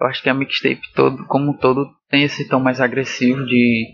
Eu 0.00 0.08
acho 0.08 0.22
que 0.22 0.28
a 0.28 0.34
mixtape 0.34 0.80
todo, 0.94 1.24
como 1.26 1.52
um 1.52 1.56
todo 1.56 1.86
tem 2.10 2.24
esse 2.24 2.48
tom 2.48 2.58
mais 2.58 2.80
agressivo 2.80 3.46
de 3.46 3.86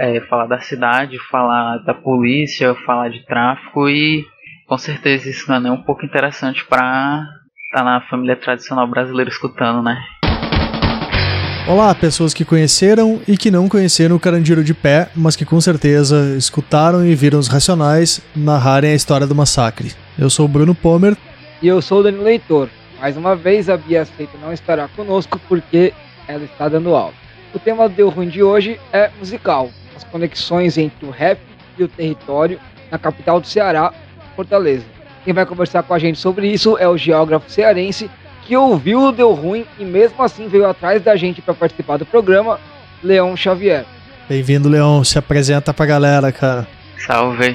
é, 0.00 0.20
falar 0.22 0.46
da 0.46 0.58
cidade, 0.58 1.16
falar 1.30 1.78
da 1.78 1.94
polícia, 1.94 2.74
falar 2.84 3.08
de 3.08 3.24
tráfico 3.24 3.88
e 3.88 4.24
com 4.66 4.76
certeza 4.76 5.30
isso 5.30 5.48
não 5.48 5.56
é 5.56 5.60
nem 5.60 5.72
um 5.72 5.82
pouco 5.82 6.04
interessante 6.04 6.64
para 6.64 7.22
estar 7.66 7.78
tá 7.78 7.84
na 7.84 8.00
família 8.10 8.34
tradicional 8.34 8.88
brasileira 8.88 9.30
escutando, 9.30 9.80
né? 9.80 9.96
Olá, 11.68 11.94
pessoas 11.94 12.34
que 12.34 12.44
conheceram 12.44 13.22
e 13.26 13.36
que 13.36 13.50
não 13.50 13.68
conheceram 13.68 14.16
o 14.16 14.20
Carandiru 14.20 14.64
de 14.64 14.74
Pé, 14.74 15.08
mas 15.14 15.36
que 15.36 15.44
com 15.44 15.60
certeza 15.60 16.34
escutaram 16.36 17.06
e 17.06 17.14
viram 17.14 17.38
os 17.38 17.46
Racionais 17.46 18.20
narrarem 18.34 18.90
a 18.90 18.94
história 18.94 19.26
do 19.26 19.36
massacre. 19.36 19.92
Eu 20.18 20.28
sou 20.28 20.46
o 20.46 20.48
Bruno 20.48 20.74
Pomer. 20.74 21.16
E 21.62 21.68
eu 21.68 21.80
sou 21.80 22.00
o 22.00 22.02
Danilo 22.02 22.24
Leitor. 22.24 22.68
Mais 23.04 23.18
uma 23.18 23.36
vez 23.36 23.68
a 23.68 23.76
Bia 23.76 24.00
Aceita 24.00 24.38
não 24.40 24.50
estará 24.50 24.88
conosco 24.88 25.38
porque 25.46 25.92
ela 26.26 26.42
está 26.42 26.70
dando 26.70 26.94
aula. 26.94 27.12
O 27.52 27.58
tema 27.58 27.86
do 27.86 27.94
Deu 27.94 28.08
Ruim 28.08 28.28
de 28.28 28.42
hoje 28.42 28.80
é 28.94 29.10
musical, 29.18 29.68
as 29.94 30.02
conexões 30.04 30.78
entre 30.78 31.04
o 31.04 31.10
rap 31.10 31.38
e 31.78 31.84
o 31.84 31.88
território 31.88 32.58
na 32.90 32.98
capital 32.98 33.42
do 33.42 33.46
Ceará, 33.46 33.92
Fortaleza. 34.34 34.86
Quem 35.22 35.34
vai 35.34 35.44
conversar 35.44 35.82
com 35.82 35.92
a 35.92 35.98
gente 35.98 36.18
sobre 36.18 36.48
isso 36.48 36.78
é 36.78 36.88
o 36.88 36.96
geógrafo 36.96 37.50
cearense 37.50 38.10
que 38.46 38.56
ouviu 38.56 39.12
Deu 39.12 39.34
Ruim 39.34 39.66
e 39.78 39.84
mesmo 39.84 40.22
assim 40.22 40.48
veio 40.48 40.66
atrás 40.66 41.02
da 41.02 41.14
gente 41.14 41.42
para 41.42 41.52
participar 41.52 41.98
do 41.98 42.06
programa, 42.06 42.58
Leão 43.02 43.36
Xavier. 43.36 43.84
Bem-vindo, 44.26 44.66
Leão. 44.66 45.04
Se 45.04 45.18
apresenta 45.18 45.74
pra 45.74 45.84
galera, 45.84 46.32
cara. 46.32 46.66
Salve. 47.06 47.54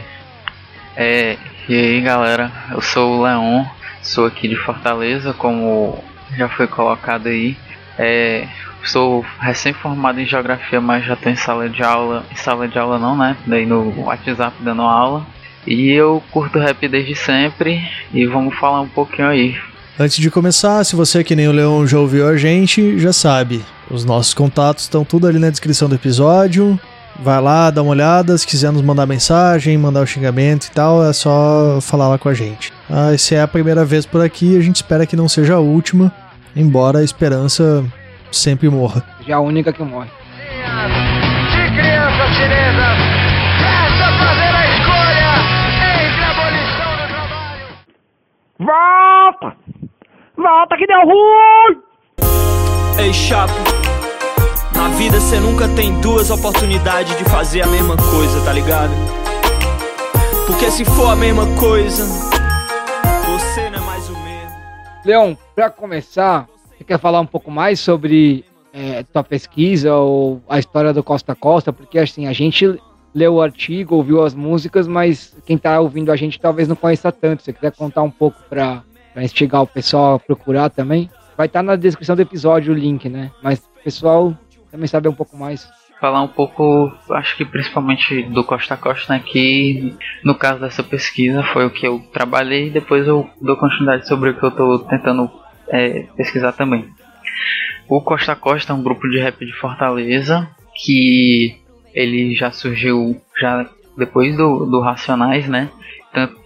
É, 0.96 1.38
e 1.68 1.74
aí, 1.74 2.02
galera? 2.02 2.52
Eu 2.72 2.82
sou 2.82 3.18
o 3.18 3.24
Leão, 3.24 3.68
sou 4.10 4.26
aqui 4.26 4.48
de 4.48 4.56
Fortaleza, 4.56 5.34
como 5.34 6.04
já 6.36 6.50
foi 6.50 6.68
colocado 6.68 7.28
aí. 7.28 7.56
É, 7.98 8.48
sou 8.84 9.24
recém-formado 9.40 10.20
em 10.20 10.26
geografia, 10.26 10.82
mas 10.82 11.06
já 11.06 11.16
tô 11.16 11.30
em 11.30 11.36
sala 11.36 11.70
de 11.70 11.84
aula. 11.84 12.26
Em 12.32 12.36
sala 12.36 12.68
de 12.68 12.78
aula 12.80 12.98
não, 12.98 13.16
né? 13.16 13.38
Daí 13.46 13.66
no 13.66 13.94
WhatsApp 14.02 14.56
dando 14.62 14.82
aula. 14.82 15.26
E 15.68 15.92
eu 15.92 16.24
curto 16.32 16.58
rap 16.58 16.88
desde 16.88 17.14
sempre 17.14 17.88
e 18.12 18.26
vamos 18.26 18.56
falar 18.58 18.82
um 18.82 18.88
pouquinho 18.88 19.28
aí. 19.28 19.56
Antes 20.00 20.18
de 20.18 20.32
começar, 20.32 20.84
se 20.86 20.96
você 20.96 21.24
que 21.24 21.36
nem 21.36 21.48
o 21.48 21.52
Leão 21.52 21.86
já 21.86 22.00
ouviu 22.00 22.28
a 22.28 22.38
gente, 22.38 22.98
já 22.98 23.14
sabe. 23.14 23.64
Os 23.92 24.06
nossos 24.06 24.34
contatos 24.34 24.86
estão 24.86 25.04
tudo 25.04 25.28
ali 25.28 25.38
na 25.38 25.50
descrição 25.50 25.90
do 25.90 25.96
episódio. 25.96 26.80
Vai 27.22 27.42
lá, 27.42 27.70
dá 27.70 27.82
uma 27.82 27.92
olhada. 27.92 28.38
Se 28.38 28.48
quiser 28.48 28.72
nos 28.72 28.82
mandar 28.82 29.06
mensagem, 29.06 29.78
mandar 29.78 30.00
o 30.00 30.04
um 30.04 30.06
xingamento 30.08 30.68
e 30.68 30.72
tal, 30.72 31.04
é 31.04 31.12
só 31.12 31.80
falar 31.82 32.08
lá 32.08 32.18
com 32.18 32.30
a 32.30 32.34
gente. 32.34 32.72
Ah, 32.90 33.16
se 33.18 33.36
é 33.36 33.42
a 33.42 33.48
primeira 33.48 33.84
vez 33.84 34.06
por 34.06 34.22
aqui, 34.22 34.58
a 34.58 34.62
gente 34.62 34.78
espera 34.78 35.06
que 35.06 35.16
não 35.16 35.28
seja 35.28 35.56
a 35.56 35.60
última, 35.60 36.12
embora 36.56 37.00
a 37.00 37.04
esperança 37.04 37.86
sempre 38.32 38.70
morra. 38.70 39.04
Já 39.28 39.36
a 39.36 39.42
única 39.42 39.74
que 39.74 39.84
morre. 39.84 40.08
De 40.08 41.76
crianças 41.76 42.36
chinesas, 42.36 42.98
resta 43.60 44.08
fazer 44.18 44.56
a 44.56 44.66
escolha 44.78 45.32
entre 46.06 46.24
a 46.24 46.32
abolição 46.32 46.92
do 46.96 47.06
trabalho. 47.10 47.68
Volta! 48.60 49.58
Volta 50.38 50.78
que 50.78 50.88
deu 50.88 51.02
ruim! 51.02 51.90
Ei, 52.98 53.14
chapo. 53.14 53.99
Vida 55.00 55.18
você 55.18 55.40
nunca 55.40 55.66
tem 55.78 55.98
duas 56.02 56.30
oportunidades 56.30 57.18
de 57.18 57.24
fazer 57.24 57.62
a 57.62 57.68
mesma 57.68 57.96
coisa, 57.96 58.44
tá 58.44 58.52
ligado? 58.52 58.92
Porque 60.46 60.70
se 60.70 60.84
for 60.84 61.12
a 61.12 61.16
mesma 61.16 61.46
coisa, 61.58 62.06
você 63.26 63.70
não 63.70 63.78
é 63.78 63.86
mais 63.86 64.10
o 64.10 64.20
mesmo. 64.20 64.58
Leão, 65.06 65.38
pra 65.56 65.70
começar, 65.70 66.50
você 66.68 66.84
quer 66.84 67.00
falar 67.00 67.22
um 67.22 67.26
pouco 67.26 67.50
mais 67.50 67.80
sobre 67.80 68.44
é, 68.74 69.04
tua 69.04 69.24
pesquisa 69.24 69.96
ou 69.96 70.42
a 70.50 70.60
história 70.60 70.92
do 70.92 71.02
Costa 71.02 71.34
Costa? 71.34 71.72
Porque 71.72 71.98
assim, 71.98 72.28
a 72.28 72.34
gente 72.34 72.78
leu 73.16 73.36
o 73.36 73.42
artigo, 73.42 73.96
ouviu 73.96 74.22
as 74.22 74.36
músicas, 74.36 74.86
mas 74.86 75.34
quem 75.46 75.58
tá 75.58 75.80
ouvindo 75.80 76.12
a 76.12 76.18
gente 76.18 76.38
talvez 76.38 76.68
não 76.68 76.76
conheça 76.76 77.10
tanto. 77.10 77.42
Você 77.42 77.54
quiser 77.54 77.72
contar 77.72 78.02
um 78.02 78.12
pouco 78.12 78.38
pra, 78.50 78.84
pra 79.14 79.24
instigar 79.24 79.62
o 79.62 79.68
pessoal 79.68 80.16
a 80.16 80.20
procurar 80.20 80.70
também? 80.70 81.10
Vai 81.38 81.48
estar 81.48 81.60
tá 81.60 81.64
na 81.64 81.78
descrição 81.78 82.18
do 82.18 82.22
episódio 82.22 82.74
o 82.74 82.78
link, 82.78 83.08
né? 83.08 83.32
Mas 83.42 83.62
pessoal 83.82 84.36
também 84.72 84.88
saber 84.88 85.10
um 85.10 85.14
pouco 85.14 85.38
mais. 85.38 85.70
Falar 86.00 86.22
um 86.22 86.28
pouco, 86.28 86.92
acho 87.12 87.36
que 87.36 87.44
principalmente 87.44 88.24
do 88.24 88.44
Costa 88.44 88.76
a 88.76 88.78
Costa, 88.78 89.14
né? 89.14 89.20
Que 89.26 89.94
no 90.24 90.34
caso 90.34 90.62
dessa 90.62 90.82
pesquisa 90.82 91.44
foi 91.44 91.66
o 91.66 91.70
que 91.70 91.86
eu 91.86 92.00
trabalhei 92.14 92.68
e 92.68 92.72
depois 92.72 93.06
eu 93.06 93.30
dou 93.42 93.58
continuidade 93.58 94.08
sobre 94.08 94.30
o 94.30 94.40
que 94.40 94.44
eu 94.44 94.52
tô 94.52 94.80
tentando 94.80 95.30
é, 95.68 96.04
pesquisar 96.16 96.54
também. 96.54 96.90
O 97.88 98.02
Costa 98.02 98.36
Costa 98.36 98.72
é 98.72 98.76
um 98.76 98.84
grupo 98.84 99.10
de 99.10 99.20
rap 99.20 99.46
de 99.46 99.54
Fortaleza 99.54 100.48
que 100.86 101.58
ele 101.94 102.34
já 102.36 102.52
surgiu 102.52 103.20
já 103.38 103.68
depois 103.98 104.38
do, 104.38 104.66
do 104.66 104.80
Racionais, 104.80 105.48
né? 105.48 105.70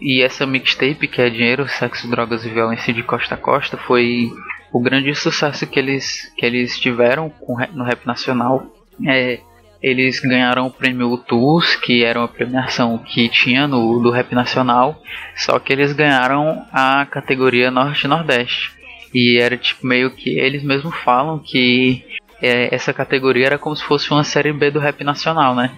E 0.01 0.21
essa 0.21 0.45
mixtape, 0.45 1.07
que 1.07 1.21
é 1.21 1.29
Dinheiro, 1.29 1.67
Sexo, 1.67 2.09
Drogas 2.09 2.45
e 2.45 2.49
Violência 2.49 2.93
de 2.93 3.03
Costa 3.03 3.35
a 3.35 3.37
Costa, 3.37 3.77
foi 3.77 4.31
o 4.73 4.79
grande 4.79 5.13
sucesso 5.13 5.67
que 5.67 5.77
eles, 5.77 6.33
que 6.35 6.43
eles 6.43 6.79
tiveram 6.79 7.31
no 7.73 7.83
rap 7.83 8.07
nacional. 8.07 8.65
É, 9.07 9.39
eles 9.81 10.19
ganharam 10.19 10.65
o 10.65 10.71
prêmio 10.71 11.11
UTUS, 11.11 11.75
que 11.75 12.03
era 12.03 12.19
uma 12.19 12.27
premiação 12.27 12.97
que 12.97 13.29
tinha 13.29 13.67
no 13.67 14.01
do 14.01 14.09
rap 14.09 14.33
nacional, 14.33 14.99
só 15.35 15.59
que 15.59 15.71
eles 15.71 15.93
ganharam 15.93 16.65
a 16.71 17.05
categoria 17.05 17.69
Norte-Nordeste. 17.69 18.71
E 19.13 19.37
era 19.39 19.55
tipo 19.55 19.85
meio 19.85 20.09
que 20.09 20.39
eles 20.39 20.63
mesmos 20.63 20.95
falam 21.03 21.37
que 21.37 22.03
é, 22.41 22.73
essa 22.73 22.91
categoria 22.91 23.45
era 23.45 23.59
como 23.59 23.75
se 23.75 23.83
fosse 23.83 24.09
uma 24.09 24.23
série 24.23 24.51
B 24.51 24.71
do 24.71 24.79
rap 24.79 25.03
nacional, 25.03 25.53
né? 25.53 25.69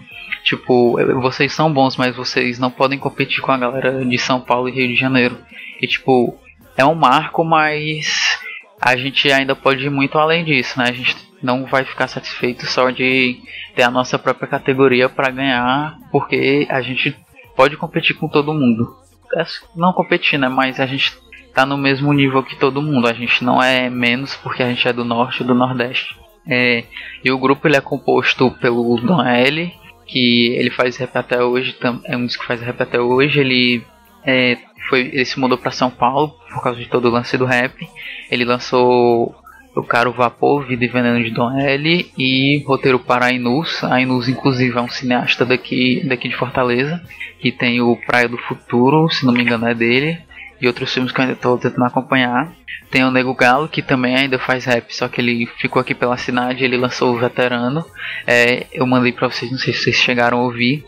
Tipo, 0.43 0.95
vocês 1.19 1.51
são 1.51 1.73
bons, 1.73 1.97
mas 1.97 2.15
vocês 2.15 2.59
não 2.59 2.71
podem 2.71 2.97
competir 2.97 3.41
com 3.41 3.51
a 3.51 3.57
galera 3.57 4.05
de 4.05 4.17
São 4.17 4.39
Paulo 4.39 4.69
e 4.69 4.71
Rio 4.71 4.87
de 4.87 4.95
Janeiro. 4.95 5.37
E 5.81 5.87
tipo, 5.87 6.39
é 6.77 6.85
um 6.85 6.95
marco, 6.95 7.43
mas 7.43 8.39
a 8.85 8.95
gente 8.95 9.31
ainda 9.31 9.55
pode 9.55 9.83
ir 9.83 9.89
muito 9.89 10.15
além 10.19 10.45
disso, 10.45 10.77
né? 10.77 10.85
A 10.87 10.93
gente 10.93 11.17
não 11.41 11.65
vai 11.65 11.83
ficar 11.83 12.07
satisfeito 12.07 12.67
só 12.67 12.91
de 12.91 13.41
ter 13.75 13.81
a 13.81 13.89
nossa 13.89 14.19
própria 14.19 14.47
categoria 14.47 15.09
para 15.09 15.31
ganhar, 15.31 15.97
porque 16.11 16.67
a 16.69 16.79
gente 16.83 17.17
pode 17.55 17.75
competir 17.77 18.15
com 18.15 18.27
todo 18.27 18.53
mundo. 18.53 18.95
É, 19.35 19.43
não 19.75 19.91
competir, 19.91 20.37
né? 20.37 20.47
Mas 20.47 20.79
a 20.79 20.85
gente 20.85 21.17
tá 21.51 21.65
no 21.65 21.79
mesmo 21.79 22.13
nível 22.13 22.43
que 22.43 22.55
todo 22.55 22.79
mundo. 22.79 23.07
A 23.07 23.13
gente 23.13 23.43
não 23.43 23.61
é 23.61 23.89
menos 23.89 24.35
porque 24.35 24.61
a 24.61 24.69
gente 24.69 24.87
é 24.87 24.93
do 24.93 25.03
norte 25.03 25.41
e 25.41 25.47
do 25.47 25.55
nordeste. 25.55 26.15
É, 26.47 26.83
e 27.23 27.31
o 27.31 27.39
grupo 27.39 27.67
ele 27.67 27.77
é 27.77 27.81
composto 27.81 28.51
pelo 28.61 28.97
Don 28.97 29.25
L, 29.25 29.73
que 30.05 30.53
ele 30.55 30.69
faz 30.69 30.95
rap 30.97 31.15
até 31.15 31.43
hoje, 31.43 31.75
é 32.03 32.15
um 32.15 32.27
dos 32.27 32.37
que 32.37 32.45
faz 32.45 32.61
rap 32.61 32.79
até 32.79 32.99
hoje. 32.99 33.39
Ele 33.39 33.83
é, 34.23 34.59
foi, 34.87 35.09
ele 35.13 35.25
se 35.25 35.39
mudou 35.39 35.57
para 35.57 35.71
São 35.71 35.89
Paulo 35.89 36.35
por 36.53 36.63
causa 36.63 36.79
de 36.79 36.87
todo 36.87 37.05
o 37.05 37.11
lance 37.11 37.37
do 37.37 37.45
rap. 37.45 37.87
Ele 38.31 38.45
lançou 38.45 39.35
o 39.75 39.83
Caro 39.83 40.11
Vapor, 40.11 40.65
Vida 40.65 40.85
e 40.85 40.87
Veneno 40.87 41.23
de 41.23 41.31
Don 41.31 41.51
L 41.57 42.11
e 42.17 42.63
roteiro 42.65 42.99
para 42.99 43.25
a 43.25 43.31
Inus. 43.31 43.83
A 43.83 44.01
Inus, 44.01 44.29
inclusive, 44.29 44.77
é 44.77 44.81
um 44.81 44.89
cineasta 44.89 45.45
daqui, 45.45 46.01
daqui 46.07 46.29
de 46.29 46.35
Fortaleza, 46.35 47.01
que 47.39 47.51
tem 47.51 47.81
o 47.81 47.97
Praia 48.05 48.27
do 48.27 48.37
Futuro, 48.37 49.09
se 49.09 49.25
não 49.25 49.33
me 49.33 49.41
engano 49.41 49.67
é 49.67 49.73
dele 49.73 50.17
e 50.61 50.67
outros 50.67 50.93
filmes 50.93 51.11
que 51.11 51.19
eu 51.19 51.23
ainda 51.23 51.33
estou 51.33 51.57
tentando 51.57 51.85
acompanhar. 51.85 52.51
Tem 52.89 53.03
o 53.03 53.11
Nego 53.11 53.33
Galo, 53.33 53.67
que 53.67 53.81
também 53.81 54.15
ainda 54.15 54.39
faz 54.39 54.65
rap, 54.65 54.95
só 54.95 55.07
que 55.07 55.19
ele 55.19 55.45
ficou 55.57 55.81
aqui 55.81 55.93
pela 55.93 56.17
cidade, 56.17 56.63
ele 56.63 56.77
lançou 56.77 57.13
o 57.13 57.19
Veterano. 57.19 57.83
É, 58.25 58.67
eu 58.71 58.85
mandei 58.85 59.11
pra 59.11 59.27
vocês, 59.27 59.51
não 59.51 59.57
sei 59.57 59.73
se 59.73 59.83
vocês 59.83 59.95
chegaram 59.95 60.39
a 60.39 60.43
ouvir, 60.43 60.83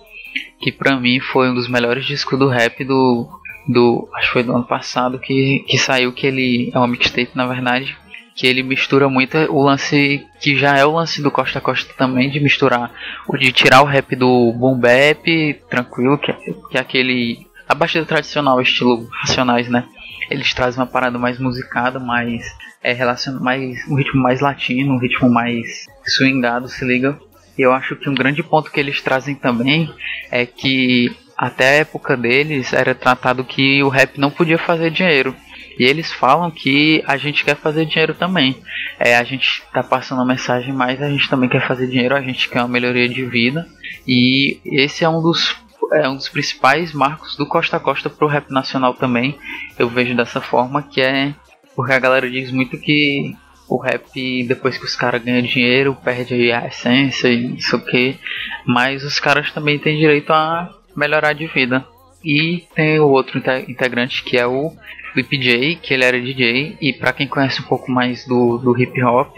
que 0.59 0.71
pra 0.71 0.99
mim 0.99 1.19
foi 1.19 1.49
um 1.49 1.55
dos 1.55 1.67
melhores 1.67 2.05
discos 2.05 2.37
do 2.37 2.47
rap 2.47 2.83
do. 2.83 3.27
Do 3.67 4.07
acho 4.13 4.27
que 4.27 4.33
foi 4.33 4.43
do 4.43 4.55
ano 4.55 4.63
passado 4.63 5.19
que, 5.19 5.65
que 5.67 5.77
saiu, 5.77 6.13
que 6.13 6.27
ele. 6.27 6.71
É 6.73 6.77
uma 6.77 6.87
mixtape 6.87 7.31
na 7.35 7.45
verdade. 7.45 7.97
Que 8.35 8.45
ele 8.45 8.61
mistura 8.61 9.09
muito 9.09 9.35
o 9.51 9.63
lance 9.63 10.23
que 10.39 10.55
já 10.55 10.77
é 10.77 10.85
o 10.85 10.91
lance 10.91 11.23
do 11.23 11.31
Costa 11.31 11.59
Costa 11.59 11.91
também, 11.97 12.29
de 12.29 12.39
misturar, 12.39 12.91
o 13.27 13.35
de 13.35 13.51
tirar 13.51 13.81
o 13.81 13.85
rap 13.85 14.15
do 14.15 14.53
boom 14.53 14.79
bap, 14.79 15.55
tranquilo, 15.67 16.19
que, 16.19 16.31
que 16.69 16.77
é 16.77 16.79
aquele 16.79 17.47
a 17.67 17.73
batida 17.73 18.05
tradicional, 18.05 18.61
estilo 18.61 19.07
Racionais, 19.21 19.67
né? 19.67 19.85
Eles 20.29 20.53
trazem 20.53 20.79
uma 20.79 20.85
parada 20.85 21.17
mais 21.17 21.39
musicada, 21.39 21.99
mais 21.99 22.45
é 22.83 22.93
relacion... 22.93 23.39
mais 23.39 23.85
um 23.89 23.95
ritmo 23.95 24.21
mais 24.21 24.39
latino, 24.39 24.93
um 24.93 24.99
ritmo 24.99 25.29
mais 25.29 25.85
swingado, 26.05 26.67
se 26.67 26.85
liga. 26.85 27.19
E 27.57 27.61
eu 27.61 27.73
acho 27.73 27.95
que 27.95 28.09
um 28.09 28.13
grande 28.13 28.43
ponto 28.43 28.71
que 28.71 28.79
eles 28.79 29.01
trazem 29.01 29.35
também 29.35 29.91
é 30.31 30.45
que 30.45 31.11
até 31.37 31.69
a 31.69 31.73
época 31.81 32.17
deles 32.17 32.73
era 32.73 32.95
tratado 32.95 33.43
que 33.43 33.83
o 33.83 33.89
rap 33.89 34.19
não 34.19 34.31
podia 34.31 34.57
fazer 34.57 34.89
dinheiro. 34.89 35.35
E 35.79 35.85
eles 35.85 36.11
falam 36.11 36.49
que 36.49 37.03
a 37.05 37.17
gente 37.17 37.45
quer 37.45 37.55
fazer 37.55 37.85
dinheiro 37.85 38.15
também. 38.15 38.57
É, 38.99 39.15
a 39.15 39.23
gente 39.23 39.61
tá 39.71 39.83
passando 39.83 40.21
a 40.21 40.25
mensagem, 40.25 40.73
mas 40.73 40.99
a 41.01 41.09
gente 41.09 41.29
também 41.29 41.47
quer 41.47 41.67
fazer 41.67 41.87
dinheiro, 41.87 42.15
a 42.15 42.21
gente 42.21 42.49
quer 42.49 42.61
uma 42.61 42.67
melhoria 42.67 43.07
de 43.07 43.23
vida. 43.23 43.67
E 44.07 44.59
esse 44.65 45.03
é 45.03 45.09
um 45.09 45.21
dos 45.21 45.55
é 45.93 46.09
um 46.09 46.15
dos 46.15 46.27
principais 46.27 46.91
marcos 46.91 47.37
do 47.37 47.47
Costa 47.47 47.77
a 47.77 47.79
Costa 47.79 48.09
pro 48.09 48.27
rap 48.27 48.49
nacional 48.49 48.93
também. 48.93 49.37
Eu 49.77 49.87
vejo 49.87 50.15
dessa 50.15 50.41
forma 50.41 50.81
que 50.81 50.99
é 50.99 51.33
porque 51.75 51.93
a 51.93 51.99
galera 51.99 52.29
diz 52.29 52.51
muito 52.51 52.77
que 52.79 53.35
o 53.69 53.77
rap, 53.77 54.43
depois 54.47 54.77
que 54.77 54.85
os 54.85 54.95
caras 54.95 55.23
ganham 55.23 55.43
dinheiro, 55.43 55.95
perde 56.03 56.51
a 56.51 56.65
essência 56.65 57.27
e 57.27 57.55
isso 57.55 57.79
que. 57.85 58.17
Mas 58.65 59.03
os 59.03 59.19
caras 59.19 59.51
também 59.51 59.77
têm 59.77 59.99
direito 59.99 60.33
a 60.33 60.76
melhorar 60.97 61.33
de 61.33 61.45
vida. 61.45 61.85
E 62.25 62.63
tem 62.75 62.99
o 62.99 63.07
outro 63.07 63.37
integrante 63.67 64.23
que 64.23 64.37
é 64.37 64.47
o 64.47 64.73
Flip 65.13 65.37
J, 65.37 65.75
que 65.75 65.93
ele 65.93 66.03
era 66.03 66.19
DJ. 66.19 66.77
E 66.81 66.93
para 66.93 67.13
quem 67.13 67.27
conhece 67.27 67.61
um 67.61 67.65
pouco 67.65 67.91
mais 67.91 68.25
do, 68.25 68.57
do 68.57 68.77
hip 68.77 69.01
hop, 69.03 69.37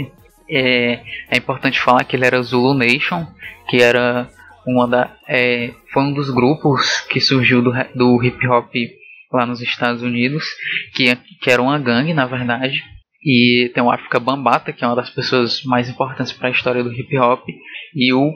é, 0.50 1.02
é 1.30 1.38
importante 1.38 1.80
falar 1.80 2.04
que 2.06 2.16
ele 2.16 2.26
era 2.26 2.42
Zulu 2.42 2.74
Nation, 2.74 3.28
que 3.70 3.78
era 3.78 4.30
uma 4.66 4.88
da, 4.88 5.16
é, 5.28 5.72
foi 5.92 6.04
um 6.04 6.14
dos 6.14 6.30
grupos 6.30 7.02
que 7.02 7.20
surgiu 7.20 7.62
do, 7.62 7.72
do 7.94 8.24
hip 8.24 8.48
hop 8.48 8.72
lá 9.32 9.46
nos 9.46 9.62
Estados 9.62 10.02
Unidos, 10.02 10.44
que, 10.96 11.16
que 11.42 11.52
era 11.52 11.62
uma 11.62 11.78
gangue 11.78 12.14
na 12.14 12.26
verdade. 12.26 12.84
E 13.24 13.70
tem 13.74 13.84
o 13.84 13.92
África 13.92 14.20
Bambata, 14.20 14.72
que 14.72 14.84
é 14.84 14.88
uma 14.88 14.96
das 14.96 15.10
pessoas 15.10 15.62
mais 15.64 15.90
importantes 15.90 16.32
para 16.32 16.48
a 16.48 16.52
história 16.52 16.84
do 16.84 16.94
hip 16.94 17.18
hop. 17.18 17.44
E 17.94 18.14
o 18.14 18.34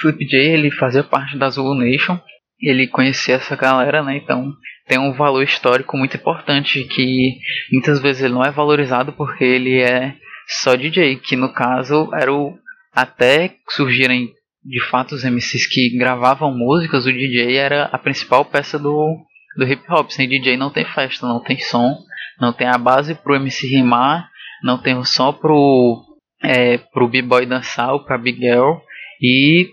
Flip 0.00 0.26
J, 0.26 0.36
ele 0.36 0.70
fazia 0.72 1.04
parte 1.04 1.38
da 1.38 1.48
Zulu 1.48 1.74
Nation. 1.74 2.18
Ele 2.60 2.86
conhecia 2.86 3.34
essa 3.34 3.56
galera, 3.56 4.02
né? 4.02 4.16
Então 4.16 4.52
tem 4.86 4.98
um 4.98 5.12
valor 5.12 5.42
histórico 5.42 5.96
muito 5.96 6.16
importante 6.16 6.84
que 6.84 7.38
muitas 7.72 8.00
vezes 8.00 8.22
ele 8.22 8.34
não 8.34 8.44
é 8.44 8.50
valorizado 8.50 9.12
porque 9.12 9.44
ele 9.44 9.80
é 9.80 10.14
só 10.46 10.74
DJ, 10.74 11.16
que 11.16 11.36
no 11.36 11.52
caso 11.52 12.10
era 12.14 12.32
o 12.32 12.56
até 12.94 13.56
surgirem 13.68 14.32
de 14.64 14.80
fato 14.84 15.14
os 15.14 15.24
MCs 15.24 15.66
que 15.66 15.96
gravavam 15.98 16.56
músicas, 16.56 17.04
o 17.04 17.12
DJ 17.12 17.56
era 17.56 17.84
a 17.86 17.98
principal 17.98 18.44
peça 18.44 18.78
do, 18.78 19.18
do 19.56 19.66
hip 19.66 19.82
hop. 19.90 20.10
Sem 20.10 20.28
DJ 20.28 20.56
não 20.56 20.70
tem 20.70 20.84
festa, 20.84 21.26
não 21.26 21.40
tem 21.40 21.58
som, 21.58 21.98
não 22.40 22.52
tem 22.52 22.66
a 22.66 22.78
base 22.78 23.14
pro 23.14 23.34
MC 23.34 23.66
rimar, 23.66 24.28
não 24.62 24.78
tem 24.78 24.96
o 24.96 25.04
som 25.04 25.32
pro, 25.32 26.02
é, 26.42 26.78
pro 26.78 27.08
B-boy 27.08 27.44
dançar 27.46 27.92
ou 27.92 28.04
pra 28.04 28.16
Big 28.16 28.38
Girl. 28.38 28.76
E 29.20 29.68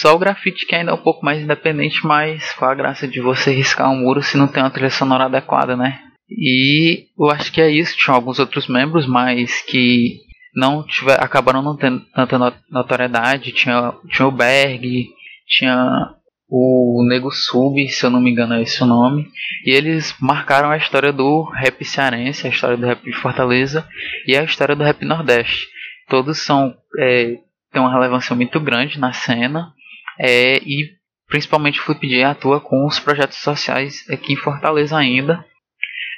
só 0.00 0.14
o 0.14 0.18
grafite 0.18 0.66
que 0.66 0.74
ainda 0.74 0.90
é 0.90 0.94
um 0.94 1.02
pouco 1.02 1.24
mais 1.24 1.42
independente, 1.42 2.06
mas 2.06 2.52
qual 2.52 2.70
a 2.70 2.74
graça 2.74 3.08
de 3.08 3.20
você 3.20 3.50
riscar 3.50 3.90
um 3.90 3.96
muro 3.96 4.22
se 4.22 4.36
não 4.36 4.46
tem 4.46 4.62
uma 4.62 4.70
trilha 4.70 4.90
sonora 4.90 5.24
adequada, 5.24 5.74
né? 5.74 6.00
E 6.28 7.06
eu 7.18 7.30
acho 7.30 7.50
que 7.50 7.60
é 7.60 7.70
isso. 7.70 7.96
Tinha 7.96 8.14
alguns 8.14 8.38
outros 8.38 8.68
membros, 8.68 9.06
mas 9.06 9.62
que 9.62 10.20
não 10.54 10.82
tiver, 10.82 11.22
acabaram 11.22 11.62
não 11.62 11.76
tendo 11.76 12.00
tanta 12.14 12.54
notoriedade. 12.70 13.52
Tinha, 13.52 13.94
tinha 14.10 14.28
o 14.28 14.32
Berg, 14.32 15.06
tinha 15.46 16.14
o 16.48 17.02
Nego 17.08 17.30
Sub, 17.30 17.88
se 17.88 18.04
eu 18.04 18.10
não 18.10 18.20
me 18.20 18.30
engano 18.30 18.54
é 18.54 18.62
esse 18.62 18.82
o 18.82 18.86
nome. 18.86 19.28
E 19.64 19.70
eles 19.70 20.14
marcaram 20.20 20.70
a 20.70 20.76
história 20.76 21.12
do 21.12 21.42
rap 21.54 21.82
cearense, 21.84 22.46
a 22.46 22.50
história 22.50 22.76
do 22.76 22.86
rap 22.86 23.02
de 23.02 23.12
Fortaleza 23.12 23.88
e 24.26 24.36
a 24.36 24.42
história 24.42 24.76
do 24.76 24.84
rap 24.84 25.04
nordeste. 25.04 25.68
Todos 26.08 26.38
são 26.38 26.76
é, 26.98 27.38
têm 27.72 27.82
uma 27.82 27.92
relevância 27.92 28.34
muito 28.36 28.60
grande 28.60 28.98
na 28.98 29.12
cena 29.12 29.72
é, 30.18 30.58
e 30.58 30.90
principalmente 31.28 31.80
o 31.80 31.82
Flip 31.82 32.06
J 32.08 32.24
atua 32.24 32.60
com 32.60 32.86
os 32.86 32.98
projetos 32.98 33.38
sociais 33.38 34.04
aqui 34.10 34.32
em 34.32 34.36
Fortaleza 34.36 34.96
ainda 34.96 35.44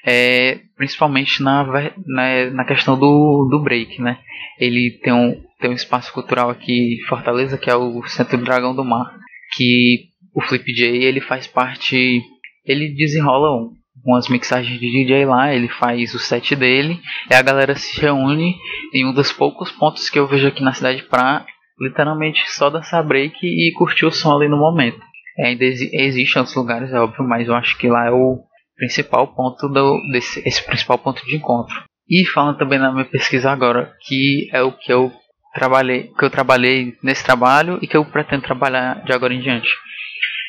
é, 0.05 0.61
principalmente 0.77 1.43
na, 1.43 1.65
na, 2.07 2.51
na, 2.51 2.65
questão 2.65 2.99
do, 2.99 3.49
do 3.51 3.63
break, 3.63 4.01
né? 4.01 4.19
Ele 4.59 4.99
tem 5.03 5.13
um, 5.13 5.43
tem 5.61 5.71
um 5.71 5.75
espaço 5.75 6.13
cultural 6.13 6.51
aqui 6.51 6.95
em 6.95 7.07
Fortaleza, 7.07 7.59
que 7.59 7.71
é 7.71 7.77
o 7.77 8.03
Centro 8.07 8.39
Dragão 8.39 8.75
do 8.75 8.85
Mar, 8.85 9.15
que 9.55 10.09
o 10.35 10.41
Flip 10.41 10.65
J, 10.73 11.05
ele 11.05 11.21
faz 11.21 11.47
parte, 11.47 12.23
ele 12.65 12.95
desenrola 12.95 13.55
um, 13.55 13.73
umas 14.05 14.29
mixagens 14.29 14.79
de 14.79 14.91
DJ 14.91 15.27
lá, 15.27 15.53
ele 15.53 15.69
faz 15.69 16.15
o 16.15 16.19
set 16.19 16.55
dele, 16.55 17.01
e 17.31 17.35
a 17.35 17.43
galera 17.43 17.75
se 17.75 18.01
reúne 18.01 18.57
em 18.95 19.07
um 19.07 19.13
dos 19.13 19.33
poucos 19.33 19.71
pontos 19.73 20.09
que 20.09 20.19
eu 20.19 20.27
vejo 20.27 20.47
aqui 20.47 20.63
na 20.63 20.73
cidade 20.73 21.03
pra 21.03 21.45
literalmente 21.81 22.43
só 22.51 22.71
dançar 22.71 23.03
break 23.03 23.37
e 23.43 23.73
curtir 23.77 24.07
o 24.07 24.13
som 24.13 24.37
ali 24.37 24.49
no 24.49 24.57
momento. 24.57 25.01
É, 25.39 25.49
ainda 25.49 25.65
existem 25.65 26.41
outros 26.41 26.57
lugares, 26.57 26.93
é 26.93 26.99
óbvio, 26.99 27.25
mas 27.25 27.47
eu 27.47 27.55
acho 27.55 27.79
que 27.79 27.89
lá 27.89 28.07
é 28.07 28.11
o 28.11 28.41
principal 28.77 29.27
ponto 29.29 29.69
do, 29.69 30.01
desse 30.13 30.43
esse 30.47 30.65
principal 30.65 30.99
ponto 30.99 31.25
de 31.25 31.37
encontro. 31.37 31.75
E 32.09 32.25
falando 32.27 32.59
também 32.59 32.79
na 32.79 32.93
minha 32.93 33.05
pesquisa 33.05 33.51
agora, 33.51 33.93
que 34.01 34.49
é 34.53 34.63
o 34.63 34.73
que 34.73 34.93
eu 34.93 35.13
trabalhei, 35.55 36.11
que 36.19 36.25
eu 36.25 36.31
trabalhei 36.31 36.97
nesse 37.03 37.25
trabalho 37.25 37.79
e 37.83 37.87
que 37.87 37.97
eu 37.97 38.05
pretendo 38.05 38.43
trabalhar 38.43 39.05
de 39.05 39.13
agora 39.13 39.35
em 39.35 39.41
diante. 39.41 39.69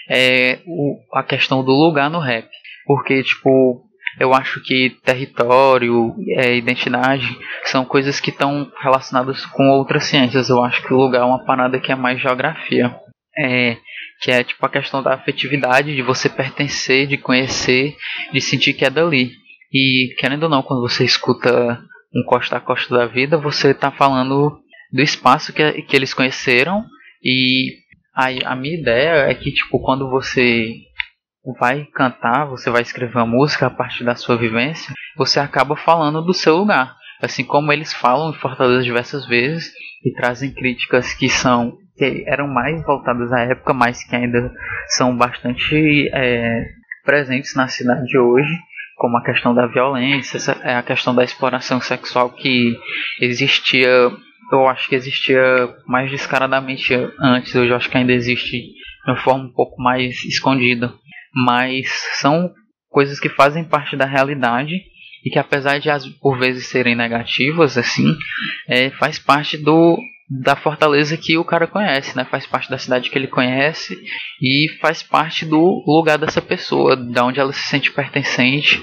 É 0.10 0.60
o, 0.66 0.98
a 1.14 1.24
questão 1.24 1.64
do 1.64 1.72
lugar 1.72 2.10
no 2.10 2.20
rap. 2.20 2.48
Porque, 2.86 3.22
tipo, 3.24 3.84
eu 4.20 4.34
acho 4.34 4.62
que 4.62 4.98
território, 5.04 6.14
é, 6.38 6.56
identidade 6.56 7.26
são 7.66 7.86
coisas 7.86 8.20
que 8.20 8.30
estão 8.30 8.70
relacionadas 8.82 9.46
com 9.46 9.70
outras 9.70 10.06
ciências. 10.06 10.50
Eu 10.50 10.64
acho 10.64 10.82
que 10.84 10.94
o 10.94 10.98
lugar 10.98 11.22
é 11.22 11.26
uma 11.26 11.46
parada 11.46 11.80
que 11.80 11.92
é 11.92 11.96
mais 11.96 12.22
geografia. 12.22 12.94
É, 13.38 13.78
que 14.22 14.32
é 14.32 14.44
tipo 14.44 14.66
a 14.66 14.70
questão 14.70 15.02
da 15.02 15.14
afetividade, 15.14 15.96
de 15.96 16.02
você 16.02 16.28
pertencer, 16.28 17.08
de 17.08 17.18
conhecer, 17.18 17.96
de 18.34 18.42
sentir 18.42 18.74
que 18.74 18.84
é 18.84 18.90
dali. 18.90 19.32
E 19.72 20.14
querendo 20.20 20.44
ou 20.44 20.50
não, 20.50 20.62
quando 20.62 20.82
você 20.82 21.06
escuta 21.06 21.82
um 22.14 22.24
costa 22.26 22.58
a 22.58 22.60
costa 22.60 22.98
da 22.98 23.06
vida, 23.06 23.38
você 23.38 23.72
está 23.72 23.92
falando 23.92 24.60
do 24.92 25.02
espaço 25.02 25.54
que, 25.54 25.84
que 25.84 25.96
eles 25.96 26.14
conheceram 26.14 26.84
e 27.24 27.78
a, 28.16 28.52
a 28.52 28.56
minha 28.56 28.76
ideia 28.76 29.30
é 29.30 29.34
que 29.34 29.52
tipo 29.52 29.80
quando 29.80 30.10
você 30.10 30.74
vai 31.60 31.86
cantar, 31.94 32.46
você 32.46 32.70
vai 32.70 32.82
escrever 32.82 33.18
uma 33.18 33.26
música 33.26 33.68
a 33.68 33.70
partir 33.70 34.04
da 34.04 34.16
sua 34.16 34.38
vivência, 34.38 34.94
você 35.16 35.40
acaba 35.40 35.76
falando 35.76 36.22
do 36.22 36.34
seu 36.34 36.58
lugar. 36.58 36.96
Assim 37.22 37.44
como 37.44 37.72
eles 37.72 37.94
falam 37.94 38.32
em 38.32 38.40
Fortaleza 38.40 38.84
diversas 38.84 39.26
vezes 39.26 39.72
e 40.04 40.14
trazem 40.14 40.54
críticas 40.54 41.14
que 41.14 41.30
são 41.30 41.78
que 41.98 42.24
eram 42.26 42.48
mais 42.48 42.82
voltadas 42.86 43.32
à 43.34 43.42
época, 43.42 43.74
mas 43.74 44.02
que 44.06 44.16
ainda 44.16 44.50
são 44.88 45.16
bastante 45.18 46.10
é, 46.14 46.66
presentes 47.04 47.54
na 47.56 47.68
cidade 47.68 48.18
hoje, 48.18 48.58
como 48.96 49.18
a 49.18 49.24
questão 49.24 49.54
da 49.54 49.68
violência, 49.68 50.38
é 50.64 50.76
a 50.76 50.84
questão 50.84 51.14
da 51.14 51.26
exploração 51.26 51.82
sexual 51.82 52.30
que 52.30 52.74
existia, 53.20 54.10
eu 54.50 54.68
acho 54.68 54.88
que 54.88 54.96
existia 54.96 55.42
mais 55.86 56.10
descaradamente 56.10 56.94
antes, 57.20 57.54
hoje 57.54 57.70
eu 57.70 57.76
acho 57.76 57.90
que 57.90 57.98
ainda 57.98 58.14
existe 58.14 58.58
de 58.60 59.12
uma 59.12 59.18
forma 59.18 59.44
um 59.44 59.54
pouco 59.54 59.82
mais 59.82 60.24
escondida, 60.24 60.94
mas 61.34 61.90
são 62.20 62.52
coisas 62.90 63.20
que 63.20 63.30
fazem 63.30 63.64
parte 63.64 63.96
da 63.96 64.06
realidade 64.06 64.76
e 65.24 65.30
que 65.30 65.40
apesar 65.40 65.80
de 65.80 65.90
por 66.22 66.38
vezes 66.40 66.68
serem 66.68 66.96
negativas 66.96 67.78
assim, 67.78 68.16
é, 68.68 68.90
faz 68.92 69.20
parte 69.20 69.58
do 69.58 69.98
da 70.30 70.56
fortaleza 70.56 71.18
que 71.18 71.38
o 71.40 71.44
cara 71.44 71.66
conhece, 71.66 72.16
né? 72.16 72.24
Faz 72.24 72.46
parte 72.46 72.70
da 72.70 72.78
cidade 72.78 73.10
que 73.10 73.18
ele 73.18 73.28
conhece 73.28 74.00
e 74.40 74.68
faz 74.80 75.02
parte 75.02 75.44
do 75.44 75.84
lugar 75.88 76.20
dessa 76.20 76.40
pessoa, 76.40 76.96
da 76.96 77.26
onde 77.26 77.40
ela 77.40 77.52
se 77.52 77.68
sente 77.68 77.92
pertencente, 77.92 78.80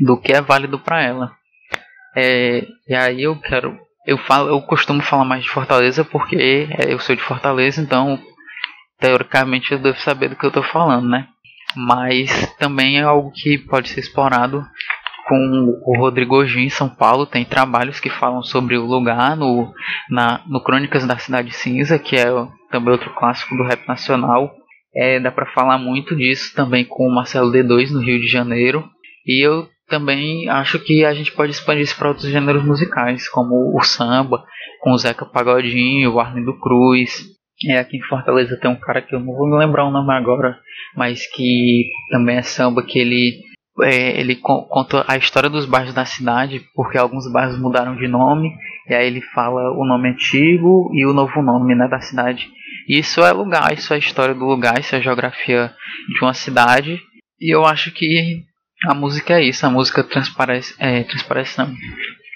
do 0.00 0.16
que 0.16 0.32
é 0.32 0.40
válido 0.40 0.78
para 0.78 1.02
ela. 1.02 1.32
É, 2.16 2.66
e 2.88 2.94
aí 2.94 3.22
eu 3.22 3.36
quero, 3.36 3.76
eu 4.06 4.16
falo, 4.16 4.48
eu 4.48 4.62
costumo 4.62 5.02
falar 5.02 5.24
mais 5.24 5.42
de 5.42 5.50
Fortaleza 5.50 6.04
porque 6.04 6.68
é, 6.78 6.92
eu 6.92 7.00
sou 7.00 7.16
de 7.16 7.22
Fortaleza, 7.22 7.80
então 7.80 8.22
teoricamente 9.00 9.72
eu 9.72 9.78
devo 9.78 9.98
saber 9.98 10.28
do 10.28 10.36
que 10.36 10.44
eu 10.44 10.50
estou 10.50 10.62
falando, 10.62 11.08
né? 11.08 11.26
Mas 11.76 12.52
também 12.58 12.98
é 12.98 13.02
algo 13.02 13.30
que 13.30 13.58
pode 13.58 13.88
ser 13.88 14.00
explorado 14.00 14.64
com 15.28 15.80
o 15.84 15.96
Rodrigo 15.96 16.36
hoje 16.36 16.60
em 16.60 16.68
São 16.68 16.88
Paulo. 16.88 17.26
Tem 17.26 17.44
trabalhos 17.44 18.00
que 18.00 18.10
falam 18.10 18.42
sobre 18.42 18.76
o 18.76 18.84
lugar 18.84 19.36
no, 19.36 19.72
na, 20.08 20.42
no 20.46 20.62
Crônicas 20.62 21.06
da 21.06 21.18
Cidade 21.18 21.52
Cinza, 21.52 21.98
que 21.98 22.16
é 22.16 22.26
também 22.70 22.92
outro 22.92 23.14
clássico 23.14 23.56
do 23.56 23.62
rap 23.62 23.86
nacional. 23.86 24.50
É, 24.94 25.20
dá 25.20 25.30
para 25.30 25.46
falar 25.52 25.78
muito 25.78 26.16
disso 26.16 26.52
também 26.54 26.84
com 26.84 27.06
o 27.06 27.14
Marcelo 27.14 27.52
D2 27.52 27.90
no 27.90 28.00
Rio 28.00 28.20
de 28.20 28.26
Janeiro. 28.26 28.84
E 29.24 29.46
eu 29.46 29.68
também 29.88 30.48
acho 30.48 30.78
que 30.80 31.04
a 31.04 31.14
gente 31.14 31.32
pode 31.32 31.52
expandir 31.52 31.82
isso 31.82 31.96
para 31.96 32.08
outros 32.08 32.28
gêneros 32.28 32.64
musicais, 32.64 33.28
como 33.28 33.76
o 33.76 33.82
samba, 33.82 34.44
com 34.80 34.92
o 34.92 34.98
Zeca 34.98 35.24
Pagodinho, 35.24 36.12
o 36.12 36.20
Arlindo 36.20 36.58
Cruz. 36.58 37.38
É, 37.66 37.78
aqui 37.78 37.98
em 37.98 38.02
Fortaleza 38.02 38.58
tem 38.60 38.70
um 38.70 38.76
cara 38.76 39.02
que 39.02 39.14
eu 39.14 39.20
não 39.20 39.34
vou 39.34 39.46
me 39.46 39.58
lembrar 39.58 39.86
o 39.86 39.90
nome 39.90 40.12
agora, 40.12 40.58
mas 40.96 41.26
que 41.26 41.90
também 42.10 42.36
é 42.36 42.42
samba, 42.42 42.82
que 42.82 42.98
ele 42.98 43.42
é, 43.82 44.20
ele 44.20 44.36
conta 44.36 45.04
a 45.06 45.16
história 45.16 45.48
dos 45.48 45.66
bairros 45.66 45.94
da 45.94 46.04
cidade, 46.04 46.62
porque 46.74 46.98
alguns 46.98 47.30
bairros 47.30 47.58
mudaram 47.58 47.96
de 47.96 48.08
nome, 48.08 48.50
e 48.88 48.94
aí 48.94 49.06
ele 49.06 49.20
fala 49.20 49.72
o 49.72 49.86
nome 49.86 50.08
antigo 50.08 50.90
e 50.92 51.06
o 51.06 51.12
novo 51.12 51.42
nome 51.42 51.74
né, 51.74 51.86
da 51.88 52.00
cidade. 52.00 52.48
Isso 52.88 53.22
é 53.22 53.32
lugar, 53.32 53.72
isso 53.72 53.92
é 53.92 53.96
a 53.96 53.98
história 53.98 54.34
do 54.34 54.44
lugar, 54.44 54.78
isso 54.78 54.94
é 54.94 54.98
a 54.98 55.02
geografia 55.02 55.72
de 56.08 56.24
uma 56.24 56.34
cidade, 56.34 57.00
e 57.40 57.54
eu 57.54 57.64
acho 57.64 57.92
que 57.92 58.42
a 58.86 58.94
música 58.94 59.34
é 59.34 59.44
isso, 59.44 59.64
a 59.66 59.70
música 59.70 60.02
transparece, 60.02 60.74
é, 60.78 61.02
transparece 61.04 61.58
não, 61.58 61.74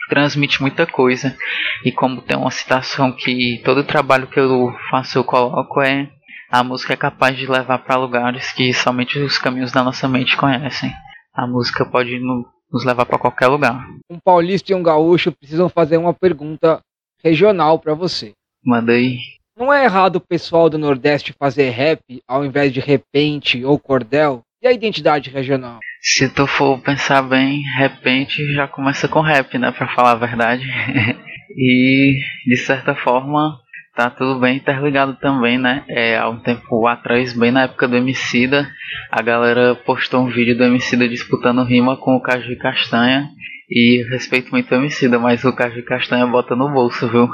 transmite 0.08 0.60
muita 0.60 0.86
coisa, 0.86 1.36
e 1.84 1.92
como 1.92 2.22
tem 2.22 2.36
uma 2.36 2.50
citação 2.50 3.12
que 3.12 3.60
todo 3.64 3.84
trabalho 3.84 4.26
que 4.26 4.38
eu 4.38 4.74
faço 4.90 5.18
eu 5.18 5.24
coloco 5.24 5.80
é 5.80 6.08
a 6.50 6.62
música 6.62 6.92
é 6.92 6.96
capaz 6.96 7.36
de 7.36 7.46
levar 7.46 7.78
para 7.78 7.96
lugares 7.96 8.52
que 8.52 8.72
somente 8.72 9.18
os 9.18 9.38
caminhos 9.38 9.72
da 9.72 9.82
nossa 9.82 10.08
mente 10.08 10.36
conhecem 10.36 10.92
a 11.34 11.46
música 11.46 11.84
pode 11.84 12.20
nos 12.20 12.84
levar 12.84 13.04
para 13.04 13.18
qualquer 13.18 13.48
lugar. 13.48 13.84
Um 14.08 14.18
paulista 14.18 14.70
e 14.70 14.74
um 14.74 14.82
gaúcho 14.82 15.32
precisam 15.32 15.68
fazer 15.68 15.96
uma 15.96 16.14
pergunta 16.14 16.80
regional 17.22 17.78
para 17.78 17.92
você. 17.92 18.32
Manda 18.64 18.92
aí. 18.92 19.18
Não 19.56 19.72
é 19.72 19.84
errado 19.84 20.16
o 20.16 20.20
pessoal 20.20 20.70
do 20.70 20.78
Nordeste 20.78 21.34
fazer 21.38 21.70
rap 21.70 22.00
ao 22.26 22.44
invés 22.44 22.72
de 22.72 22.80
repente 22.80 23.64
ou 23.64 23.78
cordel? 23.78 24.42
E 24.62 24.66
a 24.66 24.72
identidade 24.72 25.28
regional? 25.28 25.78
Se 26.06 26.28
tu 26.28 26.46
for 26.46 26.78
pensar 26.82 27.22
bem, 27.22 27.62
repente 27.78 28.52
já 28.52 28.68
começa 28.68 29.08
com 29.08 29.22
rap, 29.22 29.56
né? 29.56 29.72
Pra 29.72 29.88
falar 29.88 30.12
a 30.12 30.16
verdade. 30.16 30.64
e 31.56 32.20
de 32.46 32.56
certa 32.58 32.94
forma 32.94 33.58
tá 33.96 34.10
tudo 34.10 34.38
bem 34.38 34.56
interligado 34.56 35.14
também, 35.14 35.56
né? 35.56 35.82
É, 35.88 36.18
há 36.18 36.28
um 36.28 36.40
tempo 36.40 36.86
atrás, 36.86 37.32
bem 37.32 37.50
na 37.50 37.62
época 37.62 37.88
do 37.88 37.96
Emicida, 37.96 38.68
a 39.10 39.22
galera 39.22 39.74
postou 39.74 40.20
um 40.20 40.30
vídeo 40.30 40.56
do 40.56 40.64
Emicida 40.64 41.08
disputando 41.08 41.64
rima 41.64 41.96
com 41.96 42.16
o 42.16 42.20
Caju 42.20 42.58
Castanha. 42.58 43.30
E 43.70 44.04
respeito 44.10 44.50
muito 44.50 44.70
o 44.70 44.74
Emicida, 44.74 45.18
mas 45.18 45.42
o 45.42 45.54
Caju 45.54 45.82
Castanha 45.84 46.26
bota 46.26 46.54
no 46.54 46.70
bolso, 46.70 47.08
viu? 47.08 47.30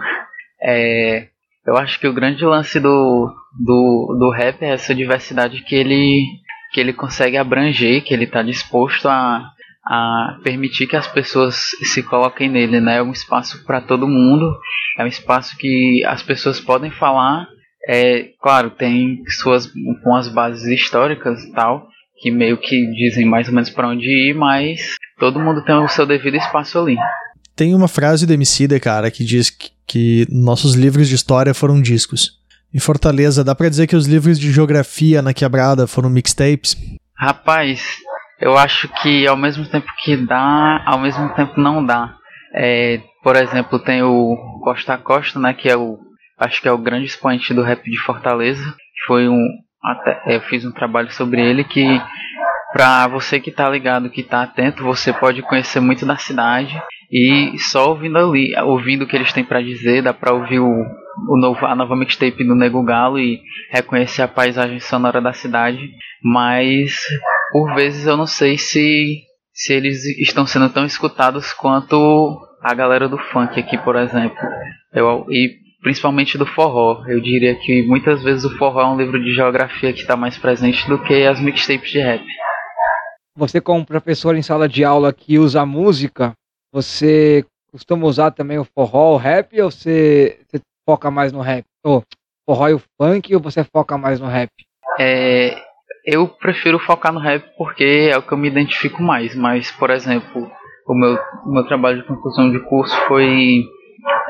É, 0.63 1.27
eu 1.67 1.77
acho 1.77 1.99
que 1.99 2.07
o 2.07 2.15
grande 2.15 2.45
lance 2.45 2.79
do, 2.79 3.35
do, 3.59 4.17
do 4.19 4.31
rap 4.31 4.63
é 4.63 4.75
essa 4.75 4.95
diversidade 4.95 5.63
que 5.63 5.75
ele, 5.75 6.25
que 6.73 6.81
ele 6.81 6.93
consegue 6.93 7.37
abranger, 7.37 8.03
que 8.03 8.15
ele 8.15 8.25
está 8.25 8.43
disposto 8.43 9.09
a, 9.09 9.51
a 9.85 10.39
permitir 10.43 10.87
que 10.87 10.97
as 10.97 11.07
pessoas 11.07 11.57
se 11.83 12.03
coloquem 12.03 12.49
nele, 12.49 12.81
né? 12.81 12.99
É 12.99 13.03
um 13.03 13.13
espaço 13.13 13.65
para 13.65 13.81
todo 13.81 14.07
mundo, 14.07 14.57
é 14.99 15.05
um 15.05 15.09
espaço 15.09 15.57
que 15.57 16.05
as 16.07 16.23
pessoas 16.23 16.61
podem 16.61 16.91
falar. 16.91 17.49
É, 17.89 18.31
claro, 18.41 18.71
tem 18.71 19.23
suas 19.41 19.67
com 20.05 20.15
as 20.15 20.29
bases 20.29 20.67
históricas 20.67 21.43
e 21.43 21.53
tal, 21.53 21.89
que 22.21 22.31
meio 22.31 22.59
que 22.59 22.87
dizem 22.93 23.25
mais 23.25 23.49
ou 23.49 23.55
menos 23.55 23.71
para 23.71 23.89
onde 23.89 24.07
ir, 24.07 24.35
mas 24.35 24.97
todo 25.19 25.41
mundo 25.41 25.65
tem 25.65 25.75
o 25.75 25.89
seu 25.89 26.07
devido 26.07 26.37
espaço 26.37 26.79
ali. 26.79 26.97
Tem 27.57 27.75
uma 27.75 27.89
frase 27.89 28.27
do 28.27 28.33
Emicida, 28.33 28.79
cara, 28.79 29.11
que 29.11 29.25
diz 29.25 29.51
que, 29.51 29.71
que 29.87 30.27
nossos 30.31 30.75
livros 30.75 31.09
de 31.09 31.15
história 31.15 31.53
foram 31.53 31.81
discos. 31.81 32.40
Em 32.73 32.79
Fortaleza, 32.79 33.43
dá 33.43 33.55
pra 33.55 33.69
dizer 33.69 33.89
que 33.89 33.97
os 33.97 34.07
livros 34.07 34.39
de 34.39 34.53
geografia 34.53 35.21
na 35.21 35.35
quebrada 35.35 35.89
foram 35.89 36.09
mixtapes? 36.09 36.77
Rapaz, 37.17 37.99
eu 38.41 38.57
acho 38.57 38.89
que 39.03 39.27
ao 39.27 39.37
mesmo 39.37 39.67
tempo 39.67 39.89
que 40.03 40.17
dá, 40.17 40.83
ao 40.87 40.99
mesmo 40.99 41.29
tempo 41.35 41.61
não 41.61 41.85
dá. 41.85 42.15
É, 42.55 43.01
por 43.23 43.37
exemplo, 43.37 43.79
tem 43.79 44.03
o 44.03 44.37
Costa 44.63 44.95
a 44.95 44.99
Costa, 44.99 45.39
né, 45.39 45.53
que 45.53 45.69
é 45.69 45.77
o 45.77 45.99
acho 46.39 46.63
que 46.63 46.69
é 46.69 46.73
o 46.73 46.79
grande 46.79 47.07
expoente 47.07 47.53
do 47.53 47.63
rap 47.63 47.83
de 47.83 47.99
Fortaleza. 47.99 48.75
Foi 49.07 49.29
um 49.29 49.47
até, 49.83 50.37
eu 50.37 50.41
fiz 50.43 50.65
um 50.65 50.73
trabalho 50.73 51.11
sobre 51.11 51.41
ele 51.41 51.65
que 51.65 52.01
para 52.73 53.09
você 53.09 53.41
que 53.41 53.51
tá 53.51 53.69
ligado, 53.69 54.11
que 54.11 54.23
tá 54.23 54.43
atento, 54.43 54.85
você 54.85 55.13
pode 55.13 55.43
conhecer 55.43 55.81
muito 55.81 56.07
da 56.07 56.17
cidade 56.17 56.81
e 57.11 57.59
só 57.59 57.89
ouvindo 57.89 58.17
ali, 58.17 58.55
ouvindo 58.63 59.03
o 59.03 59.07
que 59.07 59.17
eles 59.17 59.33
têm 59.33 59.45
para 59.45 59.61
dizer, 59.61 60.03
dá 60.03 60.15
para 60.15 60.33
ouvir 60.33 60.61
o, 60.61 60.87
o 61.29 61.37
novo, 61.37 61.65
a 61.67 61.75
nova 61.75 61.97
mixtape 61.97 62.45
do 62.45 62.55
Nego 62.55 62.83
Galo 62.83 63.19
e 63.19 63.41
reconhecer 63.71 64.23
a 64.23 64.29
paisagem 64.29 64.81
sonora 64.81 65.21
da 65.21 65.33
cidade, 65.33 65.91
mas 66.23 66.97
por 67.53 67.75
vezes 67.75 68.07
eu 68.07 68.17
não 68.17 68.27
sei 68.27 68.59
se 68.59 69.23
se 69.53 69.75
eles 69.75 70.05
estão 70.19 70.47
sendo 70.47 70.71
tão 70.71 70.87
escutados 70.87 71.53
quanto 71.53 72.41
a 72.63 72.73
galera 72.73 73.09
do 73.09 73.19
funk 73.19 73.61
aqui, 73.61 73.77
por 73.79 73.95
exemplo. 73.95 74.39
Eu, 74.93 75.27
e 75.29 75.61
principalmente 75.83 76.39
do 76.39 76.47
forró. 76.47 77.05
Eu 77.07 77.21
diria 77.21 77.55
que 77.57 77.83
muitas 77.83 78.23
vezes 78.23 78.45
o 78.45 78.57
forró 78.57 78.81
é 78.81 78.87
um 78.87 78.97
livro 78.97 79.23
de 79.23 79.35
geografia 79.35 79.93
que 79.93 80.01
está 80.01 80.17
mais 80.17 80.39
presente 80.39 80.89
do 80.89 81.03
que 81.03 81.27
as 81.27 81.41
mixtapes 81.41 81.91
de 81.91 81.99
rap. 81.99 82.25
Você, 83.37 83.61
como 83.61 83.85
professor 83.85 84.35
em 84.35 84.43
sala 84.43 84.69
de 84.69 84.85
aula 84.85 85.13
que 85.13 85.39
usa 85.39 85.65
música, 85.65 86.33
você 86.73 87.45
costuma 87.71 88.07
usar 88.07 88.31
também 88.33 88.59
o 88.59 88.65
forró, 88.65 89.15
o 89.15 89.17
rap, 89.17 89.59
ou 89.61 89.71
você, 89.71 90.41
você 90.49 90.61
foca 90.91 91.09
mais 91.09 91.33
no 91.33 91.41
rap? 91.41 91.65
Ou 91.85 92.03
forró 92.45 92.69
e 92.69 92.75
o 92.75 92.83
funk, 93.01 93.33
ou 93.33 93.41
você 93.41 93.63
foca 93.63 93.97
mais 93.97 94.19
no 94.19 94.27
rap? 94.27 94.51
É, 94.99 95.57
eu 96.05 96.27
prefiro 96.27 96.81
focar 96.81 97.13
no 97.13 97.21
rap 97.21 97.45
porque 97.57 98.11
é 98.13 98.19
o 98.19 98.23
que 98.23 98.33
eu 98.33 98.39
me 98.39 98.49
identifico 98.49 99.01
mais, 99.01 99.37
mas, 99.37 99.71
por 99.71 99.91
exemplo, 99.91 100.51
o 100.89 100.95
meu, 100.95 101.17
o 101.47 101.53
meu 101.53 101.65
trabalho 101.65 102.03
de 102.03 102.09
conclusão 102.09 102.51
de 102.51 102.59
curso 102.69 102.97
foi 103.07 103.65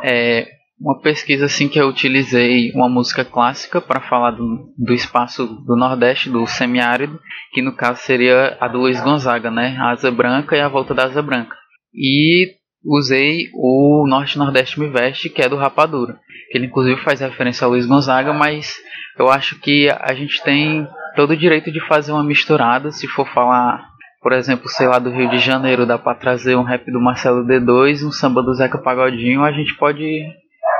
é, 0.04 0.46
uma 0.78 1.00
pesquisa 1.00 1.46
assim 1.46 1.66
que 1.66 1.80
eu 1.80 1.88
utilizei 1.88 2.72
uma 2.72 2.90
música 2.90 3.24
clássica 3.24 3.80
para 3.80 4.02
falar 4.02 4.32
do, 4.32 4.70
do 4.76 4.92
espaço 4.92 5.46
do 5.46 5.74
Nordeste, 5.74 6.28
do 6.28 6.46
semiárido, 6.46 7.18
que 7.54 7.62
no 7.62 7.74
caso 7.74 8.02
seria 8.02 8.58
a 8.60 8.68
do 8.68 8.80
Luiz 8.80 9.00
Gonzaga, 9.00 9.50
né? 9.50 9.76
A 9.78 9.92
Asa 9.92 10.10
Branca 10.10 10.54
e 10.54 10.60
a 10.60 10.68
Volta 10.68 10.92
da 10.92 11.04
Asa 11.04 11.22
Branca. 11.22 11.56
E 11.94 12.59
usei 12.84 13.48
o 13.54 14.06
Norte 14.08 14.38
Nordeste 14.38 14.78
Me 14.78 14.88
Veste, 14.88 15.28
que 15.28 15.42
é 15.42 15.48
do 15.48 15.56
Rapadura. 15.56 16.18
Ele 16.52 16.66
inclusive 16.66 17.00
faz 17.02 17.20
referência 17.20 17.64
a 17.64 17.68
Luiz 17.68 17.86
Gonzaga, 17.86 18.32
mas 18.32 18.76
eu 19.18 19.28
acho 19.28 19.58
que 19.60 19.88
a 19.88 20.14
gente 20.14 20.42
tem 20.42 20.88
todo 21.14 21.30
o 21.32 21.36
direito 21.36 21.70
de 21.70 21.80
fazer 21.86 22.12
uma 22.12 22.24
misturada, 22.24 22.90
se 22.90 23.06
for 23.06 23.26
falar 23.32 23.90
por 24.22 24.32
exemplo, 24.32 24.68
sei 24.68 24.86
lá, 24.86 24.98
do 24.98 25.10
Rio 25.10 25.30
de 25.30 25.38
Janeiro, 25.38 25.86
dá 25.86 25.98
pra 25.98 26.14
trazer 26.14 26.54
um 26.54 26.62
rap 26.62 26.84
do 26.90 27.00
Marcelo 27.00 27.42
D2, 27.46 28.06
um 28.06 28.12
samba 28.12 28.42
do 28.42 28.54
Zeca 28.54 28.76
Pagodinho, 28.76 29.42
a 29.42 29.50
gente 29.50 29.74
pode 29.76 30.22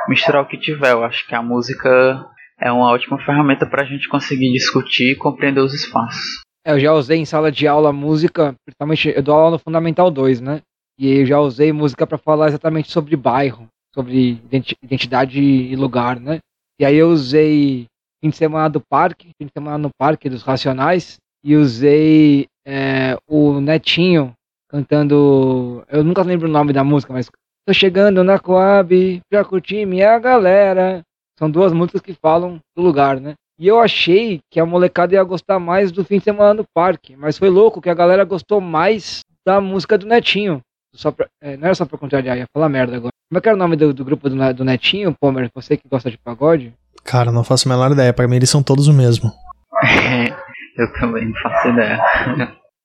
misturar 0.08 0.42
o 0.42 0.46
que 0.46 0.58
tiver. 0.58 0.92
Eu 0.92 1.04
acho 1.04 1.26
que 1.26 1.34
a 1.34 1.42
música 1.42 2.22
é 2.60 2.70
uma 2.70 2.90
ótima 2.90 3.18
ferramenta 3.24 3.64
para 3.64 3.82
a 3.82 3.86
gente 3.86 4.08
conseguir 4.08 4.52
discutir 4.52 5.12
e 5.12 5.16
compreender 5.16 5.60
os 5.60 5.72
espaços. 5.72 6.42
É, 6.66 6.72
eu 6.72 6.80
já 6.80 6.92
usei 6.92 7.18
em 7.18 7.24
sala 7.24 7.50
de 7.50 7.66
aula 7.66 7.92
música, 7.92 8.54
principalmente 8.66 9.10
eu 9.16 9.22
dou 9.22 9.34
aula 9.34 9.52
no 9.52 9.58
Fundamental 9.58 10.10
2, 10.10 10.42
né? 10.42 10.60
E 11.00 11.20
eu 11.20 11.26
já 11.26 11.40
usei 11.40 11.72
música 11.72 12.06
para 12.06 12.18
falar 12.18 12.48
exatamente 12.48 12.90
sobre 12.90 13.16
bairro, 13.16 13.66
sobre 13.94 14.40
identidade 14.82 15.40
e 15.40 15.74
lugar, 15.74 16.20
né? 16.20 16.38
E 16.78 16.84
aí 16.84 16.96
eu 16.96 17.08
usei 17.08 17.86
fim 18.22 18.28
de 18.28 18.36
semana 18.36 18.68
do 18.68 18.80
parque, 18.80 19.30
fim 19.38 19.46
de 19.46 19.52
semana 19.52 19.78
no 19.78 19.90
parque 19.98 20.28
dos 20.28 20.42
Racionais, 20.42 21.16
e 21.42 21.56
usei 21.56 22.46
é, 22.66 23.16
o 23.26 23.60
Netinho 23.60 24.34
cantando. 24.68 25.82
Eu 25.88 26.04
nunca 26.04 26.22
lembro 26.22 26.46
o 26.46 26.52
nome 26.52 26.72
da 26.74 26.84
música, 26.84 27.14
mas 27.14 27.30
Tô 27.66 27.74
chegando 27.74 28.24
na 28.24 28.38
Coab 28.38 29.20
pra 29.30 29.44
curtir 29.44 29.86
minha 29.86 30.18
galera. 30.18 31.02
São 31.38 31.50
duas 31.50 31.72
músicas 31.72 32.00
que 32.00 32.14
falam 32.14 32.58
do 32.74 32.82
lugar, 32.82 33.20
né? 33.20 33.34
E 33.58 33.68
eu 33.68 33.78
achei 33.78 34.40
que 34.50 34.58
a 34.58 34.66
molecada 34.66 35.14
ia 35.14 35.22
gostar 35.22 35.60
mais 35.60 35.92
do 35.92 36.04
fim 36.04 36.18
de 36.18 36.24
semana 36.24 36.54
no 36.54 36.64
parque. 36.74 37.14
Mas 37.14 37.38
foi 37.38 37.48
louco 37.48 37.80
que 37.80 37.90
a 37.90 37.94
galera 37.94 38.24
gostou 38.24 38.60
mais 38.60 39.20
da 39.46 39.60
música 39.60 39.96
do 39.96 40.06
Netinho. 40.06 40.60
Só 40.94 41.10
pra, 41.10 41.28
é, 41.40 41.56
não 41.56 41.66
era 41.66 41.74
só 41.74 41.86
pra 41.86 41.98
contrariar, 41.98 42.36
ia 42.36 42.46
falar 42.52 42.68
merda 42.68 42.96
agora. 42.96 43.12
Como 43.30 43.38
é 43.38 43.40
que 43.40 43.48
era 43.48 43.56
o 43.56 43.58
nome 43.58 43.76
do, 43.76 43.94
do 43.94 44.04
grupo 44.04 44.28
do, 44.28 44.54
do 44.54 44.64
Netinho, 44.64 45.14
Pomer? 45.18 45.50
Você 45.54 45.76
que 45.76 45.88
gosta 45.88 46.10
de 46.10 46.18
pagode? 46.18 46.74
Cara, 47.04 47.30
não 47.30 47.44
faço 47.44 47.68
a 47.68 47.72
menor 47.72 47.92
ideia. 47.92 48.12
Pra 48.12 48.26
mim 48.26 48.36
eles 48.36 48.50
são 48.50 48.62
todos 48.62 48.88
o 48.88 48.92
mesmo. 48.92 49.32
eu 50.76 50.92
também 50.94 51.26
não 51.26 51.34
faço 51.40 51.68
ideia. 51.68 52.00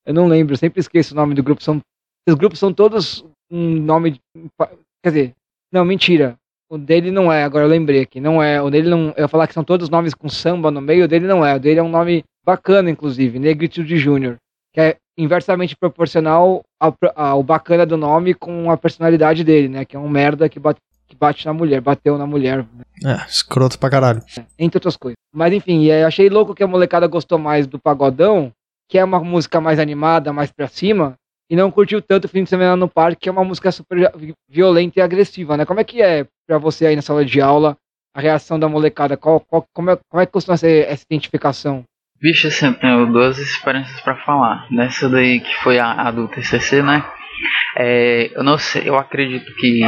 eu 0.05 0.13
não 0.13 0.27
lembro, 0.27 0.53
eu 0.53 0.57
sempre 0.57 0.79
esqueço 0.79 1.13
o 1.13 1.17
nome 1.17 1.33
do 1.33 1.41
grupo. 1.41 1.63
São, 1.63 1.81
os 2.27 2.35
grupos 2.35 2.59
são 2.59 2.71
todos 2.71 3.25
um 3.51 3.75
nome. 3.81 4.19
Quer 5.03 5.09
dizer, 5.09 5.33
não, 5.71 5.83
mentira. 5.83 6.35
O 6.69 6.77
dele 6.77 7.11
não 7.11 7.31
é, 7.31 7.43
agora 7.43 7.65
eu 7.65 7.69
lembrei 7.69 8.01
aqui. 8.01 8.19
Não 8.19 8.41
é. 8.41 8.61
O 8.61 8.69
dele 8.69 8.89
não. 8.89 9.13
Eu 9.17 9.23
ia 9.23 9.27
falar 9.27 9.47
que 9.47 9.53
são 9.53 9.63
todos 9.63 9.89
nomes 9.89 10.13
com 10.13 10.29
samba 10.29 10.69
no 10.69 10.81
meio, 10.81 11.05
o 11.05 11.07
dele 11.07 11.27
não 11.27 11.45
é. 11.45 11.55
O 11.55 11.59
dele 11.59 11.79
é 11.79 11.83
um 11.83 11.89
nome 11.89 12.23
bacana, 12.45 12.89
inclusive, 12.89 13.39
Negritude 13.39 13.97
Júnior. 13.97 14.37
Que 14.73 14.81
é 14.81 14.97
inversamente 15.17 15.75
proporcional 15.75 16.63
ao, 16.79 16.95
ao 17.15 17.43
bacana 17.43 17.85
do 17.85 17.97
nome 17.97 18.33
com 18.33 18.69
a 18.69 18.77
personalidade 18.77 19.43
dele, 19.43 19.69
né? 19.69 19.85
Que 19.85 19.95
é 19.95 19.99
um 19.99 20.09
merda 20.09 20.49
que 20.49 20.59
bate, 20.59 20.79
que 21.07 21.15
bate 21.15 21.45
na 21.45 21.53
mulher, 21.53 21.81
bateu 21.81 22.17
na 22.17 22.25
mulher. 22.25 22.65
É, 23.03 23.15
escroto 23.27 23.79
pra 23.79 23.89
caralho. 23.89 24.21
É, 24.37 24.45
entre 24.59 24.77
outras 24.77 24.97
coisas. 24.97 25.15
Mas 25.33 25.53
enfim, 25.53 25.85
eu 25.85 26.07
achei 26.07 26.29
louco 26.29 26.55
que 26.55 26.63
a 26.63 26.67
molecada 26.67 27.07
gostou 27.07 27.37
mais 27.37 27.67
do 27.67 27.79
Pagodão, 27.79 28.51
que 28.89 28.97
é 28.97 29.03
uma 29.03 29.19
música 29.19 29.59
mais 29.61 29.79
animada, 29.79 30.33
mais 30.33 30.51
pra 30.51 30.67
cima, 30.67 31.15
e 31.49 31.55
não 31.55 31.71
curtiu 31.71 32.01
tanto 32.01 32.25
o 32.25 32.29
fim 32.29 32.43
de 32.43 32.49
semana 32.49 32.75
no 32.75 32.87
parque, 32.87 33.21
que 33.21 33.29
é 33.29 33.31
uma 33.31 33.43
música 33.43 33.71
super 33.71 34.11
violenta 34.49 34.99
e 34.99 35.01
agressiva, 35.01 35.55
né? 35.55 35.65
Como 35.65 35.79
é 35.79 35.83
que 35.83 36.01
é 36.01 36.25
para 36.47 36.57
você 36.57 36.87
aí 36.87 36.95
na 36.95 37.01
sala 37.01 37.23
de 37.23 37.39
aula 37.39 37.77
a 38.15 38.21
reação 38.21 38.57
da 38.57 38.67
molecada? 38.67 39.15
Qual, 39.17 39.39
qual, 39.39 39.65
como, 39.73 39.91
é, 39.91 39.99
como 40.09 40.21
é 40.21 40.25
que 40.25 40.31
costuma 40.31 40.57
ser 40.57 40.87
essa 40.87 41.03
identificação? 41.09 41.83
Vixe, 42.21 42.47
assim, 42.47 42.67
eu 42.67 42.73
tenho 42.73 43.11
duas 43.11 43.37
experiências 43.37 43.99
para 44.01 44.15
falar. 44.17 44.67
Nessa 44.71 45.09
daí 45.09 45.39
que 45.39 45.53
foi 45.57 45.79
a, 45.79 45.91
a 45.91 46.11
do 46.11 46.27
TCC, 46.27 46.81
né? 46.81 47.03
É, 47.77 48.31
eu 48.33 48.43
não 48.43 48.57
sei, 48.57 48.87
eu 48.87 48.97
acredito 48.97 49.53
que 49.55 49.81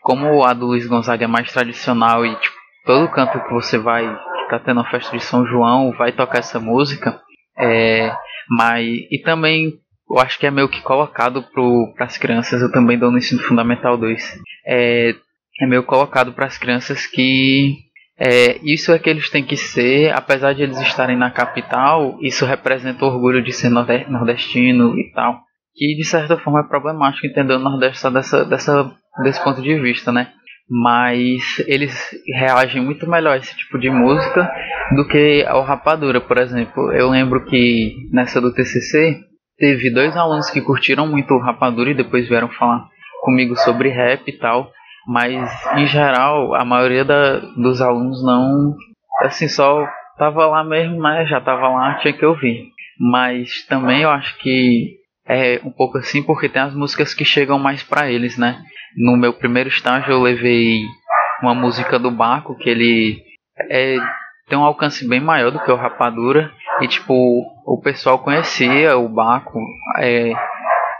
como 0.00 0.44
a 0.44 0.52
do 0.52 0.66
Luiz 0.66 0.86
Gonzaga 0.86 1.24
é 1.24 1.28
mais 1.28 1.52
tradicional 1.52 2.24
e 2.24 2.34
tipo, 2.36 2.56
todo 2.84 3.10
canto 3.10 3.40
que 3.40 3.52
você 3.52 3.76
vai, 3.76 4.04
que 4.06 4.50
tá 4.50 4.58
tendo 4.58 4.80
a 4.80 4.90
festa 4.90 5.16
de 5.16 5.22
São 5.22 5.44
João, 5.46 5.92
vai 5.92 6.12
tocar 6.12 6.38
essa 6.38 6.58
música. 6.58 7.20
É, 7.58 8.14
mas 8.48 8.86
e 9.10 9.20
também 9.22 9.74
eu 10.08 10.18
acho 10.20 10.38
que 10.38 10.46
é 10.46 10.50
meio 10.50 10.68
que 10.68 10.80
colocado 10.82 11.42
para 11.96 12.06
as 12.06 12.16
crianças, 12.16 12.62
eu 12.62 12.70
também 12.70 12.98
dou 12.98 13.10
no 13.10 13.18
ensino 13.18 13.42
fundamental 13.42 13.98
2. 13.98 14.40
É, 14.66 15.14
é 15.60 15.66
meio 15.66 15.82
colocado 15.82 16.32
para 16.32 16.46
as 16.46 16.56
crianças 16.56 17.06
que 17.06 17.85
é, 18.18 18.58
isso 18.62 18.92
é 18.92 18.98
que 18.98 19.10
eles 19.10 19.28
têm 19.28 19.44
que 19.44 19.56
ser, 19.56 20.12
apesar 20.14 20.54
de 20.54 20.62
eles 20.62 20.80
estarem 20.80 21.16
na 21.16 21.30
capital, 21.30 22.18
isso 22.22 22.46
representa 22.46 23.04
o 23.04 23.08
orgulho 23.08 23.42
de 23.42 23.52
ser 23.52 23.68
nordestino 23.68 24.98
e 24.98 25.12
tal. 25.12 25.40
que 25.74 25.94
de 25.94 26.04
certa 26.04 26.38
forma 26.38 26.60
é 26.60 26.68
problemático 26.68 27.26
entender 27.26 27.54
o 27.54 27.58
Nordeste 27.58 27.98
só 27.98 28.10
dessa, 28.10 28.44
dessa, 28.46 28.90
desse 29.22 29.42
ponto 29.44 29.60
de 29.60 29.78
vista, 29.78 30.10
né? 30.10 30.28
Mas 30.68 31.62
eles 31.66 31.94
reagem 32.34 32.82
muito 32.82 33.08
melhor 33.08 33.34
a 33.34 33.36
esse 33.36 33.54
tipo 33.54 33.78
de 33.78 33.90
música 33.90 34.50
do 34.96 35.06
que 35.06 35.44
ao 35.46 35.62
Rapadura, 35.62 36.20
por 36.20 36.38
exemplo. 36.38 36.90
Eu 36.92 37.10
lembro 37.10 37.44
que 37.44 37.94
nessa 38.10 38.40
do 38.40 38.52
TCC 38.52 39.20
teve 39.58 39.92
dois 39.92 40.16
alunos 40.16 40.50
que 40.50 40.62
curtiram 40.62 41.06
muito 41.06 41.34
o 41.34 41.40
Rapadura 41.40 41.90
e 41.90 41.94
depois 41.94 42.26
vieram 42.26 42.48
falar 42.48 42.88
comigo 43.20 43.54
sobre 43.56 43.90
rap 43.90 44.26
e 44.26 44.38
tal, 44.38 44.72
mas 45.06 45.48
em 45.76 45.86
geral 45.86 46.54
a 46.54 46.64
maioria 46.64 47.04
da, 47.04 47.38
dos 47.56 47.80
alunos 47.80 48.24
não, 48.24 48.74
assim, 49.22 49.48
só 49.48 49.86
tava 50.18 50.46
lá 50.46 50.64
mesmo, 50.64 51.00
né? 51.00 51.26
Já 51.26 51.40
tava 51.40 51.68
lá, 51.68 51.94
tinha 52.00 52.12
que 52.12 52.24
ouvir. 52.24 52.70
Mas 52.98 53.64
também 53.68 54.02
eu 54.02 54.10
acho 54.10 54.36
que 54.38 54.96
é 55.28 55.60
um 55.64 55.70
pouco 55.70 55.98
assim 55.98 56.22
porque 56.22 56.48
tem 56.48 56.62
as 56.62 56.74
músicas 56.74 57.12
que 57.12 57.24
chegam 57.24 57.58
mais 57.58 57.82
para 57.82 58.10
eles, 58.10 58.38
né? 58.38 58.58
No 58.96 59.16
meu 59.16 59.32
primeiro 59.32 59.68
estágio 59.68 60.12
eu 60.12 60.22
levei 60.22 60.80
uma 61.42 61.54
música 61.54 61.98
do 61.98 62.10
Baco 62.10 62.56
que 62.56 62.70
ele 62.70 63.22
é, 63.70 63.96
tem 64.48 64.58
um 64.58 64.64
alcance 64.64 65.06
bem 65.06 65.20
maior 65.20 65.50
do 65.50 65.60
que 65.60 65.70
o 65.70 65.76
Rapadura 65.76 66.50
e 66.80 66.88
tipo 66.88 67.12
o 67.66 67.80
pessoal 67.82 68.18
conhecia 68.18 68.96
o 68.96 69.08
Baco, 69.08 69.58
é, 69.98 70.32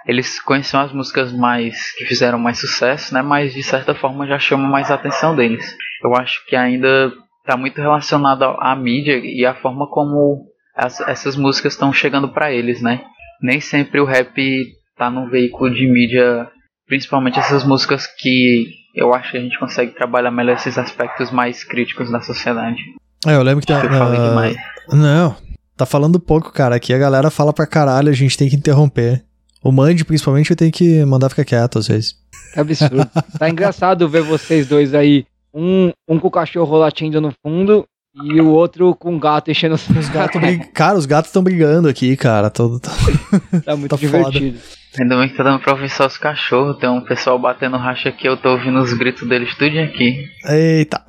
eles 0.07 0.41
conheciam 0.41 0.83
as 0.83 0.93
músicas 0.93 1.33
mais 1.33 1.93
que 1.97 2.05
fizeram 2.05 2.39
mais 2.39 2.59
sucesso, 2.59 3.13
né? 3.13 3.23
Mas 3.23 3.53
de 3.53 3.63
certa 3.63 3.95
forma 3.95 4.27
já 4.27 4.39
chama 4.39 4.69
mais 4.69 4.91
a 4.91 4.95
atenção 4.95 5.35
deles. 5.35 5.77
Eu 6.03 6.15
acho 6.15 6.47
que 6.47 6.55
ainda 6.55 7.13
está 7.41 7.57
muito 7.57 7.81
relacionado 7.81 8.45
à 8.45 8.75
mídia 8.77 9.19
e 9.19 9.45
à 9.45 9.55
forma 9.55 9.89
como 9.89 10.47
as, 10.75 11.01
essas 11.01 11.37
músicas 11.37 11.73
estão 11.73 11.93
chegando 11.93 12.29
para 12.29 12.53
eles, 12.53 12.81
né? 12.81 13.03
Nem 13.43 13.61
sempre 13.61 14.01
o 14.01 14.05
rap 14.05 14.67
tá 14.97 15.11
num 15.11 15.29
veículo 15.29 15.75
de 15.75 15.87
mídia, 15.87 16.49
principalmente 16.87 17.39
essas 17.39 17.65
músicas 17.65 18.07
que 18.07 18.67
eu 18.95 19.13
acho 19.13 19.33
que 19.33 19.39
a 19.39 19.41
gente 19.41 19.59
consegue 19.59 19.93
trabalhar 19.93 20.31
melhor 20.31 20.55
esses 20.57 20.79
aspectos 20.79 21.31
mais 21.31 21.63
críticos 21.63 22.11
da 22.11 22.21
sociedade. 22.21 22.81
É, 23.27 23.35
eu 23.35 23.43
lembro 23.43 23.65
que 23.65 23.73
ah, 23.73 23.81
demais. 23.81 24.57
Não, 24.89 25.37
tá 25.77 25.85
falando 25.85 26.21
pouco, 26.21 26.53
cara. 26.53 26.77
Aqui 26.77 26.95
a 26.95 26.99
galera 26.99 27.31
fala 27.31 27.53
pra 27.53 27.67
caralho, 27.67 28.09
a 28.09 28.15
gente 28.15 28.39
tem 28.39 28.49
que 28.49 28.57
interromper. 28.57 29.23
O 29.67 29.73
Mandy, 29.73 30.05
principalmente, 30.05 30.53
eu 30.53 30.57
tenho 30.57 30.71
que 30.71 31.05
mandar 31.05 31.29
ficar 31.29 31.45
quieto 31.45 31.81
às 31.81 31.89
vezes. 31.89 32.15
Que 32.55 32.61
absurdo. 32.61 33.05
tá 33.37 33.51
engraçado 33.51 34.09
ver 34.09 34.23
vocês 34.23 34.69
dois 34.69 34.95
aí. 34.95 35.27
Um, 35.53 35.91
um 36.09 36.21
com 36.21 36.29
o 36.29 36.31
cachorro 36.31 36.77
latindo 36.77 37.21
no 37.21 37.33
fundo 37.45 37.85
e 38.15 38.41
o 38.41 38.47
outro 38.51 38.95
com 38.95 39.17
o 39.17 39.19
gato 39.19 39.51
enchendo 39.51 39.75
os 39.75 39.89
Os 39.91 40.09
gatos 40.09 40.41
brig... 40.41 40.69
Cara, 40.69 40.97
os 40.97 41.05
gatos 41.05 41.31
estão 41.31 41.43
brigando 41.43 41.89
aqui, 41.89 42.17
cara. 42.17 42.49
Todo, 42.49 42.79
todo... 42.79 42.95
Tá 43.65 43.75
muito 43.77 43.91
Tá 43.91 43.99
foda. 43.99 44.31
divertido. 44.31 44.61
Ainda 45.01 45.19
bem 45.19 45.29
que 45.31 45.37
tá 45.37 45.43
dando 45.43 45.59
pra 45.61 45.73
ouvir 45.73 45.91
só 45.91 46.07
os 46.07 46.17
cachorros. 46.17 46.79
Tem 46.79 46.89
um 46.89 47.01
pessoal 47.01 47.37
batendo 47.37 47.77
racha 47.77 48.09
aqui, 48.11 48.29
eu 48.29 48.37
tô 48.37 48.51
ouvindo 48.51 48.79
os 48.79 48.93
gritos 48.93 49.29
deles 49.29 49.53
tudo 49.57 49.77
aqui. 49.81 50.29
Eita. 50.49 51.03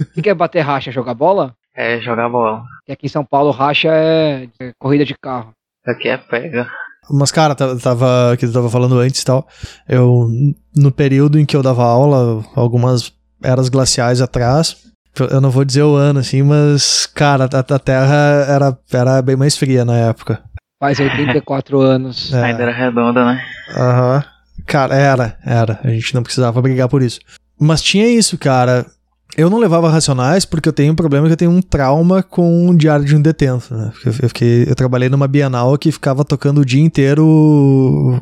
O 0.00 0.14
que 0.14 0.22
que 0.22 0.30
é 0.30 0.34
bater 0.34 0.62
racha? 0.62 0.90
Jogar 0.90 1.12
bola? 1.12 1.54
É 1.76 2.00
jogar 2.00 2.30
bola. 2.30 2.62
Que 2.86 2.92
aqui 2.92 3.04
em 3.04 3.10
São 3.10 3.22
Paulo 3.22 3.50
racha 3.50 3.88
é 3.92 4.48
é 4.58 4.72
corrida 4.78 5.04
de 5.04 5.14
carro. 5.14 5.52
Aqui 5.86 6.08
é 6.08 6.16
pega. 6.16 6.66
Mas, 7.10 7.30
cara, 7.30 7.54
ta- 7.54 7.76
tava, 7.76 8.36
que 8.38 8.46
tu 8.46 8.52
tava 8.52 8.68
falando 8.70 8.98
antes 8.98 9.22
e 9.22 9.24
tal, 9.24 9.46
eu, 9.88 10.28
no 10.76 10.90
período 10.90 11.38
em 11.38 11.44
que 11.46 11.56
eu 11.56 11.62
dava 11.62 11.84
aula, 11.84 12.44
algumas 12.54 13.12
eras 13.42 13.68
glaciais 13.68 14.20
atrás, 14.20 14.76
eu 15.30 15.40
não 15.40 15.50
vou 15.50 15.64
dizer 15.64 15.82
o 15.82 15.94
ano, 15.94 16.18
assim, 16.18 16.42
mas, 16.42 17.06
cara, 17.06 17.44
a, 17.52 17.74
a 17.74 17.78
Terra 17.78 18.44
era, 18.48 18.78
era 18.92 19.22
bem 19.22 19.36
mais 19.36 19.56
fria 19.56 19.84
na 19.84 19.96
época. 19.96 20.42
Faz 20.80 20.98
84 21.00 21.80
anos. 21.80 22.32
É. 22.34 22.42
Ainda 22.44 22.62
era 22.64 22.72
redonda, 22.72 23.24
né? 23.24 23.42
Aham. 23.74 24.24
Cara, 24.66 24.94
era, 24.94 25.38
era. 25.44 25.80
A 25.84 25.88
gente 25.90 26.14
não 26.14 26.22
precisava 26.22 26.60
brigar 26.60 26.88
por 26.88 27.02
isso. 27.02 27.20
Mas 27.58 27.80
tinha 27.80 28.08
isso, 28.08 28.36
cara. 28.36 28.84
Eu 29.36 29.50
não 29.50 29.58
levava 29.58 29.90
racionais 29.90 30.46
porque 30.46 30.68
eu 30.68 30.72
tenho 30.72 30.92
um 30.92 30.96
problema 30.96 31.26
que 31.26 31.32
eu 31.34 31.36
tenho 31.36 31.50
um 31.50 31.60
trauma 31.60 32.22
com 32.22 32.70
o 32.70 32.76
diário 32.76 33.04
de 33.04 33.14
um 33.14 33.20
detento, 33.20 33.74
né? 33.74 33.92
Eu, 34.04 34.14
eu, 34.22 34.28
fiquei, 34.28 34.64
eu 34.66 34.74
trabalhei 34.74 35.10
numa 35.10 35.28
Bienal 35.28 35.76
que 35.76 35.92
ficava 35.92 36.24
tocando 36.24 36.62
o 36.62 36.64
dia 36.64 36.82
inteiro 36.82 37.22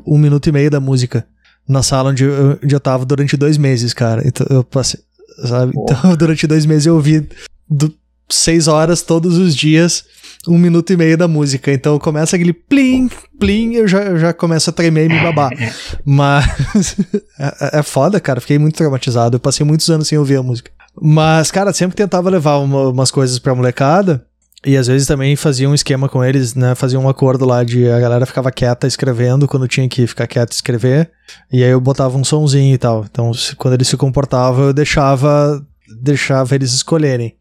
um 0.04 0.18
minuto 0.18 0.48
e 0.48 0.52
meio 0.52 0.70
da 0.70 0.80
música. 0.80 1.24
Na 1.68 1.82
sala 1.82 2.10
onde 2.10 2.24
eu, 2.24 2.58
onde 2.62 2.74
eu 2.74 2.80
tava 2.80 3.04
durante 3.04 3.36
dois 3.36 3.56
meses, 3.56 3.94
cara. 3.94 4.26
Então 4.26 4.44
eu 4.50 4.64
passei, 4.64 5.00
sabe? 5.46 5.72
Então 5.76 6.16
durante 6.18 6.48
dois 6.48 6.66
meses 6.66 6.86
eu 6.86 6.94
ouvi 6.94 7.26
do, 7.70 7.94
seis 8.28 8.66
horas 8.66 9.00
todos 9.02 9.38
os 9.38 9.54
dias 9.54 10.04
um 10.48 10.58
minuto 10.58 10.92
e 10.92 10.96
meio 10.96 11.16
da 11.16 11.28
música. 11.28 11.72
Então 11.72 11.98
começa 11.98 12.36
aquele 12.36 12.52
plim, 12.52 13.08
plim, 13.38 13.74
eu 13.74 13.88
já, 13.88 14.02
eu 14.02 14.18
já 14.18 14.32
começo 14.32 14.68
a 14.68 14.72
tremer 14.72 15.06
e 15.06 15.14
me 15.14 15.20
babar. 15.20 15.50
Mas 16.04 16.96
é, 17.38 17.78
é 17.78 17.82
foda, 17.82 18.20
cara. 18.20 18.40
Fiquei 18.40 18.58
muito 18.58 18.76
traumatizado. 18.76 19.36
Eu 19.36 19.40
passei 19.40 19.64
muitos 19.64 19.88
anos 19.88 20.08
sem 20.08 20.18
ouvir 20.18 20.36
a 20.36 20.42
música. 20.42 20.70
Mas, 21.00 21.50
cara, 21.50 21.72
sempre 21.72 21.96
tentava 21.96 22.30
levar 22.30 22.58
uma- 22.58 22.88
umas 22.90 23.10
coisas 23.10 23.38
pra 23.38 23.54
molecada. 23.54 24.24
E 24.66 24.78
às 24.78 24.86
vezes 24.86 25.06
também 25.06 25.36
fazia 25.36 25.68
um 25.68 25.74
esquema 25.74 26.08
com 26.08 26.24
eles, 26.24 26.54
né? 26.54 26.74
Fazia 26.74 26.98
um 26.98 27.08
acordo 27.08 27.44
lá 27.44 27.62
de 27.62 27.86
a 27.90 28.00
galera 28.00 28.24
ficava 28.24 28.50
quieta 28.50 28.86
escrevendo 28.86 29.46
quando 29.46 29.68
tinha 29.68 29.86
que 29.88 30.06
ficar 30.06 30.26
quieta 30.26 30.54
escrever. 30.54 31.10
E 31.52 31.62
aí 31.62 31.68
eu 31.70 31.80
botava 31.80 32.16
um 32.16 32.24
sonzinho 32.24 32.74
e 32.74 32.78
tal. 32.78 33.04
Então, 33.04 33.30
quando 33.58 33.74
eles 33.74 33.88
se 33.88 33.96
comportavam, 33.96 34.66
eu 34.66 34.72
deixava, 34.72 35.62
deixava 36.00 36.54
eles 36.54 36.72
escolherem. 36.72 37.34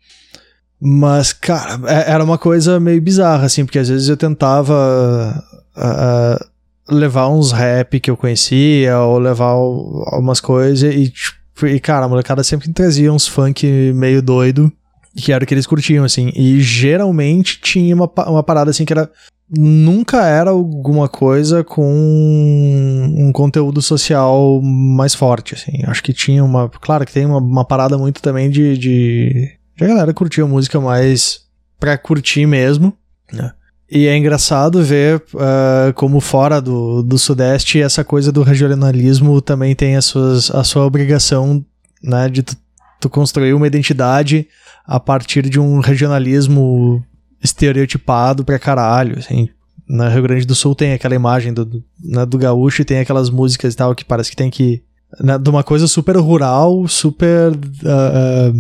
Mas, 0.82 1.32
cara, 1.32 1.80
é- 1.89 2.12
era 2.12 2.24
uma 2.24 2.38
coisa 2.38 2.78
meio 2.78 3.02
bizarra, 3.02 3.46
assim, 3.46 3.63
porque 3.63 3.80
às 3.80 3.88
vezes 3.88 4.10
eu 4.10 4.18
tentava 4.18 5.42
ah, 5.78 6.46
levar 6.89 7.30
uns 7.30 7.52
rap 7.54 8.00
que 8.02 8.12
eu 8.12 8.18
conhecia, 8.18 9.00
ou 9.00 9.18
levar 9.18 9.52
algumas 9.52 10.42
coisas, 10.42 10.94
e, 10.94 11.10
tipo, 11.10 11.38
e, 11.62 11.80
cara, 11.80 12.06
a 12.06 12.10
molecada 12.10 12.44
sempre 12.44 12.72
trazia 12.72 13.12
uns 13.12 13.28
funk 13.28 13.94
meio 13.94 14.22
doido, 14.22 14.72
que 15.16 15.32
era 15.32 15.44
o 15.44 15.48
que 15.48 15.54
eles 15.54 15.68
curtiam, 15.68 16.04
assim, 16.04 16.32
e 16.36 16.60
geralmente 16.62 17.60
tinha 17.62 17.96
uma, 17.96 18.10
uma 18.28 18.44
parada, 18.44 18.72
assim, 18.72 18.86
que 18.86 18.94
era. 18.94 19.10
Nunca 19.56 20.26
era 20.26 20.50
alguma 20.50 21.08
coisa 21.08 21.63
com 21.63 21.86
um 21.86 23.32
conteúdo 23.32 23.82
social 23.84 24.60
mais 24.63 25.13
forte, 25.13 25.54
assim. 25.54 25.84
Acho 25.86 26.02
que 26.02 26.12
tinha 26.12 26.44
uma. 26.44 26.70
Claro 26.70 27.06
que 27.06 27.13
tem 27.13 27.26
uma, 27.26 27.38
uma 27.38 27.66
parada 27.66 27.98
muito 27.98 28.20
também 28.20 28.50
de, 28.50 28.78
de 28.78 29.52
a 29.80 29.86
galera 29.86 30.13
curtia 30.13 30.46
música 30.48 30.80
mais 30.80 31.42
pra 31.80 31.98
curtir 31.98 32.46
mesmo, 32.46 32.98
né? 33.32 33.52
E 33.95 34.08
é 34.08 34.17
engraçado 34.17 34.82
ver 34.82 35.23
ah, 35.38 35.93
como 35.93 36.19
fora 36.19 36.60
do, 36.60 37.03
do 37.03 37.19
Sudeste 37.19 37.79
essa 37.79 38.03
coisa 38.03 38.32
do 38.32 38.41
regionalismo 38.41 39.39
também 39.39 39.75
tem 39.75 39.95
as 39.95 40.06
suas, 40.06 40.49
a 40.49 40.63
sua 40.63 40.84
obrigação, 40.84 41.63
né, 42.01 42.27
de 42.27 42.41
tu, 42.41 42.58
tu 42.99 43.08
construir 43.08 43.53
uma 43.53 43.67
identidade 43.67 44.47
a 44.84 44.99
partir 44.99 45.47
de 45.47 45.60
um 45.60 45.79
regionalismo 45.79 47.06
estereotipado 47.39 48.43
pra 48.43 48.58
caralho, 48.58 49.19
assim. 49.19 49.47
Rio 49.88 50.23
Grande 50.23 50.47
do 50.47 50.56
Sul 50.56 50.73
tem 50.73 50.93
aquela 50.93 51.13
imagem 51.13 51.53
do, 51.53 51.63
do, 51.63 51.84
né, 52.03 52.25
do 52.25 52.39
gaúcho 52.39 52.82
e 52.82 52.86
tem 52.86 52.97
aquelas 52.97 53.29
músicas 53.29 53.75
e 53.75 53.77
tal 53.77 53.93
que 53.93 54.03
parece 54.03 54.32
que 54.32 54.36
tem 54.36 54.49
que... 54.49 54.82
Né, 55.19 55.38
de 55.38 55.49
uma 55.51 55.63
coisa 55.63 55.88
super 55.88 56.17
rural, 56.17 56.88
super... 56.88 57.51
ah, 57.86 58.51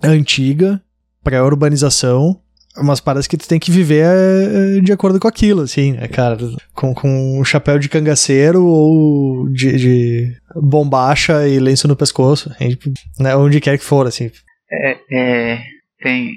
ah, 0.00 0.08
antiga, 0.08 0.80
pré-urbanização, 1.24 2.38
mas 2.82 3.00
parece 3.00 3.28
que 3.28 3.36
tu 3.36 3.48
tem 3.48 3.58
que 3.58 3.70
viver 3.70 4.04
eh, 4.04 4.80
de 4.80 4.92
acordo 4.92 5.18
com 5.18 5.28
aquilo, 5.28 5.62
assim, 5.62 5.92
né, 5.92 6.08
cara? 6.08 6.36
Com, 6.74 6.94
com 6.94 7.40
um 7.40 7.44
chapéu 7.44 7.78
de 7.78 7.88
cangaceiro 7.88 8.64
ou 8.64 9.48
de, 9.48 9.76
de 9.76 10.36
bombacha 10.54 11.46
e 11.48 11.58
lenço 11.58 11.88
no 11.88 11.96
pescoço, 11.96 12.50
tipo, 12.58 12.90
né, 13.18 13.36
onde 13.36 13.60
quer 13.60 13.78
que 13.78 13.84
for, 13.84 14.06
assim. 14.06 14.30
É, 14.70 14.96
é, 15.10 15.58
tem. 16.00 16.34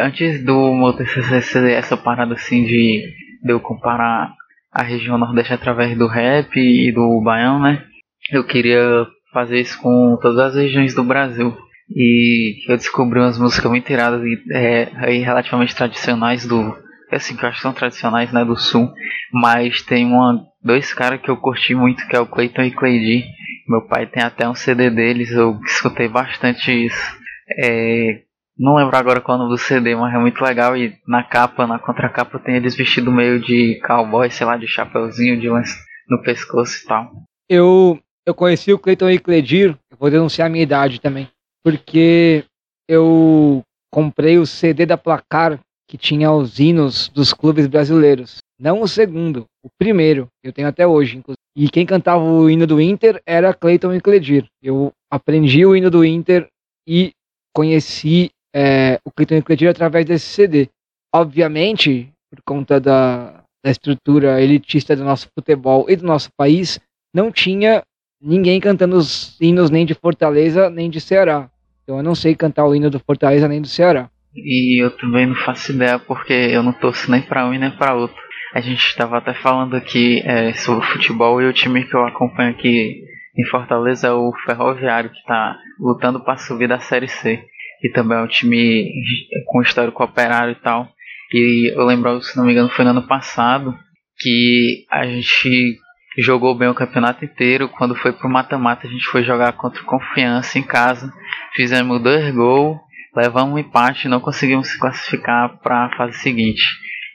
Antes, 0.00 0.44
do 0.44 0.72
meu 0.72 0.92
TCC 0.94 1.72
essa 1.72 1.96
parada 1.96 2.34
assim 2.34 2.64
de, 2.64 3.04
de 3.42 3.52
eu 3.52 3.60
comparar 3.60 4.32
a 4.72 4.82
região 4.82 5.18
Nordeste 5.18 5.52
através 5.52 5.96
do 5.98 6.06
rap 6.06 6.56
e 6.56 6.92
do 6.92 7.20
baião, 7.22 7.60
né? 7.60 7.82
Eu 8.32 8.46
queria 8.46 9.06
fazer 9.32 9.60
isso 9.60 9.78
com 9.80 10.16
todas 10.20 10.38
as 10.38 10.54
regiões 10.54 10.94
do 10.94 11.04
Brasil. 11.04 11.56
E 11.90 12.70
eu 12.70 12.76
descobri 12.76 13.18
umas 13.18 13.38
músicas 13.38 13.70
muito 13.70 13.90
iradas 13.90 14.22
e 14.22 14.38
é, 14.52 14.90
aí 14.96 15.18
relativamente 15.18 15.74
tradicionais 15.74 16.46
do. 16.46 16.76
Assim, 17.10 17.34
que 17.34 17.42
eu 17.42 17.48
acho 17.48 17.56
que 17.56 17.62
são 17.62 17.72
tradicionais, 17.72 18.30
né? 18.32 18.44
Do 18.44 18.56
sul. 18.56 18.92
Mas 19.32 19.80
tem 19.82 20.04
uma, 20.04 20.44
dois 20.62 20.92
caras 20.92 21.20
que 21.20 21.30
eu 21.30 21.36
curti 21.36 21.74
muito, 21.74 22.06
que 22.06 22.14
é 22.14 22.20
o 22.20 22.26
Clayton 22.26 22.62
e 22.62 22.70
Claydi. 22.70 23.24
Meu 23.66 23.82
pai 23.86 24.06
tem 24.06 24.22
até 24.22 24.48
um 24.48 24.54
CD 24.54 24.90
deles, 24.90 25.30
eu 25.30 25.58
escutei 25.64 26.08
bastante 26.08 26.70
isso. 26.70 27.18
É, 27.58 28.22
não 28.58 28.74
lembro 28.76 28.96
agora 28.96 29.20
qual 29.20 29.36
é 29.36 29.40
o 29.40 29.44
nome 29.44 29.54
do 29.54 29.58
CD, 29.58 29.94
mas 29.94 30.14
é 30.14 30.18
muito 30.18 30.42
legal. 30.42 30.76
E 30.76 30.94
na 31.06 31.22
capa, 31.22 31.66
na 31.66 31.78
contracapa, 31.78 32.38
tem 32.38 32.56
eles 32.56 32.74
vestidos 32.74 33.14
meio 33.14 33.40
de 33.40 33.80
cowboy, 33.86 34.30
sei 34.30 34.46
lá, 34.46 34.56
de 34.56 34.66
chapeuzinho, 34.66 35.40
de 35.40 35.48
lance 35.48 35.74
no 36.08 36.20
pescoço 36.22 36.82
e 36.82 36.86
tal. 36.86 37.10
Eu, 37.48 37.98
eu 38.26 38.34
conheci 38.34 38.72
o 38.72 38.78
Cleiton 38.78 39.10
e 39.10 39.18
Cledir, 39.18 39.76
vou 39.98 40.10
denunciar 40.10 40.48
a 40.48 40.50
minha 40.50 40.62
idade 40.62 41.00
também, 41.00 41.28
porque 41.68 42.44
eu 42.88 43.62
comprei 43.92 44.38
o 44.38 44.46
CD 44.46 44.86
da 44.86 44.96
Placar 44.96 45.60
que 45.86 45.98
tinha 45.98 46.32
os 46.32 46.58
hinos 46.58 47.10
dos 47.10 47.34
clubes 47.34 47.66
brasileiros. 47.66 48.38
Não 48.58 48.80
o 48.80 48.88
segundo, 48.88 49.44
O 49.62 49.68
primeiro, 49.78 50.28
eu 50.42 50.50
tenho 50.50 50.66
até 50.66 50.86
hoje, 50.86 51.18
inclusive. 51.18 51.36
E 51.54 51.68
quem 51.68 51.84
cantava 51.84 52.24
o 52.24 52.48
hino 52.48 52.66
do 52.66 52.80
Inter 52.80 53.20
era 53.26 53.52
Cleiton 53.52 53.92
e 53.92 54.00
Cledir. 54.00 54.46
Eu 54.62 54.92
aprendi 55.10 55.66
o 55.66 55.76
hino 55.76 55.90
do 55.90 56.02
Inter 56.04 56.48
e 56.88 57.10
conheci 57.54 58.30
é, 58.54 58.98
o 59.04 59.10
Cleiton 59.10 59.34
e 59.34 59.42
Cledir 59.42 59.68
através 59.68 60.06
desse 60.06 60.26
CD. 60.26 60.70
Obviamente, 61.14 62.10
por 62.30 62.42
conta 62.46 62.80
da, 62.80 63.42
da 63.62 63.70
estrutura 63.70 64.40
elitista 64.40 64.96
do 64.96 65.04
nosso 65.04 65.28
futebol 65.38 65.84
e 65.86 65.96
do 65.96 66.06
nosso 66.06 66.30
país, 66.34 66.80
não 67.14 67.30
tinha 67.30 67.82
ninguém 68.22 68.58
cantando 68.58 68.96
os 68.96 69.38
hinos 69.38 69.70
nem 69.70 69.84
de 69.84 69.92
Fortaleza 69.92 70.70
nem 70.70 70.88
de 70.88 71.00
Ceará. 71.00 71.50
Então 71.88 71.96
eu 71.96 72.02
não 72.02 72.14
sei 72.14 72.34
cantar 72.34 72.66
o 72.66 72.74
hino 72.74 72.90
do 72.90 73.00
Fortaleza 73.00 73.48
nem 73.48 73.62
do 73.62 73.66
Ceará. 73.66 74.10
E 74.36 74.84
eu 74.84 74.90
também 74.90 75.24
não 75.24 75.34
faço 75.34 75.72
ideia 75.72 75.98
porque 75.98 76.34
eu 76.34 76.62
não 76.62 76.70
torço 76.70 77.10
nem 77.10 77.22
para 77.22 77.46
um 77.46 77.58
nem 77.58 77.70
para 77.70 77.94
outro. 77.94 78.20
A 78.52 78.60
gente 78.60 78.84
estava 78.84 79.16
até 79.16 79.32
falando 79.32 79.74
aqui 79.74 80.20
é, 80.22 80.52
sobre 80.52 80.84
futebol 80.84 81.40
e 81.40 81.46
o 81.46 81.52
time 81.54 81.82
que 81.86 81.96
eu 81.96 82.04
acompanho 82.04 82.50
aqui 82.50 83.02
em 83.38 83.44
Fortaleza 83.46 84.08
é 84.08 84.12
o 84.12 84.30
Ferroviário, 84.44 85.08
que 85.08 85.16
está 85.16 85.56
lutando 85.80 86.22
para 86.22 86.36
subir 86.36 86.68
da 86.68 86.78
Série 86.78 87.08
C. 87.08 87.42
E 87.82 87.90
também 87.90 88.18
é 88.18 88.22
um 88.22 88.28
time 88.28 88.92
com 89.46 89.62
histórico 89.62 90.04
operário 90.04 90.52
e 90.52 90.62
tal. 90.62 90.90
E 91.32 91.72
eu 91.74 91.86
lembro, 91.86 92.20
se 92.20 92.36
não 92.36 92.44
me 92.44 92.52
engano, 92.52 92.68
foi 92.68 92.84
no 92.84 92.90
ano 92.90 93.08
passado 93.08 93.74
que 94.18 94.84
a 94.90 95.06
gente 95.06 95.78
jogou 96.18 96.54
bem 96.54 96.68
o 96.68 96.74
campeonato 96.74 97.24
inteiro. 97.24 97.68
Quando 97.68 97.94
foi 97.94 98.12
pro 98.12 98.28
mata-mata, 98.28 98.86
a 98.86 98.90
gente 98.90 99.04
foi 99.06 99.22
jogar 99.22 99.52
contra 99.52 99.82
Confiança 99.84 100.58
em 100.58 100.62
casa. 100.62 101.12
Fizemos 101.54 102.02
dois 102.02 102.34
gols, 102.34 102.78
levamos 103.16 103.54
um 103.54 103.58
empate, 103.58 104.08
não 104.08 104.20
conseguimos 104.20 104.68
se 104.68 104.78
classificar 104.78 105.58
para 105.60 105.86
a 105.86 105.96
fase 105.96 106.18
seguinte. 106.18 106.62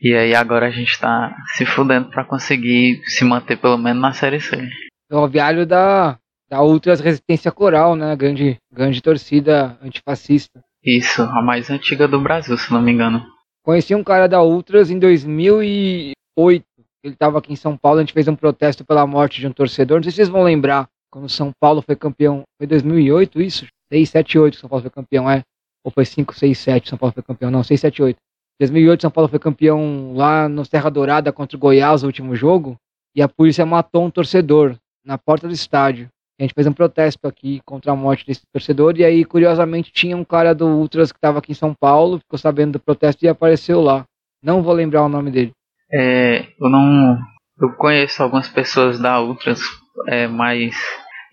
E 0.02 0.13
aí 0.13 0.36
agora 0.36 0.68
a 0.68 0.72
gente 0.72 0.89
está 0.89 1.36
se 1.54 1.66
fudendo 1.66 2.10
para 2.10 2.26
conseguir 2.26 3.02
se 3.06 3.24
manter 3.24 3.58
pelo 3.58 3.78
menos 3.78 4.02
na 4.02 4.12
Série 4.12 4.39
C. 4.39 4.70
Ferroviário 5.10 5.66
da, 5.66 6.18
da 6.50 6.62
Ultras 6.62 7.00
Resistência 7.00 7.52
Coral, 7.52 7.96
né? 7.96 8.16
Grande, 8.16 8.58
grande 8.72 9.02
torcida 9.02 9.78
antifascista. 9.82 10.60
Isso, 10.84 11.22
a 11.22 11.42
mais 11.42 11.70
antiga 11.70 12.08
do 12.08 12.20
Brasil, 12.20 12.58
se 12.58 12.72
não 12.74 12.82
me 12.82 12.92
engano. 12.92 13.24
Conheci 13.63 13.96
um 13.96 14.04
cara 14.04 14.28
da 14.28 14.44
Ultras 14.44 14.92
em 14.92 15.00
2008. 15.00 16.66
Ele 17.04 17.13
estava 17.13 17.38
aqui 17.38 17.52
em 17.52 17.56
São 17.58 17.76
Paulo, 17.76 18.00
a 18.00 18.02
gente 18.02 18.13
fez 18.13 18.28
um 18.28 18.36
protesto 18.36 18.86
pela 18.86 19.06
morte 19.06 19.42
de 19.42 19.48
um 19.48 19.52
torcedor. 19.52 19.98
Não 19.98 20.04
sei 20.04 20.12
se 20.12 20.16
vocês 20.18 20.30
vão 20.30 20.44
lembrar, 20.44 20.88
quando 21.12 21.28
São 21.30 21.52
Paulo 21.60 21.82
foi 21.82 21.96
campeão. 21.96 22.44
Foi 22.58 22.66
2008 22.66 23.42
isso? 23.42 23.68
6, 23.92 24.10
7, 24.10 24.39
8 24.39 24.58
São 24.58 24.70
Paulo 24.70 24.82
foi 24.82 24.89
campeão, 24.89 25.30
é? 25.30 25.44
Ou 25.84 25.92
foi 25.92 26.06
5, 26.06 26.34
6, 26.34 26.58
7 26.58 26.89
São 26.89 26.98
Paulo 26.98 27.13
foi 27.13 27.22
campeão? 27.22 27.52
Não, 27.52 27.62
6, 27.62 27.80
7, 27.80 28.02
8. 28.02 28.18
2008 28.60 29.02
São 29.02 29.12
Paulo 29.12 29.28
foi 29.28 29.38
campeão 29.38 30.13
lá 30.16 30.48
no 30.48 30.63
Serra 30.66 30.89
Dourada 30.89 31.32
contra 31.32 31.58
o 31.58 31.60
Goiás, 31.60 32.04
o 32.04 32.08
último 32.08 32.36
jogo. 32.36 32.78
E 33.16 33.22
a 33.22 33.28
polícia 33.28 33.66
matou 33.66 34.06
um 34.06 34.10
torcedor 34.10 34.76
na 35.06 35.18
porta 35.18 35.48
do 35.48 35.54
estádio. 35.54 36.08
A 36.39 36.44
gente 36.44 36.54
fez 36.56 36.66
um 36.66 36.74
protesto 36.74 37.28
aqui 37.28 37.62
contra 37.66 37.92
a 37.92 37.96
morte 37.96 38.26
desse 38.26 38.42
torcedor. 38.52 38.98
E 38.98 39.04
aí, 39.04 39.24
curiosamente, 39.24 39.92
tinha 39.92 40.18
um 40.18 40.24
cara 40.24 40.56
do 40.56 40.66
Ultras 40.66 41.12
que 41.12 41.18
estava 41.18 41.39
aqui 41.39 41.52
em 41.52 41.56
São 41.56 41.76
Paulo, 41.76 42.20
ficou 42.20 42.39
sabendo 42.39 42.74
do 42.74 42.80
protesto 42.80 43.24
e 43.24 43.28
apareceu 43.28 43.82
lá. 43.82 44.04
Não 44.42 44.63
vou 44.63 44.74
lembrar 44.74 45.04
o 45.04 45.10
nome 45.10 45.30
dele. 45.30 45.52
É, 45.93 46.47
eu 46.60 46.69
não. 46.69 47.19
Eu 47.62 47.71
conheço 47.77 48.23
algumas 48.23 48.49
pessoas 48.49 48.99
da 48.99 49.21
Ultras, 49.21 49.62
é, 50.08 50.27
mas 50.27 50.75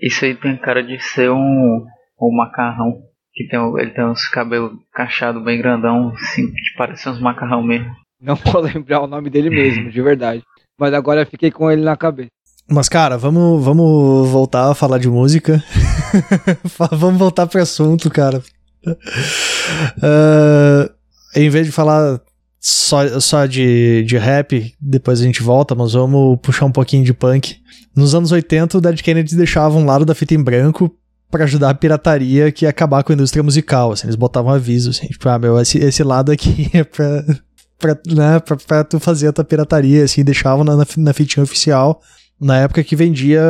isso 0.01 0.25
aí 0.25 0.35
tem 0.35 0.57
cara 0.57 0.83
de 0.83 1.01
ser 1.01 1.31
um, 1.31 1.87
um 2.21 2.37
macarrão. 2.37 3.03
Que 3.33 3.47
tem, 3.47 3.59
ele 3.79 3.91
tem 3.93 4.05
uns 4.05 4.29
cabelos 4.29 4.73
cacheados 4.93 5.43
bem 5.43 5.59
grandão, 5.59 6.11
assim, 6.11 6.47
que 6.47 6.77
parece 6.77 7.09
uns 7.09 7.21
macarrão 7.21 7.63
mesmo. 7.63 7.91
Não 8.21 8.35
vou 8.53 8.61
lembrar 8.61 9.01
o 9.01 9.07
nome 9.07 9.31
dele 9.31 9.49
mesmo, 9.49 9.91
de 9.91 10.03
verdade. 10.03 10.43
Mas 10.79 10.93
agora 10.93 11.23
eu 11.23 11.27
fiquei 11.27 11.51
com 11.51 11.71
ele 11.71 11.83
na 11.83 11.97
cabeça. 11.97 12.31
Mas, 12.69 12.89
cara, 12.89 13.19
vamos, 13.19 13.65
vamos 13.65 14.29
voltar 14.29 14.71
a 14.71 14.75
falar 14.75 14.99
de 14.99 15.09
música. 15.09 15.63
vamos 16.93 17.19
voltar 17.19 17.47
pro 17.47 17.61
assunto, 17.61 18.09
cara. 18.11 18.43
Uh, 19.99 20.89
em 21.35 21.51
vez 21.51 21.67
de 21.67 21.73
falar 21.73 22.21
só, 22.61 23.19
só 23.19 23.47
de, 23.47 24.05
de 24.05 24.19
rap, 24.19 24.75
depois 24.79 25.21
a 25.21 25.25
gente 25.25 25.43
volta, 25.43 25.75
mas 25.75 25.95
vamos 25.95 26.39
puxar 26.43 26.67
um 26.67 26.73
pouquinho 26.73 27.03
de 27.03 27.15
punk. 27.15 27.57
Nos 27.97 28.15
anos 28.15 28.31
80, 28.31 28.77
o 28.77 28.81
Dead 28.81 29.01
Kennedys 29.01 29.33
deixava 29.33 29.79
um 29.79 29.87
lado 29.87 30.05
da 30.05 30.15
fita 30.15 30.35
em 30.35 30.43
branco 30.43 30.95
para 31.31 31.45
ajudar 31.45 31.71
a 31.71 31.75
pirataria 31.75 32.53
que 32.53 32.67
ia 32.67 32.69
acabar 32.69 33.03
com 33.03 33.13
a 33.13 33.15
indústria 33.15 33.43
musical. 33.43 33.93
Assim, 33.93 34.07
eles 34.07 34.17
botavam 34.17 34.53
aviso, 34.53 34.91
assim, 34.91 35.07
tipo, 35.07 35.27
ah, 35.29 35.39
meu, 35.39 35.59
esse, 35.59 35.79
esse 35.79 36.03
lado 36.05 36.31
aqui 36.31 36.71
é 36.75 36.85
pra, 36.85 37.25
pra, 37.79 37.99
né, 38.07 38.39
pra, 38.41 38.57
pra 38.57 38.85
tu 38.85 39.01
fazer 39.01 39.29
a 39.29 39.33
tua 39.33 39.45
pirataria, 39.45 40.05
assim, 40.05 40.23
deixavam 40.23 40.63
na, 40.63 40.77
na 40.77 41.13
fitinha 41.15 41.43
oficial, 41.43 42.03
na 42.39 42.59
época 42.59 42.85
que 42.85 42.95
vendia 42.95 43.41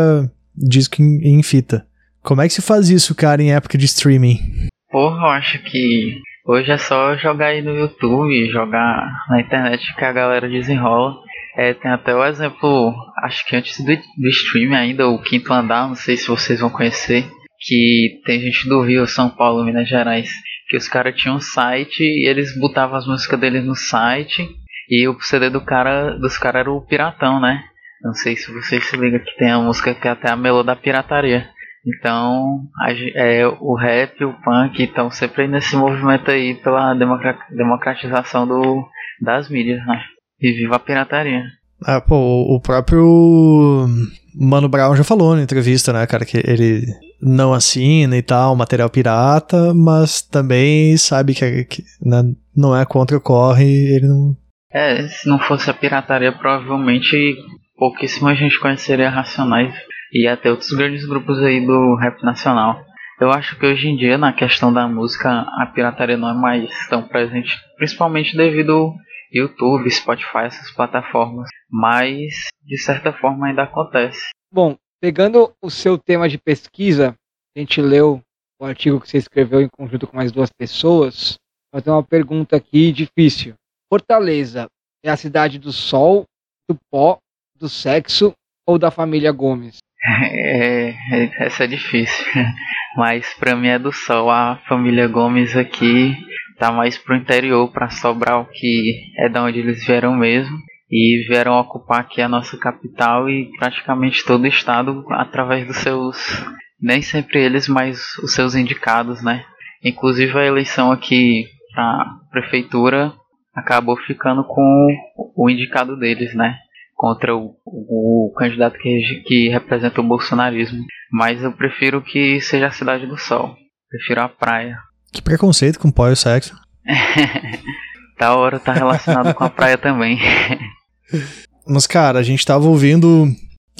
disco 0.54 1.02
em, 1.02 1.38
em 1.38 1.42
fita. 1.42 1.84
Como 2.22 2.42
é 2.42 2.46
que 2.46 2.54
se 2.54 2.62
faz 2.62 2.90
isso, 2.90 3.14
cara, 3.14 3.42
em 3.42 3.52
época 3.52 3.76
de 3.76 3.86
streaming? 3.86 4.68
Porra, 4.90 5.16
eu 5.16 5.30
acho 5.30 5.62
que 5.64 6.20
hoje 6.44 6.70
é 6.70 6.78
só 6.78 7.16
jogar 7.16 7.46
aí 7.46 7.62
no 7.62 7.76
YouTube, 7.76 8.50
jogar 8.50 9.24
na 9.28 9.40
internet 9.40 9.94
que 9.94 10.04
a 10.04 10.12
galera 10.12 10.48
desenrola. 10.48 11.14
É, 11.56 11.74
tem 11.74 11.90
até 11.90 12.14
o 12.14 12.24
exemplo, 12.24 12.94
acho 13.24 13.44
que 13.46 13.56
antes 13.56 13.78
do, 13.84 13.96
do 13.96 14.28
streaming 14.28 14.76
ainda, 14.76 15.08
o 15.08 15.20
Quinto 15.20 15.52
Andar, 15.52 15.88
não 15.88 15.94
sei 15.94 16.16
se 16.16 16.28
vocês 16.28 16.60
vão 16.60 16.70
conhecer, 16.70 17.26
que 17.58 18.20
tem 18.24 18.40
gente 18.40 18.68
do 18.68 18.82
Rio, 18.82 19.06
São 19.06 19.28
Paulo, 19.28 19.64
Minas 19.64 19.88
Gerais, 19.88 20.30
que 20.68 20.76
os 20.76 20.88
caras 20.88 21.16
tinham 21.16 21.36
um 21.36 21.40
site 21.40 22.02
e 22.02 22.28
eles 22.28 22.56
botavam 22.58 22.96
as 22.96 23.06
músicas 23.06 23.38
deles 23.40 23.64
no 23.64 23.74
site 23.74 24.48
e 24.88 25.08
o 25.08 25.20
CD 25.20 25.50
do 25.50 25.60
cara, 25.60 26.16
dos 26.18 26.38
caras 26.38 26.60
era 26.60 26.70
o 26.70 26.86
Piratão, 26.86 27.40
né? 27.40 27.64
Não 28.02 28.14
sei 28.14 28.34
se 28.34 28.50
vocês 28.52 28.84
se 28.84 28.96
ligam 28.96 29.20
que 29.20 29.36
tem 29.36 29.50
a 29.50 29.58
música 29.58 29.94
que 29.94 30.08
é 30.08 30.10
até 30.10 30.30
a 30.30 30.36
melô 30.36 30.62
da 30.62 30.74
pirataria. 30.74 31.50
Então, 31.86 32.68
a, 32.78 32.92
é, 32.92 33.46
o 33.46 33.74
rap, 33.74 34.22
o 34.24 34.34
punk 34.42 34.82
estão 34.82 35.10
sempre 35.10 35.48
nesse 35.48 35.76
movimento 35.76 36.30
aí 36.30 36.54
pela 36.56 36.94
democratização 36.94 38.46
do, 38.46 38.86
das 39.20 39.48
mídias, 39.48 39.84
né? 39.86 40.02
E 40.40 40.52
viva 40.52 40.76
a 40.76 40.80
pirataria. 40.80 41.42
Ah, 41.84 42.00
pô, 42.00 42.54
o 42.54 42.60
próprio 42.60 43.88
Mano 44.34 44.68
Brown 44.68 44.94
já 44.94 45.02
falou 45.02 45.34
na 45.34 45.42
entrevista, 45.42 45.92
né, 45.92 46.06
cara, 46.06 46.26
que 46.26 46.36
ele 46.38 46.84
não 47.22 47.54
assina 47.54 48.16
e 48.16 48.22
tal, 48.22 48.54
material 48.54 48.90
pirata, 48.90 49.72
mas 49.74 50.20
também 50.20 50.96
sabe 50.98 51.34
que, 51.34 51.64
que 51.64 51.82
né, 52.04 52.22
não 52.54 52.76
é 52.76 52.84
contra 52.84 53.16
o 53.16 53.20
corre, 53.20 53.94
ele 53.94 54.06
não. 54.06 54.36
É, 54.72 55.08
se 55.08 55.26
não 55.28 55.38
fosse 55.38 55.70
a 55.70 55.74
pirataria, 55.74 56.32
provavelmente 56.32 57.34
pouquíssima 57.76 58.34
gente 58.34 58.60
conheceria 58.60 59.08
Racionais 59.08 59.74
e 60.12 60.26
até 60.26 60.50
outros 60.50 60.70
grandes 60.70 61.06
grupos 61.06 61.38
aí 61.40 61.64
do 61.64 61.96
rap 61.96 62.22
nacional. 62.22 62.84
Eu 63.20 63.30
acho 63.30 63.58
que 63.58 63.66
hoje 63.66 63.88
em 63.88 63.96
dia, 63.96 64.16
na 64.16 64.32
questão 64.32 64.72
da 64.72 64.88
música, 64.88 65.28
a 65.30 65.66
pirataria 65.74 66.16
não 66.16 66.30
é 66.30 66.34
mais 66.34 66.70
tão 66.88 67.06
presente, 67.06 67.54
principalmente 67.76 68.36
devido 68.36 68.72
ao 68.72 68.94
YouTube, 69.32 69.90
Spotify, 69.90 70.44
essas 70.46 70.70
plataformas. 70.70 71.48
Mas, 71.70 72.48
de 72.64 72.78
certa 72.78 73.12
forma, 73.12 73.48
ainda 73.48 73.64
acontece. 73.64 74.30
Bom, 74.52 74.76
Pegando 75.02 75.50
o 75.62 75.70
seu 75.70 75.96
tema 75.96 76.28
de 76.28 76.36
pesquisa, 76.36 77.16
a 77.56 77.58
gente 77.58 77.80
leu 77.80 78.20
o 78.60 78.66
artigo 78.66 79.00
que 79.00 79.08
você 79.08 79.16
escreveu 79.16 79.62
em 79.62 79.68
conjunto 79.68 80.06
com 80.06 80.14
mais 80.14 80.30
duas 80.30 80.50
pessoas. 80.52 81.38
Vou 81.72 81.80
fazer 81.80 81.90
uma 81.90 82.04
pergunta 82.04 82.54
aqui 82.56 82.92
difícil. 82.92 83.54
Fortaleza 83.90 84.66
é 85.02 85.08
a 85.08 85.16
cidade 85.16 85.58
do 85.58 85.72
sol, 85.72 86.24
do 86.68 86.76
pó, 86.90 87.18
do 87.56 87.66
sexo 87.66 88.34
ou 88.68 88.78
da 88.78 88.90
família 88.90 89.32
Gomes? 89.32 89.78
É, 90.32 90.90
é, 91.12 91.44
essa 91.44 91.64
é 91.64 91.66
difícil. 91.66 92.24
Mas 92.96 93.34
para 93.34 93.54
mim 93.54 93.68
é 93.68 93.78
do 93.78 93.92
sol. 93.92 94.30
A 94.30 94.56
família 94.68 95.06
Gomes 95.06 95.56
aqui 95.56 96.16
tá 96.58 96.72
mais 96.72 96.98
pro 96.98 97.16
interior, 97.16 97.70
para 97.70 97.90
Sobral, 97.90 98.48
que 98.52 99.12
é 99.18 99.28
da 99.28 99.42
onde 99.42 99.58
eles 99.60 99.84
vieram 99.84 100.14
mesmo 100.14 100.56
e 100.90 101.24
vieram 101.28 101.52
ocupar 101.52 102.00
aqui 102.00 102.20
a 102.20 102.28
nossa 102.28 102.58
capital 102.58 103.30
e 103.30 103.50
praticamente 103.58 104.24
todo 104.24 104.42
o 104.42 104.48
estado 104.48 105.04
através 105.10 105.66
dos 105.66 105.76
seus 105.76 106.44
nem 106.80 107.02
sempre 107.02 107.38
eles, 107.44 107.68
mas 107.68 108.16
os 108.22 108.34
seus 108.34 108.54
indicados, 108.54 109.22
né? 109.22 109.44
Inclusive 109.84 110.36
a 110.38 110.46
eleição 110.46 110.90
aqui 110.90 111.44
para 111.72 112.18
prefeitura 112.30 113.12
acabou 113.54 113.96
ficando 113.96 114.42
com 114.44 114.88
o 115.36 115.48
indicado 115.48 115.96
deles, 115.96 116.34
né? 116.34 116.58
Contra 117.00 117.34
o, 117.34 117.56
o 117.64 118.30
candidato 118.36 118.76
que, 118.78 119.22
que 119.24 119.48
representa 119.48 120.02
o 120.02 120.06
bolsonarismo. 120.06 120.84
Mas 121.10 121.42
eu 121.42 121.50
prefiro 121.50 122.02
que 122.02 122.42
seja 122.42 122.66
a 122.66 122.70
Cidade 122.70 123.06
do 123.06 123.16
Sol. 123.16 123.56
Prefiro 123.88 124.20
a 124.20 124.28
praia. 124.28 124.76
Que 125.10 125.22
preconceito 125.22 125.78
com 125.78 125.90
pó 125.90 126.10
e 126.10 126.14
sexo. 126.14 126.54
da 128.20 128.36
hora 128.36 128.60
tá 128.60 128.74
relacionado 128.74 129.32
com 129.32 129.44
a 129.44 129.48
praia 129.48 129.78
também. 129.78 130.18
Mas, 131.66 131.86
cara, 131.86 132.18
a 132.18 132.22
gente 132.22 132.44
tava 132.44 132.68
ouvindo 132.68 133.28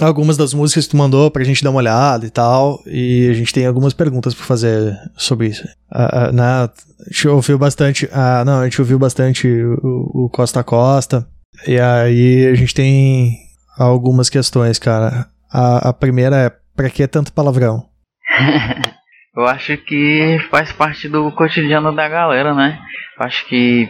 algumas 0.01 0.39
das 0.39 0.55
músicas 0.55 0.87
que 0.87 0.93
tu 0.93 0.97
mandou 0.97 1.31
pra 1.31 1.45
gente 1.45 1.63
dar 1.63 1.69
uma 1.69 1.81
olhada 1.81 2.25
e 2.25 2.31
tal, 2.31 2.83
e 2.87 3.29
a 3.29 3.35
gente 3.35 3.53
tem 3.53 3.67
algumas 3.67 3.93
perguntas 3.93 4.33
pra 4.33 4.47
fazer 4.47 4.97
sobre 5.15 5.49
isso. 5.49 5.69
Uh, 5.93 6.31
uh, 6.31 6.33
né, 6.33 6.43
a 6.43 6.71
gente 7.11 7.29
ouviu 7.29 7.59
bastante, 7.59 8.07
uh, 8.07 8.45
não, 8.47 8.61
a 8.61 8.65
gente 8.65 8.81
ouviu 8.81 8.99
bastante 8.99 9.47
o, 9.47 10.25
o 10.25 10.31
Costa 10.31 10.65
Costa, 10.65 11.29
e 11.67 11.79
aí 11.79 12.49
a 12.49 12.55
gente 12.55 12.75
tem 12.75 13.37
algumas 13.79 14.29
questões, 14.29 14.79
cara. 14.79 15.27
A, 15.53 15.91
a 15.91 15.93
primeira 15.93 16.37
é, 16.37 16.53
pra 16.77 16.91
que 16.91 17.07
tanto 17.07 17.33
palavrão? 17.33 17.85
Eu 19.37 19.47
acho 19.47 19.77
que 19.77 20.39
faz 20.51 20.73
parte 20.73 21.09
do 21.09 21.31
cotidiano 21.33 21.95
da 21.95 22.09
galera, 22.09 22.53
né? 22.53 22.81
Eu 23.19 23.27
acho 23.27 23.47
que 23.47 23.89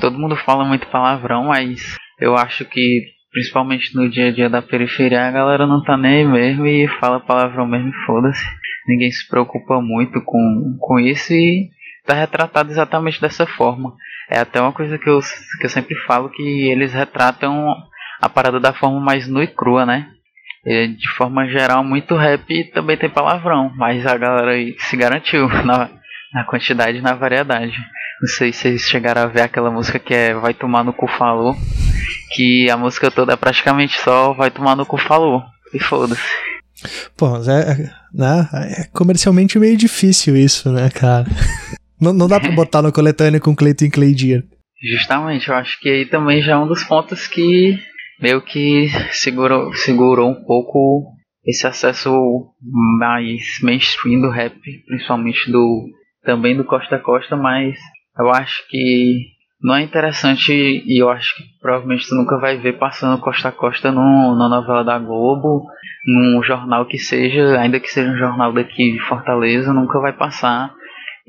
todo 0.00 0.18
mundo 0.18 0.34
fala 0.36 0.64
muito 0.64 0.88
palavrão, 0.88 1.44
mas 1.44 1.94
eu 2.20 2.36
acho 2.36 2.64
que 2.64 3.04
principalmente 3.30 3.94
no 3.94 4.10
dia 4.10 4.28
a 4.28 4.32
dia 4.32 4.50
da 4.50 4.60
periferia 4.60 5.26
a 5.26 5.30
galera 5.30 5.66
não 5.66 5.82
tá 5.82 5.96
nem 5.96 6.18
aí 6.18 6.24
mesmo 6.26 6.66
e 6.66 6.88
fala 6.98 7.20
palavrão 7.20 7.66
mesmo 7.66 7.92
foda-se. 8.04 8.44
Ninguém 8.88 9.12
se 9.12 9.28
preocupa 9.28 9.80
muito 9.80 10.20
com, 10.24 10.76
com 10.80 10.98
isso 10.98 11.32
e 11.32 11.70
tá 12.04 12.14
retratado 12.14 12.70
exatamente 12.70 13.20
dessa 13.20 13.46
forma. 13.46 13.94
É 14.30 14.38
até 14.38 14.60
uma 14.60 14.72
coisa 14.72 14.96
que 14.96 15.08
eu, 15.08 15.18
que 15.58 15.66
eu 15.66 15.70
sempre 15.70 15.96
falo 16.06 16.30
que 16.30 16.70
eles 16.70 16.92
retratam 16.92 17.74
a 18.20 18.28
parada 18.28 18.60
da 18.60 18.72
forma 18.72 19.00
mais 19.00 19.26
nua 19.26 19.42
e 19.42 19.48
crua, 19.48 19.84
né? 19.84 20.06
De 20.64 21.08
forma 21.16 21.48
geral, 21.48 21.82
muito 21.82 22.14
rap 22.14 22.64
também 22.72 22.96
tem 22.96 23.10
palavrão, 23.10 23.72
mas 23.76 24.06
a 24.06 24.16
galera 24.16 24.52
aí 24.52 24.76
se 24.78 24.96
garantiu 24.96 25.48
na, 25.64 25.90
na 26.32 26.44
quantidade 26.44 26.98
e 26.98 27.02
na 27.02 27.14
variedade. 27.14 27.74
Não 28.20 28.28
sei 28.28 28.52
se 28.52 28.60
vocês 28.60 28.82
chegaram 28.82 29.22
a 29.22 29.26
ver 29.26 29.40
aquela 29.40 29.70
música 29.70 29.98
que 29.98 30.14
é 30.14 30.34
Vai 30.34 30.54
Tomar 30.54 30.84
no 30.84 30.92
Cu 30.92 31.08
Falou, 31.08 31.56
que 32.34 32.70
a 32.70 32.76
música 32.76 33.10
toda 33.10 33.32
é 33.32 33.36
praticamente 33.36 33.98
só 33.98 34.34
Vai 34.34 34.50
Tomar 34.50 34.76
no 34.76 34.86
Cu 34.86 34.98
Falou, 34.98 35.42
e 35.72 35.78
foda-se. 35.80 36.20
Pô, 37.16 37.30
mas 37.30 37.48
é, 37.48 37.72
é, 37.72 37.76
né, 38.12 38.48
é 38.52 38.84
comercialmente 38.92 39.58
meio 39.58 39.76
difícil 39.76 40.36
isso, 40.36 40.70
né, 40.70 40.90
cara? 40.90 41.26
Não, 42.00 42.12
não 42.12 42.26
dá 42.26 42.40
pra 42.40 42.50
botar 42.54 42.82
no 42.82 42.92
coletâneo 42.92 43.40
com 43.40 43.54
Cleiton 43.54 43.86
e 43.86 43.90
Cleidir. 43.90 44.44
Justamente, 44.82 45.48
eu 45.48 45.54
acho 45.54 45.78
que 45.80 45.88
aí 45.88 46.06
também 46.06 46.40
já 46.40 46.52
é 46.52 46.56
um 46.56 46.66
dos 46.66 46.82
pontos 46.84 47.26
que 47.26 47.78
meio 48.20 48.40
que 48.40 48.88
segurou, 49.12 49.72
segurou 49.74 50.30
um 50.30 50.44
pouco 50.44 51.12
esse 51.44 51.66
acesso 51.66 52.10
mais 52.98 53.42
mainstream 53.62 54.20
do 54.20 54.30
rap, 54.30 54.54
principalmente 54.86 55.50
do 55.50 55.86
também 56.22 56.56
do 56.56 56.64
Costa 56.64 56.96
a 56.96 56.98
Costa, 56.98 57.36
mas 57.36 57.78
eu 58.18 58.30
acho 58.30 58.66
que 58.68 59.26
não 59.62 59.74
é 59.74 59.82
interessante 59.82 60.52
e 60.52 61.02
eu 61.02 61.10
acho 61.10 61.36
que 61.36 61.42
provavelmente 61.60 62.08
tu 62.08 62.14
nunca 62.14 62.38
vai 62.38 62.58
ver 62.58 62.78
passando 62.78 63.20
Costa 63.20 63.48
a 63.48 63.52
Costa 63.52 63.90
no, 63.90 64.36
na 64.36 64.48
novela 64.48 64.84
da 64.84 64.98
Globo, 64.98 65.66
num 66.06 66.42
jornal 66.42 66.86
que 66.86 66.98
seja, 66.98 67.58
ainda 67.58 67.80
que 67.80 67.88
seja 67.88 68.10
um 68.10 68.18
jornal 68.18 68.52
daqui 68.52 68.92
de 68.92 69.00
Fortaleza, 69.00 69.72
nunca 69.72 69.98
vai 70.00 70.12
passar 70.12 70.74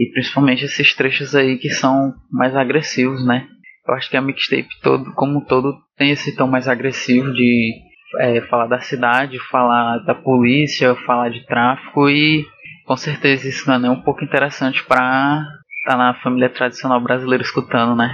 e 0.02 0.12
principalmente 0.12 0.66
esses 0.66 0.96
trechos 0.96 1.36
aí 1.36 1.58
que 1.58 1.70
são 1.70 2.14
mais 2.32 2.56
agressivos, 2.56 3.24
né? 3.24 3.46
Eu 3.88 3.94
acho 3.94 4.10
que 4.10 4.18
a 4.18 4.22
mixtape 4.22 4.70
todo, 4.82 5.14
como 5.14 5.40
um 5.40 5.46
todo 5.46 5.76
tem 5.96 6.10
esse 6.10 6.36
tom 6.36 6.48
mais 6.48 6.68
agressivo 6.68 7.32
de 7.32 7.74
é, 8.20 8.42
falar 8.42 8.68
da 8.68 8.80
cidade, 8.80 9.38
falar 9.52 10.00
da 10.00 10.16
polícia, 10.16 10.96
falar 11.06 11.30
de 11.30 11.46
tráfico 11.46 12.10
e 12.10 12.46
com 12.86 12.98
certeza 12.98 13.48
isso 13.48 13.68
não 13.68 13.76
é 13.76 13.80
nem 13.80 13.92
um 13.92 14.02
pouco 14.02 14.24
interessante 14.24 14.84
para 14.84 15.44
estar 15.84 15.92
tá 15.92 15.98
na 15.98 16.16
família 16.22 16.50
tradicional 16.50 17.00
brasileira 17.00 17.44
escutando, 17.44 17.96
né? 17.96 18.12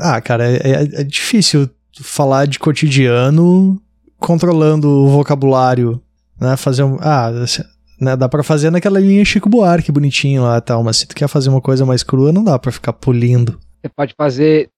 Ah, 0.00 0.20
cara, 0.20 0.44
é, 0.44 0.56
é, 0.56 1.00
é 1.00 1.04
difícil 1.04 1.68
falar 2.00 2.46
de 2.46 2.58
cotidiano 2.58 3.80
controlando 4.18 4.88
o 4.88 5.08
vocabulário, 5.08 6.00
né? 6.40 6.56
Fazer 6.56 6.84
um, 6.84 6.96
ah, 7.00 7.30
né? 8.02 8.16
Dá 8.16 8.28
pra 8.28 8.42
fazer 8.42 8.70
naquela 8.70 9.00
linha 9.00 9.24
Chico 9.24 9.48
Buarque 9.48 9.92
bonitinho 9.92 10.42
lá 10.42 10.60
tal, 10.60 10.82
mas 10.82 10.98
se 10.98 11.06
tu 11.06 11.14
quer 11.14 11.28
fazer 11.28 11.48
uma 11.48 11.60
coisa 11.60 11.86
mais 11.86 12.02
crua, 12.02 12.32
não 12.32 12.44
dá 12.44 12.58
pra 12.58 12.72
ficar 12.72 12.92
polindo. 12.92 13.58
Você 13.80 13.88
pode 13.88 14.14
fazer. 14.16 14.68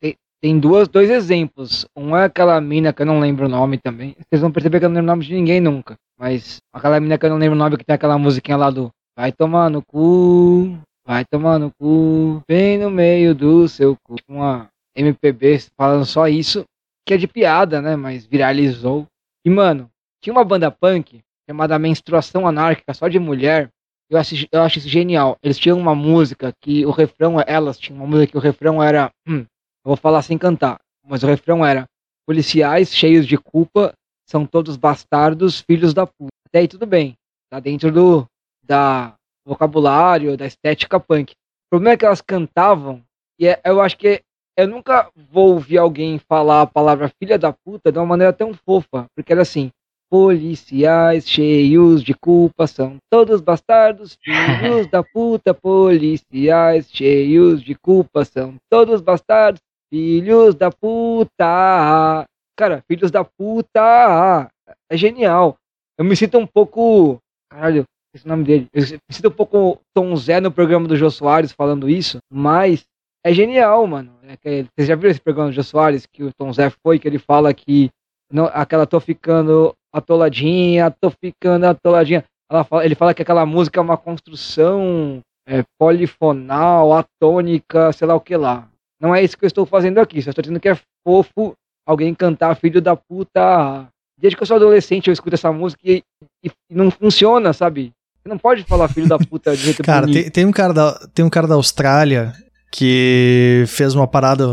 Tem, 0.00 0.16
tem, 0.40 0.58
duas, 0.58 0.88
dois 0.88 1.10
exemplos. 1.10 1.86
Um 1.96 2.16
é 2.16 2.24
aquela 2.24 2.60
mina 2.60 2.92
que 2.92 3.02
eu 3.02 3.06
não 3.06 3.20
lembro 3.20 3.46
o 3.46 3.48
nome 3.48 3.78
também. 3.78 4.16
Vocês 4.28 4.40
vão 4.40 4.52
perceber 4.52 4.78
que 4.78 4.84
eu 4.84 4.88
não 4.88 4.96
lembro 4.96 5.12
o 5.12 5.14
nome 5.14 5.24
de 5.24 5.34
ninguém 5.34 5.60
nunca. 5.60 5.94
Mas 6.18 6.58
aquela 6.72 7.00
mina 7.00 7.16
que 7.16 7.26
eu 7.26 7.30
não 7.30 7.38
lembro 7.38 7.54
o 7.54 7.58
nome 7.58 7.76
que 7.76 7.84
tem 7.84 7.94
aquela 7.94 8.18
musiquinha 8.18 8.56
lá 8.56 8.70
do 8.70 8.90
Vai 9.16 9.30
tomar 9.30 9.68
no 9.68 9.82
cu, 9.82 10.78
vai 11.06 11.22
tomar 11.24 11.58
no 11.58 11.70
cu, 11.78 12.42
vem 12.48 12.78
no 12.78 12.90
meio 12.90 13.34
do 13.34 13.68
seu 13.68 13.94
cu. 14.02 14.16
Uma 14.26 14.68
MPB 14.96 15.60
falando 15.76 16.06
só 16.06 16.26
isso, 16.28 16.64
que 17.06 17.14
é 17.14 17.16
de 17.18 17.28
piada, 17.28 17.82
né? 17.82 17.94
Mas 17.94 18.24
viralizou. 18.24 19.06
E, 19.44 19.50
mano, 19.50 19.90
tinha 20.22 20.32
uma 20.32 20.44
banda 20.44 20.70
punk 20.70 21.20
chamada 21.48 21.78
Menstruação 21.78 22.46
Anárquica, 22.46 22.94
só 22.94 23.08
de 23.08 23.18
mulher. 23.18 23.68
Eu 24.10 24.18
acho, 24.18 24.46
eu 24.52 24.62
acho 24.62 24.78
isso 24.78 24.88
genial. 24.88 25.38
Eles 25.42 25.58
tinham 25.58 25.78
uma 25.78 25.94
música 25.94 26.52
que 26.60 26.84
o 26.84 26.90
refrão, 26.90 27.36
elas 27.46 27.78
tinham 27.78 27.98
uma 27.98 28.06
música 28.06 28.32
que 28.32 28.36
o 28.36 28.40
refrão 28.40 28.82
era. 28.82 29.10
Hum, 29.26 29.40
eu 29.40 29.88
vou 29.88 29.96
falar 29.96 30.22
sem 30.22 30.36
cantar, 30.36 30.78
mas 31.06 31.22
o 31.22 31.26
refrão 31.26 31.64
era: 31.64 31.86
policiais 32.26 32.94
cheios 32.94 33.26
de 33.26 33.38
culpa 33.38 33.92
são 34.28 34.46
todos 34.46 34.76
bastardos, 34.76 35.60
filhos 35.60 35.94
da 35.94 36.06
puta. 36.06 36.32
Até 36.46 36.60
aí 36.60 36.68
tudo 36.68 36.86
bem. 36.86 37.14
Tá 37.50 37.58
dentro 37.60 37.90
do 37.90 38.26
da 38.62 39.14
vocabulário, 39.44 40.36
da 40.36 40.46
estética 40.46 41.00
punk. 41.00 41.32
O 41.32 41.70
problema 41.70 41.94
é 41.94 41.96
que 41.96 42.04
elas 42.04 42.20
cantavam, 42.20 43.02
e 43.38 43.48
é, 43.48 43.60
eu 43.64 43.80
acho 43.80 43.96
que 43.96 44.22
eu 44.56 44.68
nunca 44.68 45.10
vou 45.16 45.54
ouvir 45.54 45.78
alguém 45.78 46.18
falar 46.18 46.62
a 46.62 46.66
palavra 46.66 47.10
filha 47.18 47.38
da 47.38 47.52
puta 47.52 47.90
de 47.90 47.98
uma 47.98 48.06
maneira 48.06 48.32
tão 48.32 48.54
fofa, 48.54 49.06
porque 49.16 49.32
era 49.32 49.42
assim: 49.42 49.70
Policiais 50.12 51.26
cheios 51.26 52.04
de 52.04 52.12
culpa 52.12 52.66
são 52.66 52.98
todos 53.08 53.40
bastardos, 53.40 54.18
filhos 54.22 54.86
da 54.88 55.02
puta. 55.02 55.54
Policiais 55.54 56.86
cheios 56.92 57.62
de 57.62 57.74
culpa 57.74 58.22
são 58.22 58.56
todos 58.68 59.00
bastardos, 59.00 59.62
filhos 59.90 60.54
da 60.54 60.70
puta. 60.70 62.26
Cara, 62.54 62.84
filhos 62.86 63.10
da 63.10 63.24
puta. 63.24 64.50
É 64.90 64.96
genial. 64.98 65.56
Eu 65.96 66.04
me 66.04 66.14
sinto 66.14 66.36
um 66.36 66.46
pouco. 66.46 67.18
Caralho, 67.50 67.84
esse 68.14 68.26
é 68.26 68.28
o 68.28 68.32
nome 68.32 68.44
dele. 68.44 68.68
Eu 68.70 68.82
me 68.82 69.14
sinto 69.14 69.30
um 69.30 69.32
pouco 69.32 69.80
Tom 69.94 70.14
Zé 70.14 70.42
no 70.42 70.52
programa 70.52 70.86
do 70.86 70.94
Jô 70.94 71.08
Soares 71.08 71.52
falando 71.52 71.88
isso, 71.88 72.18
mas 72.30 72.84
é 73.24 73.32
genial, 73.32 73.86
mano. 73.86 74.12
É 74.24 74.36
que, 74.36 74.66
vocês 74.76 74.88
já 74.88 74.94
viram 74.94 75.10
esse 75.10 75.20
programa 75.22 75.48
do 75.48 75.54
Jô 75.54 75.62
Soares 75.62 76.04
que 76.04 76.22
o 76.22 76.34
Tom 76.34 76.52
Zé 76.52 76.68
foi, 76.84 76.98
que 76.98 77.08
ele 77.08 77.18
fala 77.18 77.54
que 77.54 77.90
não, 78.30 78.50
aquela 78.52 78.86
tô 78.86 79.00
ficando 79.00 79.74
atoladinha, 79.92 80.94
tô 81.00 81.10
ficando 81.10 81.64
atoladinha. 81.66 82.24
Fala, 82.68 82.84
ele 82.84 82.94
fala 82.94 83.14
que 83.14 83.22
aquela 83.22 83.46
música 83.46 83.80
é 83.80 83.82
uma 83.82 83.96
construção 83.96 85.20
é, 85.46 85.62
polifonal, 85.78 86.92
atônica, 86.92 87.92
sei 87.92 88.06
lá 88.06 88.14
o 88.14 88.20
que 88.20 88.36
lá. 88.36 88.68
Não 89.00 89.14
é 89.14 89.22
isso 89.22 89.36
que 89.36 89.44
eu 89.44 89.48
estou 89.48 89.66
fazendo 89.66 89.98
aqui, 89.98 90.22
só 90.22 90.30
estou 90.30 90.42
dizendo 90.42 90.60
que 90.60 90.68
é 90.68 90.78
fofo 91.06 91.54
alguém 91.86 92.14
cantar 92.14 92.54
filho 92.56 92.80
da 92.80 92.94
puta. 92.94 93.88
Desde 94.18 94.36
que 94.36 94.42
eu 94.42 94.46
sou 94.46 94.56
adolescente 94.56 95.08
eu 95.08 95.12
escuto 95.12 95.34
essa 95.34 95.52
música 95.52 95.82
e, 95.84 96.02
e 96.44 96.50
não 96.70 96.90
funciona, 96.90 97.52
sabe? 97.52 97.90
Você 98.22 98.28
não 98.28 98.38
pode 98.38 98.62
falar 98.64 98.88
filho 98.88 99.08
da 99.08 99.18
puta 99.18 99.56
de 99.56 99.62
jeito 99.64 99.82
Cara, 99.84 100.06
tem, 100.06 100.30
tem, 100.30 100.46
um 100.46 100.52
cara 100.52 100.72
da, 100.72 100.92
tem 101.12 101.24
um 101.24 101.30
cara 101.30 101.48
da 101.48 101.54
Austrália 101.54 102.32
que 102.70 103.64
fez 103.66 103.94
uma 103.94 104.06
parada, 104.06 104.46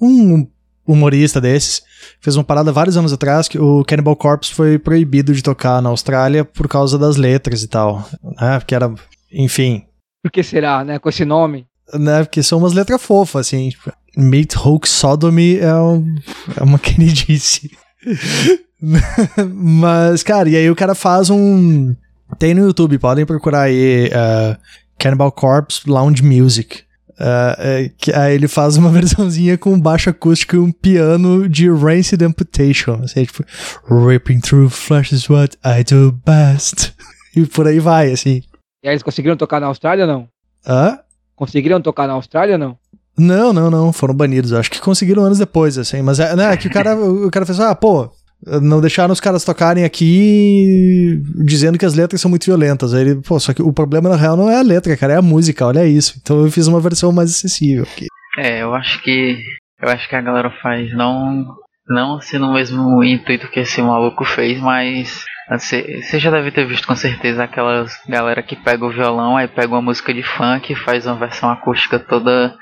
um 0.00 0.46
humorista 0.86 1.40
desses, 1.40 1.82
fez 2.20 2.36
uma 2.36 2.44
parada 2.44 2.72
vários 2.72 2.96
anos 2.96 3.12
atrás 3.12 3.48
que 3.48 3.58
o 3.58 3.84
Cannibal 3.84 4.16
Corpse 4.16 4.54
foi 4.54 4.78
proibido 4.78 5.34
de 5.34 5.42
tocar 5.42 5.82
na 5.82 5.88
Austrália 5.88 6.44
por 6.44 6.68
causa 6.68 6.98
das 6.98 7.16
letras 7.16 7.62
e 7.62 7.68
tal. 7.68 8.08
Né? 8.40 8.58
Porque 8.58 8.74
era, 8.74 8.92
enfim. 9.32 9.84
Por 10.22 10.30
que 10.30 10.42
será, 10.42 10.84
né? 10.84 10.98
Com 10.98 11.08
esse 11.08 11.24
nome? 11.24 11.66
Né? 11.94 12.24
Porque 12.24 12.42
são 12.42 12.58
umas 12.58 12.72
letras 12.72 13.02
fofas, 13.02 13.46
assim. 13.46 13.70
Tipo, 13.70 13.92
Meat 14.16 14.56
Hoax 14.56 14.90
Sodomy 14.90 15.58
é, 15.58 15.74
um, 15.74 16.14
é 16.56 16.62
uma 16.62 16.78
queridice. 16.80 17.70
Mas, 19.54 20.22
cara, 20.22 20.48
e 20.48 20.56
aí 20.56 20.70
o 20.70 20.76
cara 20.76 20.94
faz 20.94 21.30
um. 21.30 21.94
Tem 22.38 22.54
no 22.54 22.62
YouTube, 22.62 22.98
podem 22.98 23.24
procurar 23.24 23.62
aí 23.62 24.08
uh, 24.08 24.56
Cannibal 24.98 25.30
Corpse 25.30 25.88
Lounge 25.88 26.22
Music. 26.22 26.85
Uh, 27.18 27.90
que, 27.96 28.12
aí 28.12 28.34
ele 28.34 28.46
faz 28.46 28.76
uma 28.76 28.90
versãozinha 28.92 29.56
com 29.56 29.78
baixo 29.80 30.10
acústico 30.10 30.56
e 30.56 30.58
um 30.58 30.70
piano 30.70 31.48
de 31.48 31.70
Rancid 31.70 32.22
Amputation. 32.22 33.00
Assim, 33.02 33.24
tipo, 33.24 33.44
Ripping 33.88 34.40
through 34.40 34.70
flesh 34.70 35.12
is 35.12 35.28
what 35.28 35.56
I 35.64 35.82
do 35.82 36.12
best. 36.26 36.92
e 37.34 37.46
por 37.46 37.66
aí 37.66 37.78
vai, 37.78 38.12
assim. 38.12 38.42
E 38.82 38.88
aí 38.88 38.94
eles 38.94 39.02
conseguiram 39.02 39.36
tocar 39.36 39.60
na 39.60 39.66
Austrália 39.66 40.04
ou 40.04 40.10
não? 40.10 40.28
Hã? 40.66 40.98
Conseguiram 41.34 41.80
tocar 41.80 42.06
na 42.06 42.14
Austrália 42.14 42.54
ou 42.54 42.58
não? 42.58 42.78
Não, 43.18 43.52
não, 43.52 43.70
não. 43.70 43.92
Foram 43.92 44.14
banidos. 44.14 44.52
Acho 44.52 44.70
que 44.70 44.80
conseguiram 44.80 45.24
anos 45.24 45.38
depois, 45.38 45.78
assim. 45.78 46.02
Mas 46.02 46.20
é, 46.20 46.36
né, 46.36 46.52
é 46.52 46.56
que 46.56 46.68
o 46.68 46.70
cara, 46.70 46.94
o 46.94 47.30
cara 47.30 47.46
fez, 47.46 47.58
ah, 47.58 47.74
pô, 47.74 48.10
não 48.44 48.80
deixaram 48.80 49.12
os 49.12 49.20
caras 49.20 49.44
tocarem 49.44 49.84
aqui 49.84 51.20
dizendo 51.44 51.78
que 51.78 51.84
as 51.84 51.94
letras 51.94 52.20
são 52.20 52.28
muito 52.28 52.44
violentas. 52.44 52.94
Aí 52.94 53.02
ele, 53.02 53.22
pô, 53.22 53.38
só 53.40 53.52
que 53.52 53.62
o 53.62 53.72
problema 53.72 54.08
na 54.08 54.16
real 54.16 54.36
não 54.36 54.50
é 54.50 54.58
a 54.58 54.62
letra, 54.62 54.96
cara, 54.96 55.14
é 55.14 55.16
a 55.16 55.22
música, 55.22 55.66
olha 55.66 55.86
isso. 55.86 56.18
Então 56.22 56.44
eu 56.44 56.50
fiz 56.50 56.66
uma 56.66 56.80
versão 56.80 57.12
mais 57.12 57.30
acessível 57.30 57.84
aqui. 57.84 58.06
É, 58.38 58.62
eu 58.62 58.74
acho 58.74 59.02
que 59.02 59.38
eu 59.80 59.88
acho 59.88 60.08
que 60.08 60.16
a 60.16 60.20
galera 60.20 60.50
faz 60.62 60.94
não 60.94 61.46
não 61.88 62.16
assim 62.16 62.38
no 62.38 62.52
mesmo 62.52 63.02
intuito 63.02 63.48
que 63.48 63.60
esse 63.60 63.80
maluco 63.80 64.24
fez, 64.24 64.60
mas 64.60 65.24
você, 65.48 66.02
você 66.02 66.18
já 66.18 66.30
deve 66.30 66.50
ter 66.50 66.66
visto 66.66 66.86
com 66.86 66.96
certeza 66.96 67.44
aquelas 67.44 67.92
galera 68.08 68.42
que 68.42 68.56
pega 68.56 68.84
o 68.84 68.92
violão, 68.92 69.36
aí 69.36 69.46
pega 69.46 69.68
uma 69.68 69.82
música 69.82 70.12
de 70.12 70.22
funk 70.22 70.74
faz 70.74 71.06
uma 71.06 71.16
versão 71.16 71.48
acústica 71.48 71.98
toda 71.98 72.54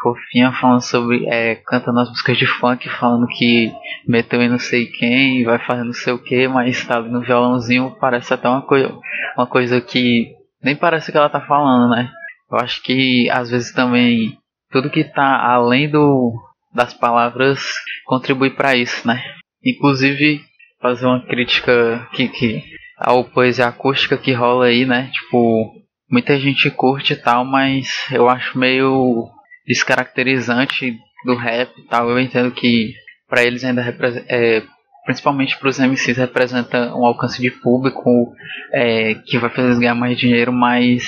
fofinha 0.00 0.52
falando 0.52 0.82
sobre. 0.82 1.26
É, 1.28 1.56
cantando 1.56 2.00
as 2.00 2.08
músicas 2.08 2.38
de 2.38 2.46
funk, 2.46 2.88
falando 2.88 3.26
que 3.26 3.72
meteu 4.06 4.40
em 4.40 4.48
não 4.48 4.58
sei 4.58 4.86
quem, 4.86 5.44
vai 5.44 5.58
fazer 5.58 5.84
não 5.84 5.92
sei 5.92 6.12
o 6.12 6.18
que, 6.18 6.48
mas 6.48 6.84
tá 6.84 6.96
ali 6.96 7.10
no 7.10 7.20
violãozinho, 7.20 7.96
parece 8.00 8.32
até 8.32 8.48
uma 8.48 8.62
coisa, 8.62 8.92
uma 9.36 9.46
coisa 9.46 9.80
que 9.80 10.34
nem 10.62 10.76
parece 10.76 11.10
que 11.10 11.18
ela 11.18 11.28
tá 11.28 11.40
falando, 11.40 11.90
né? 11.90 12.10
Eu 12.50 12.58
acho 12.58 12.82
que 12.82 13.28
às 13.30 13.50
vezes 13.50 13.72
também 13.72 14.36
tudo 14.70 14.90
que 14.90 15.04
tá 15.04 15.44
além 15.44 15.88
do 15.88 16.34
das 16.72 16.94
palavras 16.94 17.60
contribui 18.04 18.50
para 18.50 18.76
isso, 18.76 19.06
né? 19.06 19.22
Inclusive 19.64 20.40
fazer 20.80 21.06
uma 21.06 21.20
crítica 21.26 22.08
que, 22.12 22.28
que 22.28 22.62
ao 22.96 23.24
poesia 23.24 23.66
acústica 23.66 24.16
que 24.16 24.32
rola 24.32 24.66
aí, 24.66 24.86
né? 24.86 25.10
Tipo, 25.12 25.72
muita 26.10 26.38
gente 26.38 26.70
curte 26.70 27.12
e 27.12 27.16
tal, 27.16 27.44
mas 27.44 28.06
eu 28.12 28.28
acho 28.28 28.58
meio 28.58 29.28
descaracterizante 29.70 30.98
do 31.24 31.36
rap 31.36 31.70
e 31.78 31.82
tal. 31.86 32.10
Eu 32.10 32.18
entendo 32.18 32.50
que 32.50 32.92
para 33.28 33.44
eles 33.44 33.62
ainda 33.62 33.82
é, 34.28 34.62
principalmente 35.04 35.56
para 35.58 35.68
os 35.68 35.78
MCs 35.78 36.16
representa 36.16 36.92
um 36.94 37.06
alcance 37.06 37.40
de 37.40 37.52
público 37.52 38.34
é, 38.72 39.14
que 39.14 39.38
vai 39.38 39.48
fazer 39.48 39.68
eles 39.68 39.78
ganhar 39.78 39.94
mais 39.94 40.18
dinheiro, 40.18 40.52
mas 40.52 41.04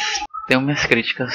tenho 0.46 0.61
minhas 0.61 0.87
críticas. 0.87 1.35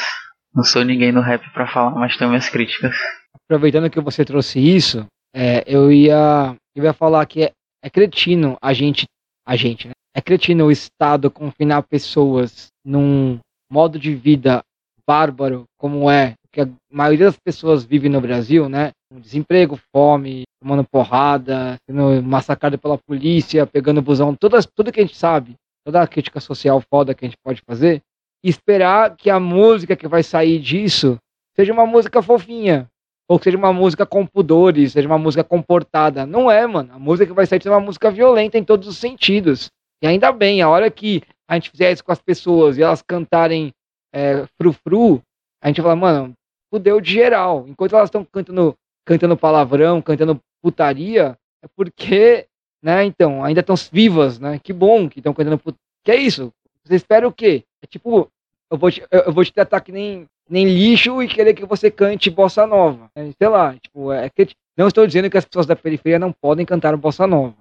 Não 0.56 0.64
sou 0.64 0.86
ninguém 0.86 1.12
no 1.12 1.20
rap 1.20 1.44
para 1.52 1.68
falar, 1.68 1.92
mas 1.92 2.16
tenho 2.16 2.30
minhas 2.30 2.48
críticas. 2.48 2.96
Aproveitando 3.44 3.90
que 3.90 4.00
você 4.00 4.24
trouxe 4.24 4.60
isso, 4.60 5.06
é, 5.36 5.64
eu 5.68 5.92
ia 5.92 6.56
eu 6.74 6.84
ia 6.84 6.94
falar 6.94 7.26
que 7.26 7.44
é, 7.44 7.52
é 7.84 7.90
cretino 7.90 8.58
a 8.62 8.72
gente 8.72 9.06
a 9.46 9.56
gente, 9.58 9.88
né? 9.88 9.94
É 10.16 10.22
cretino 10.22 10.66
o 10.66 10.72
Estado 10.72 11.30
confinar 11.30 11.84
pessoas 11.84 12.68
num 12.86 13.38
modo 13.70 14.00
de 14.00 14.16
vida 14.16 14.64
bárbaro 15.06 15.66
como 15.78 16.10
é 16.10 16.34
que 16.52 16.62
a 16.62 16.70
maioria 16.92 17.26
das 17.26 17.38
pessoas 17.38 17.84
vive 17.84 18.10
no 18.10 18.22
Brasil, 18.22 18.68
né? 18.68 18.92
Desemprego, 19.14 19.80
fome, 19.94 20.44
tomando 20.62 20.84
porrada, 20.84 21.78
sendo 21.86 22.22
massacrado 22.24 22.78
pela 22.78 22.98
polícia, 22.98 23.66
pegando 23.66 24.02
busão, 24.02 24.36
todas, 24.36 24.66
tudo 24.66 24.92
que 24.92 25.00
a 25.00 25.04
gente 25.04 25.16
sabe, 25.16 25.56
toda 25.86 26.02
a 26.02 26.08
crítica 26.08 26.40
social 26.40 26.82
foda 26.82 27.14
que 27.14 27.26
a 27.26 27.28
gente 27.28 27.38
pode 27.44 27.62
fazer, 27.66 28.02
e 28.44 28.50
esperar 28.50 29.16
que 29.16 29.30
a 29.30 29.40
música 29.40 29.96
que 29.96 30.08
vai 30.08 30.24
sair 30.24 30.60
disso 30.60 31.18
seja 31.56 31.74
uma 31.74 31.86
música 31.86 32.22
fofinha, 32.22 32.88
ou 33.28 33.38
que 33.38 33.46
seja 33.46 33.58
uma 33.58 33.74
música 33.74 34.06
com 34.06 34.26
pudores, 34.26 34.94
seja 34.94 35.08
uma 35.08 35.18
música 35.18 35.44
comportada. 35.44 36.26
Não 36.26 36.50
é, 36.50 36.66
mano. 36.66 36.94
A 36.94 37.00
música 37.00 37.26
que 37.26 37.34
vai 37.34 37.46
sair 37.46 37.62
é 37.66 37.70
uma 37.70 37.80
música 37.80 38.10
violenta 38.10 38.58
em 38.58 38.64
todos 38.64 38.88
os 38.88 38.98
sentidos. 38.98 39.70
E 40.02 40.08
ainda 40.08 40.32
bem, 40.32 40.62
a 40.62 40.70
hora 40.70 40.90
que 40.90 41.22
a 41.50 41.56
gente 41.56 41.72
fizer 41.72 41.92
isso 41.92 42.04
com 42.04 42.12
as 42.12 42.22
pessoas 42.22 42.78
e 42.78 42.84
elas 42.84 43.02
cantarem 43.02 43.72
é, 44.14 44.46
frufru, 44.58 45.22
a 45.62 45.68
gente 45.68 45.82
fala, 45.82 45.96
mano, 45.96 46.34
fudeu 46.70 47.02
de 47.02 47.12
geral. 47.12 47.66
Enquanto 47.68 47.96
elas 47.96 48.08
estão 48.08 48.26
cantando, 48.26 48.76
cantando 49.06 49.38
palavrão, 49.38 50.02
cantando 50.02 50.40
putaria, 50.62 51.38
é 51.64 51.68
porque, 51.76 52.48
né, 52.82 53.04
então, 53.06 53.44
ainda 53.44 53.62
estão 53.62 53.76
vivas, 53.92 54.40
né? 54.40 54.60
Que 54.60 54.74
bom 54.74 55.10
que 55.10 55.20
estão 55.20 55.34
cantando 55.34 55.58
putaria. 55.58 55.80
Que 56.04 56.12
é 56.12 56.16
isso? 56.16 56.52
Você 56.84 56.96
espera 56.96 57.28
o 57.28 57.34
quê? 57.34 57.64
É 57.82 57.88
tipo, 57.88 58.30
eu 58.72 58.78
vou 58.78 58.92
te, 58.92 59.04
eu 59.12 59.34
vou 59.34 59.44
te 59.44 59.52
tratar 59.52 59.82
que 59.82 59.92
nem, 59.92 60.26
nem 60.50 60.66
lixo 60.66 61.22
e 61.22 61.28
querer 61.28 61.54
que 61.54 61.66
você 61.66 61.92
cante 61.92 62.30
bossa 62.30 62.66
nova. 62.66 63.10
É, 63.16 63.32
sei 63.38 63.48
lá, 63.48 63.76
tipo, 63.76 64.12
é 64.12 64.30
que, 64.30 64.50
não 64.78 64.88
estou 64.88 65.06
dizendo 65.06 65.30
que 65.30 65.38
as 65.38 65.46
pessoas 65.46 65.66
da 65.66 65.76
periferia 65.76 66.20
não 66.20 66.32
podem 66.32 66.66
cantar 66.66 66.96
bossa 66.96 67.28
nova. 67.28 67.56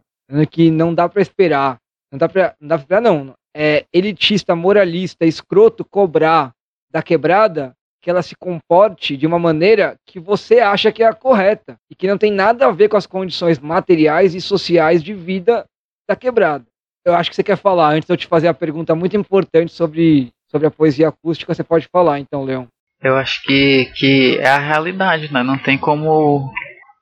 Que 0.51 0.71
não 0.71 0.93
dá 0.93 1.09
para 1.09 1.23
esperar 1.23 1.79
não 2.11 2.19
dá 2.19 2.29
pra, 2.29 2.57
não 2.61 2.69
dá 2.69 2.79
pra 2.79 3.01
não. 3.01 3.35
É 3.55 3.85
elitista, 3.93 4.55
moralista, 4.55 5.25
escroto 5.25 5.85
cobrar 5.85 6.53
da 6.91 7.03
quebrada 7.03 7.75
que 8.07 8.11
ela 8.11 8.23
se 8.23 8.37
comporte 8.37 9.17
de 9.17 9.27
uma 9.27 9.37
maneira 9.37 9.97
que 10.07 10.21
você 10.21 10.61
acha 10.61 10.93
que 10.93 11.03
é 11.03 11.09
a 11.09 11.13
correta 11.13 11.75
e 11.91 11.95
que 11.97 12.07
não 12.07 12.17
tem 12.17 12.31
nada 12.31 12.65
a 12.65 12.71
ver 12.71 12.89
com 12.89 12.97
as 12.97 13.05
condições 13.05 13.59
materiais 13.59 14.33
e 14.33 14.41
sociais 14.41 15.03
de 15.03 15.13
vida 15.13 15.65
da 16.09 16.15
quebrada. 16.15 16.65
Eu 17.05 17.17
acho 17.17 17.29
que 17.29 17.35
você 17.35 17.43
quer 17.43 17.57
falar, 17.57 17.95
antes 17.95 18.07
de 18.07 18.13
eu 18.13 18.17
te 18.17 18.29
fazer 18.29 18.47
a 18.47 18.55
pergunta 18.55 18.95
muito 18.95 19.17
importante 19.17 19.73
sobre, 19.73 20.31
sobre 20.49 20.69
a 20.69 20.71
poesia 20.71 21.09
acústica, 21.09 21.53
você 21.53 21.65
pode 21.65 21.89
falar, 21.91 22.21
então, 22.21 22.45
Leão. 22.45 22.69
Eu 23.03 23.17
acho 23.17 23.43
que, 23.43 23.91
que 23.97 24.39
é 24.39 24.51
a 24.51 24.59
realidade, 24.59 25.33
né? 25.33 25.43
Não 25.43 25.59
tem 25.59 25.77
como. 25.77 26.49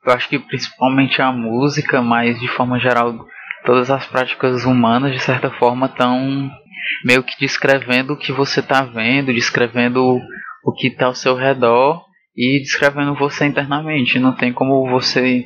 Eu 0.03 0.11
acho 0.11 0.27
que 0.27 0.39
principalmente 0.39 1.21
a 1.21 1.31
música, 1.31 2.01
mas 2.01 2.39
de 2.39 2.47
forma 2.47 2.79
geral 2.79 3.27
todas 3.63 3.91
as 3.91 4.07
práticas 4.07 4.65
humanas, 4.65 5.11
de 5.11 5.19
certa 5.19 5.51
forma, 5.51 5.85
estão 5.85 6.49
meio 7.03 7.21
que 7.21 7.39
descrevendo 7.39 8.13
o 8.13 8.17
que 8.17 8.31
você 8.31 8.59
está 8.59 8.81
vendo, 8.81 9.31
descrevendo 9.31 10.19
o 10.65 10.73
que 10.73 10.87
está 10.87 11.05
ao 11.05 11.15
seu 11.15 11.35
redor 11.35 12.03
e 12.35 12.59
descrevendo 12.59 13.13
você 13.13 13.45
internamente. 13.45 14.19
Não 14.19 14.33
tem 14.35 14.51
como 14.51 14.89
você 14.89 15.45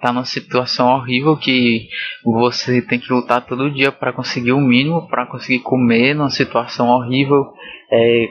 tá 0.00 0.12
numa 0.12 0.24
situação 0.24 0.88
horrível 0.88 1.36
que 1.36 1.88
você 2.24 2.82
tem 2.82 2.98
que 2.98 3.12
lutar 3.12 3.46
todo 3.46 3.72
dia 3.72 3.92
para 3.92 4.12
conseguir 4.12 4.52
o 4.52 4.60
mínimo, 4.60 5.08
para 5.08 5.26
conseguir 5.26 5.60
comer, 5.60 6.14
numa 6.14 6.28
situação 6.28 6.88
horrível 6.88 7.46
é, 7.90 8.28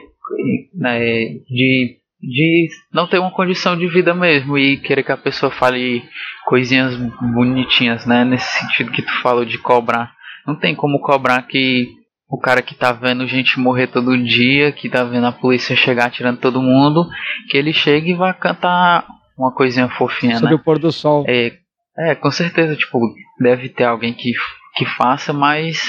é, 0.84 1.24
de 1.48 1.96
de 2.20 2.68
não 2.92 3.06
ter 3.06 3.18
uma 3.18 3.30
condição 3.30 3.76
de 3.76 3.86
vida 3.86 4.14
mesmo 4.14 4.56
e 4.56 4.78
querer 4.78 5.02
que 5.02 5.12
a 5.12 5.16
pessoa 5.16 5.52
fale 5.52 6.02
coisinhas 6.46 6.96
bonitinhas, 7.20 8.06
né? 8.06 8.24
Nesse 8.24 8.58
sentido 8.58 8.90
que 8.90 9.02
tu 9.02 9.12
falou 9.22 9.44
de 9.44 9.58
cobrar. 9.58 10.12
Não 10.46 10.56
tem 10.56 10.74
como 10.74 10.98
cobrar 11.00 11.42
que 11.42 11.88
o 12.28 12.38
cara 12.38 12.60
que 12.62 12.74
tá 12.74 12.92
vendo 12.92 13.26
gente 13.26 13.58
morrer 13.58 13.86
todo 13.86 14.16
dia, 14.22 14.72
que 14.72 14.88
tá 14.88 15.04
vendo 15.04 15.26
a 15.26 15.32
polícia 15.32 15.76
chegar 15.76 16.10
tirando 16.10 16.38
todo 16.38 16.62
mundo, 16.62 17.06
que 17.48 17.56
ele 17.56 17.72
chegue 17.72 18.10
e 18.10 18.16
vá 18.16 18.32
cantar 18.34 19.06
uma 19.38 19.52
coisinha 19.52 19.88
fofinha, 19.88 20.38
Sobre 20.38 20.54
né? 20.54 20.60
o 20.60 20.64
pôr 20.64 20.78
do 20.78 20.90
sol. 20.90 21.24
É, 21.28 21.52
é, 21.98 22.14
com 22.14 22.30
certeza, 22.30 22.74
tipo, 22.74 22.98
deve 23.40 23.68
ter 23.68 23.84
alguém 23.84 24.12
que, 24.12 24.32
que 24.74 24.84
faça, 24.96 25.32
mas 25.32 25.82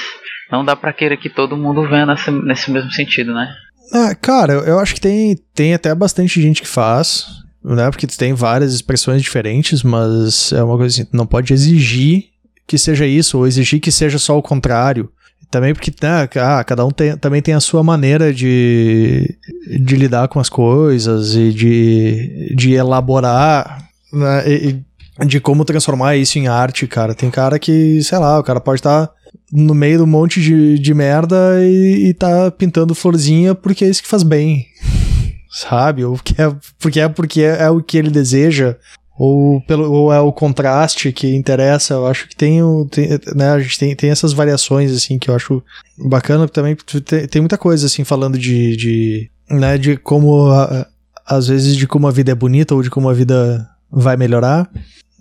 não 0.50 0.64
dá 0.64 0.76
pra 0.76 0.92
querer 0.92 1.16
que 1.16 1.28
todo 1.28 1.56
mundo 1.56 1.88
venha 1.88 2.06
nesse, 2.06 2.30
nesse 2.30 2.70
mesmo 2.70 2.90
sentido, 2.90 3.34
né? 3.34 3.52
Ah, 3.92 4.14
cara, 4.14 4.52
eu 4.52 4.78
acho 4.78 4.94
que 4.94 5.00
tem, 5.00 5.36
tem 5.54 5.74
até 5.74 5.94
bastante 5.94 6.40
gente 6.40 6.60
que 6.62 6.68
faz, 6.68 7.26
né? 7.64 7.90
Porque 7.90 8.06
tem 8.06 8.32
várias 8.34 8.74
expressões 8.74 9.22
diferentes, 9.22 9.82
mas 9.82 10.52
é 10.52 10.62
uma 10.62 10.76
coisa 10.76 10.94
assim, 11.02 11.10
não 11.12 11.26
pode 11.26 11.52
exigir 11.52 12.26
que 12.66 12.76
seja 12.76 13.06
isso, 13.06 13.38
ou 13.38 13.46
exigir 13.46 13.80
que 13.80 13.90
seja 13.90 14.18
só 14.18 14.36
o 14.36 14.42
contrário. 14.42 15.10
Também 15.50 15.72
porque 15.72 15.90
né, 16.02 16.28
ah, 16.36 16.62
cada 16.62 16.84
um 16.84 16.90
tem, 16.90 17.16
também 17.16 17.40
tem 17.40 17.54
a 17.54 17.60
sua 17.60 17.82
maneira 17.82 18.34
de, 18.34 19.34
de 19.80 19.96
lidar 19.96 20.28
com 20.28 20.38
as 20.38 20.50
coisas 20.50 21.34
e 21.34 21.52
de, 21.52 22.54
de 22.54 22.72
elaborar, 22.74 23.88
né, 24.12 24.44
e, 24.46 24.84
de 25.24 25.40
como 25.40 25.64
transformar 25.64 26.16
isso 26.16 26.38
em 26.38 26.48
arte, 26.48 26.86
cara. 26.86 27.14
Tem 27.14 27.30
cara 27.30 27.58
que, 27.58 28.02
sei 28.02 28.18
lá, 28.18 28.38
o 28.38 28.42
cara 28.42 28.60
pode 28.60 28.80
estar 28.80 29.06
tá 29.06 29.12
no 29.50 29.74
meio 29.74 29.98
de 29.98 30.04
um 30.04 30.06
monte 30.06 30.40
de, 30.40 30.78
de 30.78 30.94
merda 30.94 31.36
e, 31.60 32.08
e 32.08 32.14
tá 32.14 32.50
pintando 32.50 32.94
florzinha 32.94 33.54
porque 33.54 33.84
é 33.84 33.88
isso 33.88 34.02
que 34.02 34.08
faz 34.08 34.22
bem. 34.22 34.66
Sabe? 35.50 36.04
Ou 36.04 36.18
que 36.18 36.40
é, 36.40 36.54
porque 36.78 37.00
é 37.00 37.08
porque 37.08 37.40
é, 37.40 37.62
é 37.62 37.70
o 37.70 37.82
que 37.82 37.96
ele 37.96 38.10
deseja. 38.10 38.76
Ou, 39.18 39.60
pelo, 39.62 39.90
ou 39.90 40.12
é 40.12 40.20
o 40.20 40.32
contraste 40.32 41.10
que 41.10 41.34
interessa. 41.34 41.94
Eu 41.94 42.06
acho 42.06 42.28
que 42.28 42.36
tem, 42.36 42.60
tem 42.90 43.08
né, 43.34 43.50
a 43.50 43.58
gente 43.58 43.78
tem, 43.78 43.96
tem 43.96 44.10
essas 44.10 44.32
variações, 44.32 44.92
assim, 44.92 45.18
que 45.18 45.28
eu 45.28 45.34
acho 45.34 45.62
bacana 45.98 46.46
também. 46.46 46.76
Tem, 47.04 47.26
tem 47.26 47.42
muita 47.42 47.58
coisa, 47.58 47.86
assim, 47.86 48.04
falando 48.04 48.38
de, 48.38 48.76
de, 48.76 49.30
né, 49.50 49.76
de 49.76 49.96
como, 49.96 50.46
a, 50.46 50.86
às 51.26 51.48
vezes, 51.48 51.76
de 51.76 51.86
como 51.86 52.06
a 52.06 52.12
vida 52.12 52.30
é 52.30 52.34
bonita 52.34 52.74
ou 52.74 52.82
de 52.82 52.90
como 52.90 53.08
a 53.08 53.14
vida 53.14 53.68
vai 53.90 54.16
melhorar, 54.16 54.70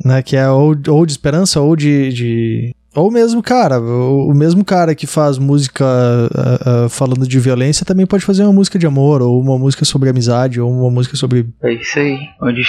né, 0.06 0.22
que 0.22 0.36
é 0.36 0.48
ou, 0.48 0.76
ou 0.90 1.06
de 1.06 1.12
esperança 1.12 1.60
ou 1.60 1.76
de, 1.76 2.14
de 2.14 2.76
ou 2.98 3.12
mesmo, 3.12 3.44
cara, 3.44 3.80
o, 3.80 4.32
o 4.32 4.34
mesmo 4.34 4.66
cara 4.66 4.96
que 4.96 5.06
faz 5.06 5.38
música 5.38 5.86
uh, 5.86 6.86
uh, 6.86 6.90
falando 6.90 7.28
de 7.28 7.40
violência 7.40 7.86
também 7.86 8.08
pode 8.08 8.26
fazer 8.26 8.42
uma 8.42 8.52
música 8.52 8.80
de 8.80 8.88
amor, 8.88 9.22
ou 9.22 9.40
uma 9.40 9.56
música 9.56 9.86
sobre 9.86 10.10
amizade, 10.10 10.60
ou 10.60 10.72
uma 10.72 10.90
música 10.90 11.16
sobre. 11.16 11.48
É 11.62 11.74
isso 11.74 12.00
aí. 12.00 12.18
Onde, 12.42 12.64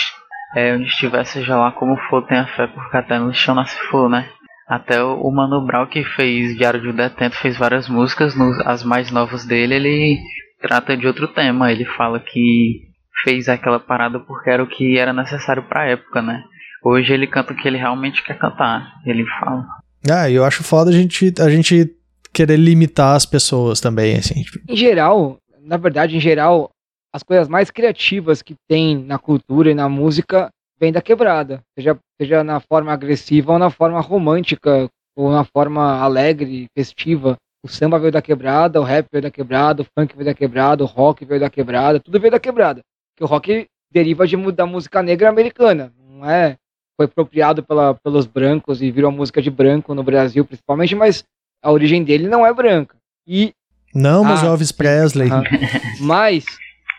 é, 0.55 0.75
onde 0.75 0.87
estiver, 0.87 1.25
seja 1.25 1.57
lá 1.57 1.73
como 1.73 1.97
for, 2.09 2.27
tenha 2.27 2.47
fé, 2.57 2.67
porque 2.67 2.97
até 2.97 3.19
no 3.19 3.33
chão 3.33 3.55
nasce 3.55 3.79
for, 3.91 4.09
né? 4.09 4.29
Até 4.69 5.03
o, 5.03 5.21
o 5.21 5.35
Mano 5.35 5.65
Brown 5.65 5.87
que 5.87 6.05
fez 6.05 6.57
Diário 6.57 6.81
de 6.81 6.89
um 6.89 6.95
Detento 6.95 7.37
fez 7.37 7.57
várias 7.57 7.89
músicas, 7.89 8.35
no, 8.35 8.51
as 8.65 8.85
mais 8.85 9.11
novas 9.11 9.47
dele, 9.47 9.75
ele 9.75 10.19
trata 10.61 10.97
de 10.97 11.07
outro 11.07 11.29
tema. 11.29 11.73
Ele 11.73 11.85
fala 11.85 12.21
que 12.21 12.83
fez 13.25 13.49
aquela 13.49 13.81
parada 13.81 14.21
porque 14.21 14.51
era 14.51 14.63
o 14.63 14.69
que 14.69 14.99
era 14.99 15.13
necessário 15.13 15.63
pra 15.63 15.89
época, 15.89 16.21
né? 16.21 16.43
Hoje 16.85 17.13
ele 17.13 17.27
canta 17.27 17.53
o 17.53 17.57
que 17.57 17.67
ele 17.67 17.79
realmente 17.79 18.23
quer 18.23 18.39
cantar. 18.39 18.93
Ele 19.05 19.25
fala. 19.41 19.65
Ah, 20.11 20.31
eu 20.31 20.45
acho 20.45 20.63
foda 20.63 20.91
a 20.91 20.93
gente, 20.93 21.35
a 21.41 21.51
gente 21.51 21.91
querer 22.33 22.57
limitar 22.57 23.17
as 23.17 23.27
pessoas 23.27 23.81
também, 23.81 24.17
assim. 24.17 24.43
Tipo. 24.43 24.59
Em 24.69 24.77
geral, 24.77 25.39
na 25.63 25.77
verdade, 25.77 26.17
em 26.17 26.21
geral, 26.21 26.71
as 27.15 27.23
coisas 27.23 27.49
mais 27.49 27.71
criativas 27.71 28.43
que 28.43 28.55
tem 28.69 28.97
na 28.97 29.19
cultura 29.19 29.71
e 29.71 29.75
na 29.75 29.89
música 29.89 30.51
vêm 30.79 30.93
da 30.93 31.03
quebrada. 31.03 31.61
Seja, 31.77 31.99
seja 32.21 32.45
na 32.45 32.61
forma 32.61 32.93
agressiva 32.93 33.53
ou 33.53 33.59
na 33.59 33.71
forma 33.71 34.01
romântica, 34.01 34.89
ou 35.17 35.33
na 35.33 35.45
forma 35.45 36.01
alegre, 36.01 36.69
festiva. 36.77 37.37
O 37.65 37.69
samba 37.69 37.99
veio 37.99 38.13
da 38.13 38.23
quebrada, 38.23 38.81
o 38.81 38.85
rap 38.85 39.07
veio 39.11 39.23
da 39.23 39.31
quebrada, 39.31 39.83
o 39.83 39.85
funk 39.85 40.15
veio 40.15 40.27
da 40.27 40.35
quebrada, 40.35 40.85
o 40.85 40.87
rock 40.87 41.25
veio 41.25 41.41
da 41.41 41.51
quebrada, 41.51 41.99
tudo 41.99 42.21
veio 42.21 42.31
da 42.31 42.39
quebrada. 42.39 42.81
Porque 43.11 43.25
o 43.25 43.27
rock 43.27 43.67
deriva 43.91 44.27
de, 44.27 44.37
da 44.53 44.65
música 44.65 45.03
negra 45.03 45.29
americana, 45.29 45.93
não 45.99 46.31
é? 46.31 46.57
Foi 46.97 47.07
apropriado 47.07 47.65
pela, 47.65 47.95
pelos 47.95 48.27
brancos 48.27 48.81
e 48.81 48.93
virou 48.93 49.11
música 49.11 49.43
de 49.43 49.51
branco 49.51 49.93
no 49.93 50.05
Brasil, 50.05 50.45
principalmente, 50.45 50.95
mas 50.95 51.25
a 51.63 51.73
origem 51.73 52.05
dele 52.05 52.29
não 52.29 52.47
é 52.47 52.53
branca. 52.53 52.97
E 53.27 53.53
Não, 53.93 54.23
mas 54.23 54.43
Ah, 54.43 54.47
o 54.47 54.49
Elvis 54.51 54.71
Presley. 54.71 55.29
Mas, 56.01 56.45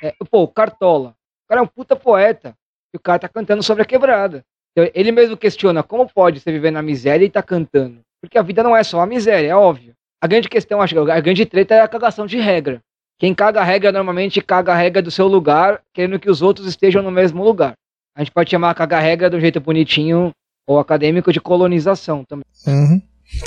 é, 0.02 0.14
pô, 0.30 0.43
o 0.43 0.47
Cartola. 0.47 1.10
O 1.45 1.50
cara 1.50 1.62
é 1.62 1.64
um 1.64 1.68
puta 1.68 1.95
poeta. 1.95 2.56
E 2.93 2.97
o 2.97 3.00
cara 3.00 3.20
tá 3.20 3.30
cantando 3.30 3.62
sobre 3.64 3.84
a 3.84 3.86
quebrada. 3.86 4.43
Então, 4.72 4.89
ele 4.95 5.12
mesmo 5.12 5.38
questiona 5.38 5.84
como 5.84 6.08
pode 6.12 6.39
você 6.39 6.52
viver 6.52 6.72
na 6.72 6.82
miséria 6.82 7.26
e 7.26 7.30
tá 7.30 7.41
cantando. 7.43 8.00
Porque 8.22 8.38
a 8.38 8.41
vida 8.41 8.64
não 8.64 8.76
é 8.76 8.84
só 8.84 9.00
a 9.02 9.06
miséria, 9.06 9.50
é 9.50 9.56
óbvio. 9.56 9.93
A 10.22 10.28
grande 10.28 10.50
questão, 10.50 10.82
acho 10.82 10.93
que 10.93 11.12
a 11.12 11.20
grande 11.22 11.45
treta 11.45 11.76
é 11.76 11.82
a 11.82 11.88
cagação 11.88 12.26
de 12.26 12.39
regra. 12.39 12.82
Quem 13.20 13.34
caga 13.34 13.62
a 13.62 13.64
regra 13.64 13.91
normalmente 13.91 14.41
caga 14.41 14.74
a 14.74 14.76
regra 14.76 15.02
do 15.02 15.12
seu 15.12 15.28
lugar, 15.28 15.82
querendo 15.93 16.20
que 16.20 16.30
os 16.30 16.41
outros 16.41 16.68
estejam 16.68 17.02
no 17.04 17.12
mesmo 17.12 17.43
lugar. 17.43 17.74
A 18.16 18.22
gente 18.24 18.32
pode 18.32 18.50
chamar 18.50 18.74
cagar 18.76 19.00
a 19.00 19.04
regra 19.04 19.36
um 19.36 19.39
jeito 19.39 19.60
bonitinho 19.60 20.32
ou 20.68 20.80
acadêmico 20.80 21.32
de 21.32 21.39
colonização 21.39 22.24
também. 22.26 22.43
Uhum. 22.68 23.02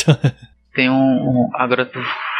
Tem 0.74 0.88
um, 0.88 0.94
um- 0.94 1.50
Agora 1.54 1.84
tu 1.84 1.98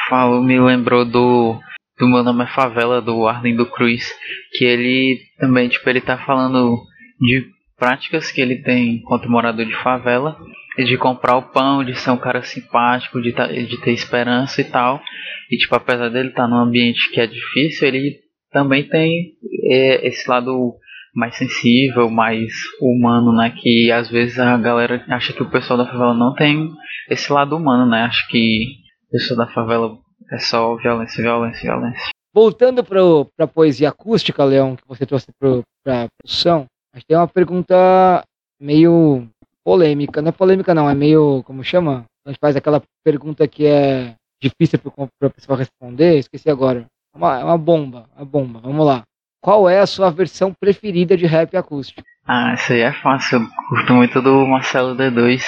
falou, 0.09 0.43
me 0.43 0.59
lembrou 0.61 1.05
do. 1.05 1.59
Do 2.03 2.09
meu 2.09 2.25
nome 2.25 2.43
é 2.43 2.49
Favela, 2.49 3.01
do 3.01 3.29
Arlindo 3.29 3.65
Cruz. 3.65 4.13
Que 4.59 4.65
ele 4.65 5.21
também, 5.39 5.69
tipo, 5.69 5.89
ele 5.89 6.01
tá 6.01 6.19
falando 6.19 6.77
de 7.21 7.47
práticas 7.79 8.33
que 8.33 8.41
ele 8.41 8.57
tem 8.57 9.01
contra 9.03 9.29
o 9.29 9.31
morador 9.31 9.65
de 9.65 9.77
favela. 9.85 10.37
De 10.77 10.99
comprar 10.99 11.37
o 11.37 11.43
pão, 11.53 11.85
de 11.85 11.95
ser 11.95 12.11
um 12.11 12.17
cara 12.17 12.43
simpático, 12.43 13.23
de, 13.23 13.31
tá- 13.33 13.47
de 13.47 13.81
ter 13.81 13.93
esperança 13.93 14.61
e 14.61 14.65
tal. 14.65 15.01
E 15.49 15.57
tipo, 15.57 15.77
apesar 15.77 16.09
dele 16.09 16.31
estar 16.31 16.49
num 16.49 16.57
ambiente 16.57 17.09
que 17.13 17.21
é 17.21 17.27
difícil, 17.29 17.87
ele 17.87 18.17
também 18.51 18.83
tem 18.83 19.35
é, 19.71 20.09
esse 20.09 20.29
lado 20.29 20.75
mais 21.15 21.37
sensível, 21.37 22.11
mais 22.11 22.51
humano, 22.81 23.33
né? 23.33 23.55
Que 23.57 23.93
às 23.93 24.11
vezes 24.11 24.41
a 24.41 24.57
galera 24.57 25.05
acha 25.09 25.33
que 25.33 25.43
o 25.45 25.51
pessoal 25.51 25.79
da 25.79 25.87
favela 25.87 26.15
não 26.15 26.35
tem 26.35 26.69
esse 27.09 27.33
lado 27.33 27.57
humano, 27.57 27.89
né? 27.89 28.03
Acho 28.03 28.27
que 28.27 28.65
o 29.07 29.13
pessoal 29.13 29.47
da 29.47 29.53
favela 29.53 29.99
é 30.31 30.39
só 30.39 30.77
violência, 30.77 31.23
violência, 31.23 31.63
violência. 31.63 32.11
Voltando 32.35 32.83
para 32.83 33.45
a 33.45 33.47
poesia 33.47 33.91
acústica, 33.91 34.45
Leão, 34.45 34.77
que 34.77 34.83
você 34.87 35.05
trouxe 35.05 35.27
para 35.39 36.09
produção, 36.19 36.67
a 36.95 36.99
gente 36.99 37.07
tem 37.07 37.17
uma 37.17 37.29
pergunta 37.29 38.23
meio 38.61 39.29
polêmica. 39.65 40.23
Não 40.23 40.31
é 40.31 40.33
polêmica, 40.33 40.75
não, 40.75 40.89
é 40.89 40.95
meio. 40.95 41.43
Como 41.45 41.63
chama? 41.63 42.05
A 42.25 42.31
gente 42.31 42.39
faz 42.41 42.57
aquela 42.57 42.83
pergunta 43.05 43.47
que 43.47 43.67
é 43.67 44.15
difícil 44.43 44.79
para 44.79 45.29
a 45.29 45.31
pessoa 45.31 45.59
responder. 45.59 46.19
Esqueci 46.19 46.51
agora. 46.51 46.87
É 47.15 47.19
uma, 47.19 47.41
é 47.41 47.45
uma 47.45 47.59
bomba, 47.59 48.09
uma 48.17 48.25
bomba. 48.25 48.61
Vamos 48.61 48.87
lá. 48.87 49.03
Qual 49.43 49.69
é 49.69 49.81
a 49.81 49.87
sua 49.87 50.11
versão 50.11 50.55
preferida 50.59 51.17
de 51.17 51.27
rap 51.27 51.57
acústico? 51.57 52.03
Ah, 52.27 52.55
isso 52.55 52.73
aí 52.73 52.81
é 52.81 52.93
fácil. 52.93 53.41
Eu 53.41 53.49
curto 53.69 53.93
muito 53.95 54.23
do 54.23 54.47
Marcelo 54.47 54.97
D2. 54.97 55.43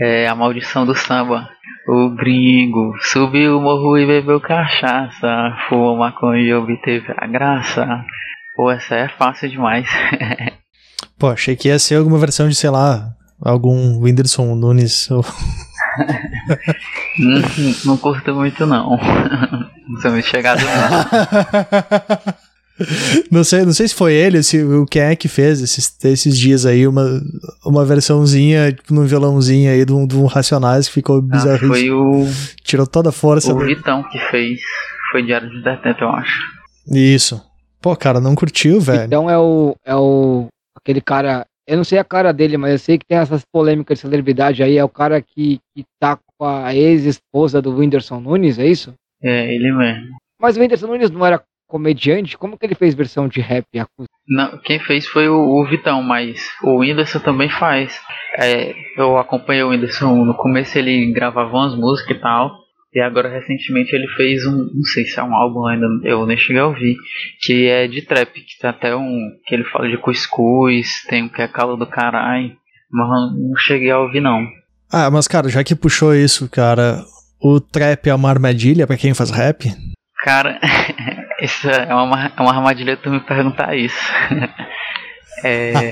É 0.00 0.28
a 0.28 0.34
maldição 0.34 0.84
do 0.86 0.94
samba. 0.94 1.48
O 1.88 2.10
gringo 2.10 2.94
subiu 3.00 3.58
o 3.58 3.62
morro 3.62 3.96
e 3.98 4.06
bebeu 4.06 4.40
cachaça. 4.40 5.56
Fumou 5.68 5.96
maconha 5.96 6.40
e 6.42 6.52
obteve 6.54 7.06
a 7.16 7.26
graça. 7.26 7.86
Pô, 8.56 8.70
essa 8.70 8.94
é 8.94 9.08
fácil 9.08 9.48
demais. 9.48 9.88
Pô, 11.18 11.28
achei 11.30 11.56
que 11.56 11.68
ia 11.68 11.78
ser 11.78 11.96
alguma 11.96 12.18
versão 12.18 12.48
de, 12.48 12.54
sei 12.54 12.70
lá, 12.70 13.10
algum 13.42 13.98
Whindersson 14.00 14.54
Nunes. 14.54 15.10
ou- 15.10 15.24
não, 17.18 17.42
não 17.86 17.96
curto 17.96 18.34
muito 18.34 18.66
não. 18.66 18.98
Não 19.88 20.02
sou 20.02 20.10
muito 20.10 20.26
chegado 20.26 20.60
não. 20.60 22.34
não, 23.30 23.42
sei, 23.44 23.64
não 23.64 23.72
sei 23.72 23.88
se 23.88 23.94
foi 23.94 24.14
ele, 24.14 24.42
se 24.42 24.62
o 24.62 24.86
quem 24.86 25.02
é 25.02 25.16
que 25.16 25.28
fez 25.28 25.60
esses, 25.60 25.96
esses 26.04 26.38
dias 26.38 26.64
aí, 26.66 26.86
uma, 26.86 27.20
uma 27.64 27.84
versãozinha, 27.84 28.72
tipo, 28.72 28.94
num 28.94 29.04
violãozinho 29.06 29.70
aí 29.70 29.84
de 29.84 29.92
um, 29.92 30.06
de 30.06 30.16
um 30.16 30.26
Racionais 30.26 30.88
que 30.88 30.94
ficou 30.94 31.18
Ah, 31.18 31.22
bizarro. 31.22 31.66
foi 31.68 31.90
o, 31.90 32.24
Tirou 32.62 32.86
toda 32.86 33.08
a 33.10 33.12
força. 33.12 33.52
o 33.52 33.58
Vitão 33.58 34.02
que 34.04 34.18
fez. 34.30 34.60
Foi 35.10 35.22
Diário 35.22 35.48
de 35.48 35.62
Detento, 35.62 36.04
eu 36.04 36.10
acho. 36.10 36.38
Isso. 36.92 37.42
Pô, 37.80 37.94
cara, 37.96 38.20
não 38.20 38.34
curtiu, 38.34 38.80
velho. 38.80 39.04
Então 39.04 39.30
é 39.30 39.38
o. 39.38 39.74
É 39.84 39.94
o. 39.96 40.46
Aquele 40.76 41.00
cara. 41.00 41.44
Eu 41.66 41.76
não 41.76 41.84
sei 41.84 41.98
a 41.98 42.04
cara 42.04 42.32
dele, 42.32 42.56
mas 42.56 42.72
eu 42.72 42.78
sei 42.78 42.98
que 42.98 43.06
tem 43.06 43.18
essas 43.18 43.42
polêmicas 43.52 43.98
de 43.98 44.02
celebridade 44.02 44.62
aí. 44.62 44.76
É 44.78 44.84
o 44.84 44.88
cara 44.88 45.20
que, 45.22 45.58
que 45.76 45.84
tá 46.00 46.18
com 46.38 46.44
a 46.46 46.74
ex-esposa 46.74 47.60
do 47.60 47.76
Whindersson 47.76 48.20
Nunes, 48.20 48.58
é 48.58 48.66
isso? 48.66 48.94
É, 49.22 49.54
ele 49.54 49.70
mesmo. 49.72 50.16
Mas 50.40 50.56
o 50.56 50.60
Whindersson 50.60 50.86
Nunes 50.86 51.10
não 51.10 51.24
era 51.26 51.42
comediante? 51.68 52.36
Como 52.36 52.58
que 52.58 52.66
ele 52.66 52.74
fez 52.74 52.94
versão 52.94 53.28
de 53.28 53.40
rap? 53.40 53.66
Não, 54.26 54.58
quem 54.58 54.80
fez 54.80 55.06
foi 55.06 55.28
o, 55.28 55.38
o 55.38 55.66
Vitão, 55.66 56.02
mas 56.02 56.50
o 56.62 56.78
Whindersson 56.78 57.20
também 57.20 57.48
faz. 57.48 58.00
É, 58.36 58.74
eu 58.96 59.18
acompanhei 59.18 59.62
o 59.62 59.68
Whindersson 59.68 60.24
no 60.24 60.34
começo, 60.34 60.78
ele 60.78 61.12
gravava 61.12 61.54
umas 61.54 61.74
músicas 61.76 62.16
e 62.16 62.20
tal. 62.20 62.50
E 62.92 63.00
agora 63.00 63.28
recentemente 63.28 63.94
ele 63.94 64.08
fez 64.16 64.46
um, 64.46 64.56
não 64.74 64.82
sei 64.82 65.04
se 65.04 65.20
é 65.20 65.22
um 65.22 65.34
álbum 65.34 65.66
ainda, 65.66 65.86
eu 66.04 66.24
nem 66.26 66.38
cheguei 66.38 66.60
a 66.60 66.66
ouvir, 66.66 66.96
que 67.42 67.66
é 67.66 67.86
de 67.86 68.00
trap, 68.00 68.32
que 68.32 68.58
tem 68.58 68.70
até 68.70 68.96
um, 68.96 69.30
que 69.46 69.54
ele 69.54 69.64
fala 69.64 69.88
de 69.88 69.98
cuscuz, 69.98 71.04
tem 71.06 71.24
um 71.24 71.28
que 71.28 71.42
é 71.42 71.46
calo 71.46 71.76
do 71.76 71.86
caralho, 71.86 72.56
mas 72.90 73.08
não 73.36 73.54
cheguei 73.58 73.90
a 73.90 74.00
ouvir 74.00 74.22
não. 74.22 74.46
Ah, 74.90 75.10
mas 75.10 75.28
cara, 75.28 75.50
já 75.50 75.62
que 75.62 75.74
puxou 75.74 76.14
isso, 76.14 76.48
cara, 76.48 77.04
o 77.40 77.60
trap 77.60 78.08
é 78.08 78.14
uma 78.14 78.30
armadilha 78.30 78.86
pra 78.86 78.96
quem 78.96 79.12
faz 79.12 79.30
rap? 79.30 79.68
Cara, 80.18 80.58
isso 81.40 81.68
é 81.68 81.94
uma, 81.94 82.32
é 82.36 82.40
uma 82.40 82.54
armadilha 82.54 82.96
tu 82.96 83.10
me 83.10 83.20
perguntar 83.20 83.76
isso. 83.76 84.12
é, 85.44 85.90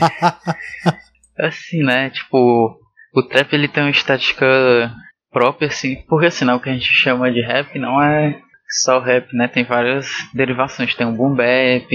assim, 1.38 1.82
né? 1.82 2.10
Tipo, 2.10 2.78
o 3.14 3.22
trap 3.22 3.52
ele 3.52 3.68
tem 3.68 3.84
uma 3.84 3.90
estética 3.90 4.92
própria, 5.30 5.68
assim, 5.68 5.96
porque 6.08 6.26
assim, 6.26 6.44
né, 6.44 6.54
o 6.54 6.60
que 6.60 6.68
a 6.68 6.72
gente 6.72 6.86
chama 6.86 7.30
de 7.30 7.40
rap 7.40 7.78
não 7.78 8.02
é 8.02 8.40
só 8.68 8.98
rap, 9.00 9.32
né? 9.34 9.48
Tem 9.48 9.64
várias 9.64 10.08
derivações. 10.34 10.94
Tem 10.94 11.06
o 11.06 11.12
boom 11.12 11.34
bap, 11.34 11.88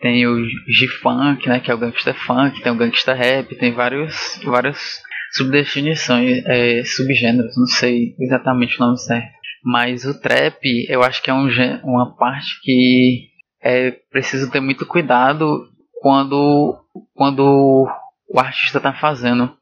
tem 0.00 0.26
o 0.26 0.44
G-funk, 0.68 1.48
né? 1.48 1.60
Que 1.60 1.70
é 1.70 1.74
o 1.74 1.78
gangsta 1.78 2.12
funk, 2.14 2.60
tem 2.62 2.72
o 2.72 2.76
gangsta 2.76 3.14
rap, 3.14 3.54
tem 3.56 3.72
vários, 3.72 4.40
várias 4.44 5.00
subdefinições, 5.32 6.44
é, 6.46 6.82
subgêneros, 6.84 7.56
não 7.56 7.66
sei 7.66 8.14
exatamente 8.18 8.76
o 8.76 8.84
nome 8.84 8.98
certo. 8.98 9.39
Mas 9.64 10.04
o 10.04 10.18
trap, 10.18 10.58
eu 10.88 11.02
acho 11.02 11.22
que 11.22 11.30
é 11.30 11.34
um, 11.34 11.48
uma 11.84 12.16
parte 12.16 12.60
que 12.62 13.28
é 13.62 13.90
preciso 14.10 14.50
ter 14.50 14.60
muito 14.60 14.86
cuidado 14.86 15.68
quando, 16.00 16.78
quando 17.14 17.86
o 18.28 18.40
artista 18.40 18.78
está 18.78 18.92
fazendo. 18.92 19.52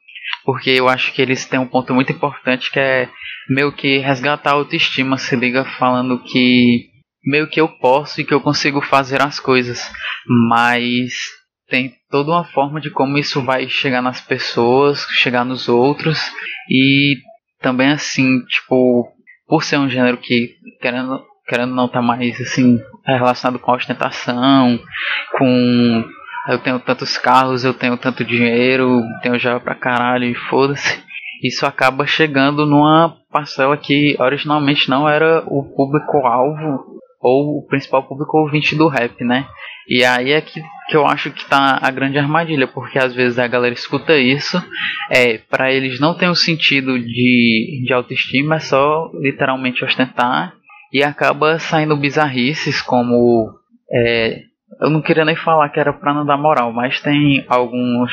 Porque 0.45 0.71
eu 0.71 0.89
acho 0.89 1.13
que 1.13 1.23
eles 1.23 1.47
têm 1.47 1.59
um 1.59 1.67
ponto 1.67 1.93
muito 1.95 2.13
importante 2.13 2.71
que 2.71 2.79
é 2.79 3.09
meio 3.49 3.73
que 3.73 3.99
resgatar 3.99 4.51
a 4.51 4.55
autoestima, 4.55 5.17
se 5.17 5.35
liga 5.35 5.65
falando 5.79 6.23
que 6.23 6.91
meio 7.25 7.49
que 7.49 7.61
eu 7.61 7.69
posso 7.69 8.21
e 8.21 8.25
que 8.25 8.33
eu 8.33 8.41
consigo 8.41 8.81
fazer 8.81 9.21
as 9.21 9.41
coisas, 9.41 9.91
mas 10.49 11.13
tem 11.69 11.95
toda 12.11 12.31
uma 12.31 12.45
forma 12.45 12.81
de 12.81 12.91
como 12.91 13.19
isso 13.19 13.43
vai 13.43 13.69
chegar 13.69 14.01
nas 14.01 14.21
pessoas, 14.21 15.07
chegar 15.11 15.45
nos 15.45 15.69
outros 15.69 16.19
e 16.71 17.17
também 17.61 17.91
assim, 17.91 18.45
tipo, 18.47 19.09
por 19.49 19.65
ser 19.65 19.79
um 19.79 19.89
gênero 19.89 20.19
que 20.19 20.57
querendo 20.81 21.25
querendo 21.49 21.75
não 21.75 21.89
tá 21.89 22.03
mais 22.03 22.39
assim 22.41 22.79
relacionado 23.07 23.59
com 23.59 23.73
a 23.73 23.77
ostentação, 23.77 24.79
com 25.39 26.05
eu 26.49 26.59
tenho 26.59 26.79
tantos 26.79 27.17
carros, 27.19 27.65
eu 27.65 27.75
tenho 27.75 27.97
tanto 27.97 28.25
dinheiro, 28.25 29.03
tenho 29.23 29.39
já 29.39 29.59
pra 29.59 29.75
caralho 29.75 30.25
e 30.25 30.35
foda-se. 30.35 31.03
Isso 31.43 31.65
acaba 31.67 32.07
chegando 32.07 32.67
numa 32.67 33.17
parcela 33.31 33.77
que 33.77 34.17
originalmente 34.19 34.89
não 34.91 35.09
era 35.09 35.43
o 35.47 35.63
público-alvo 35.63 36.98
ou 37.29 37.59
o 37.59 37.67
principal 37.67 38.03
público 38.03 38.39
ouvinte 38.39 38.75
do 38.75 38.89
rap, 38.89 39.23
né? 39.23 39.47
E 39.89 40.05
aí 40.05 40.33
é 40.33 40.41
que, 40.41 40.61
que 40.89 40.97
eu 40.97 41.07
acho 41.07 41.31
que 41.31 41.49
tá 41.49 41.79
a 41.81 41.91
grande 41.91 42.19
armadilha, 42.19 42.67
porque 42.67 42.99
às 42.99 43.15
vezes 43.15 43.39
a 43.39 43.47
galera 43.47 43.75
escuta 43.75 44.17
isso, 44.17 44.63
é, 45.11 45.39
para 45.39 45.73
eles 45.73 45.99
não 45.99 46.15
tem 46.15 46.29
um 46.29 46.35
sentido 46.35 46.99
de, 46.99 47.83
de 47.87 47.93
autoestima, 47.93 48.57
é 48.57 48.61
só 48.61 49.11
literalmente 49.15 49.85
ostentar, 49.85 50.53
e 50.93 51.03
acaba 51.03 51.59
saindo 51.59 51.97
bizarrices 51.97 52.83
como. 52.83 53.51
É, 53.91 54.43
eu 54.83 54.91
não 54.91 55.01
queria 55.01 55.25
nem 55.25 55.37
falar 55.37 55.71
que 55.71 55.81
era 55.81 55.93
pra 55.93 56.13
não 56.13 56.27
dar 56.27 56.37
moral, 56.37 56.73
mas 56.73 57.01
tem 57.01 57.45
alguns 57.49 58.13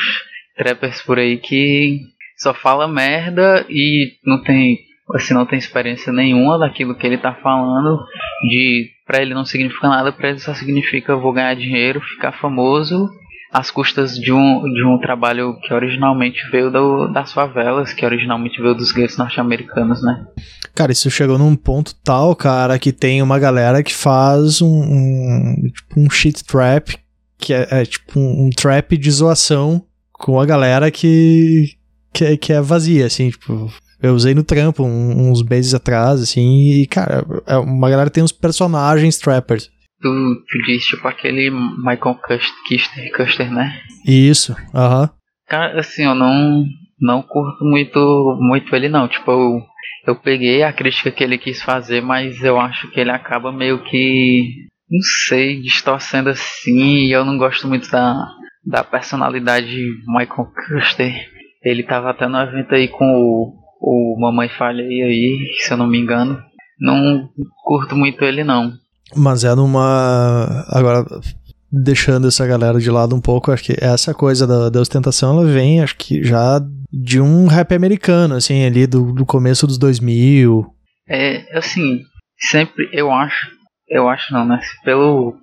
trappers 0.55 1.01
por 1.01 1.19
aí 1.19 1.37
que 1.37 1.99
só 2.37 2.53
fala 2.53 2.87
merda 2.87 3.65
e 3.69 4.13
não 4.25 4.41
tem 4.41 4.79
assim 5.13 5.33
não 5.33 5.45
tem 5.45 5.59
experiência 5.59 6.11
nenhuma 6.11 6.57
daquilo 6.57 6.95
que 6.95 7.05
ele 7.05 7.17
tá 7.17 7.33
falando 7.33 8.03
de 8.49 8.89
para 9.05 9.21
ele 9.21 9.33
não 9.33 9.45
significa 9.45 9.87
nada 9.87 10.11
para 10.11 10.29
ele 10.29 10.39
só 10.39 10.53
significa 10.53 11.15
vou 11.15 11.33
ganhar 11.33 11.53
dinheiro 11.55 12.01
ficar 12.01 12.31
famoso 12.31 13.09
às 13.53 13.69
custas 13.71 14.17
de 14.19 14.33
um, 14.33 14.63
de 14.63 14.83
um 14.83 14.97
trabalho 14.97 15.57
que 15.61 15.73
originalmente 15.73 16.39
veio 16.51 16.71
do, 16.71 17.07
das 17.07 17.31
favelas 17.31 17.93
que 17.93 18.05
originalmente 18.05 18.61
veio 18.61 18.73
dos 18.73 18.91
guetos 18.91 19.17
norte-americanos 19.17 20.01
né 20.03 20.25
Cara, 20.73 20.91
isso 20.91 21.09
chegou 21.09 21.37
num 21.37 21.55
ponto 21.55 21.95
tal, 22.03 22.35
cara, 22.35 22.77
que 22.77 22.91
tem 22.91 23.21
uma 23.21 23.39
galera 23.39 23.81
que 23.81 23.95
faz 23.95 24.61
um, 24.61 24.67
um, 24.67 25.71
tipo, 25.73 26.01
um 26.01 26.09
shit 26.09 26.43
trap 26.43 26.97
que 27.37 27.53
é, 27.53 27.67
é 27.71 27.85
tipo 27.85 28.19
um, 28.19 28.47
um 28.47 28.49
trap 28.49 28.97
de 28.97 29.09
zoação 29.09 29.81
com 30.11 30.39
a 30.39 30.45
galera 30.45 30.91
que, 30.91 31.75
que, 32.13 32.37
que 32.37 32.53
é 32.53 32.61
vazia, 32.61 33.05
assim, 33.05 33.29
tipo. 33.29 33.71
Eu 34.05 34.13
usei 34.13 34.33
no 34.35 34.43
trampo 34.43 34.83
um- 34.83 35.29
uns 35.31 35.41
meses 35.43 35.73
atrás, 35.73 36.21
assim, 36.21 36.81
e, 36.81 36.87
cara, 36.87 37.25
é 37.47 37.57
uma 37.57 37.89
galera 37.89 38.09
tem 38.09 38.23
uns 38.23 38.31
personagens 38.31 39.17
trappers. 39.17 39.69
Tu, 40.01 40.09
tu 40.09 40.57
diz 40.67 40.85
tipo 40.85 41.07
aquele 41.07 41.49
Michael 41.49 42.15
Custer, 42.27 43.11
Custer, 43.15 43.51
né? 43.51 43.79
Isso, 44.05 44.55
aham. 44.73 45.09
Cara, 45.47 45.79
assim, 45.79 46.03
eu 46.03 46.13
não, 46.15 46.65
não 46.99 47.21
curto 47.21 47.63
muito, 47.63 48.37
muito 48.39 48.75
ele 48.75 48.89
não. 48.89 49.07
Tipo, 49.07 49.31
eu, 49.31 49.61
eu 50.07 50.15
peguei 50.15 50.63
a 50.63 50.73
crítica 50.73 51.11
que 51.11 51.23
ele 51.23 51.37
quis 51.37 51.61
fazer, 51.61 52.01
mas 52.01 52.43
eu 52.43 52.59
acho 52.59 52.89
que 52.91 52.99
ele 52.99 53.11
acaba 53.11 53.51
meio 53.51 53.83
que, 53.83 54.43
não 54.89 55.01
sei, 55.27 55.61
distorcendo 55.61 56.29
assim. 56.29 57.05
E 57.07 57.11
eu 57.11 57.23
não 57.25 57.37
gosto 57.37 57.67
muito 57.67 57.89
da, 57.89 58.27
da 58.65 58.83
personalidade 58.83 59.67
de 59.67 59.91
Michael 60.07 60.49
Custer. 60.67 61.13
Ele 61.63 61.81
tava 61.83 62.11
até 62.11 62.27
no 62.27 62.37
evento 62.39 62.75
aí 62.75 62.87
com 62.87 63.05
o, 63.05 63.53
o 63.85 64.19
Mamãe 64.19 64.49
Falhei 64.49 65.03
aí, 65.03 65.47
se 65.59 65.71
eu 65.71 65.77
não 65.77 65.87
me 65.87 65.99
engano. 65.99 66.41
Não 66.79 67.29
curto 67.63 67.95
muito 67.95 68.23
ele 68.23 68.43
não. 68.43 68.73
Mas 69.15 69.43
é 69.43 69.53
numa. 69.53 70.65
Agora, 70.69 71.05
deixando 71.71 72.27
essa 72.27 72.47
galera 72.47 72.79
de 72.79 72.89
lado 72.89 73.15
um 73.15 73.21
pouco, 73.21 73.51
acho 73.51 73.63
que 73.63 73.75
essa 73.79 74.13
coisa 74.13 74.47
da, 74.47 74.69
da 74.69 74.81
ostentação 74.81 75.37
ela 75.37 75.45
vem, 75.45 75.81
acho 75.81 75.95
que 75.95 76.23
já 76.23 76.59
de 76.91 77.21
um 77.21 77.45
rap 77.45 77.73
americano, 77.73 78.35
assim, 78.35 78.65
ali 78.65 78.87
do, 78.87 79.13
do 79.13 79.25
começo 79.25 79.67
dos 79.67 79.77
2000. 79.77 80.65
É, 81.07 81.57
assim, 81.57 82.01
sempre 82.49 82.89
eu 82.91 83.11
acho, 83.11 83.47
eu 83.87 84.09
acho 84.09 84.33
não, 84.33 84.45
né? 84.45 84.59
Pelo, 84.83 85.35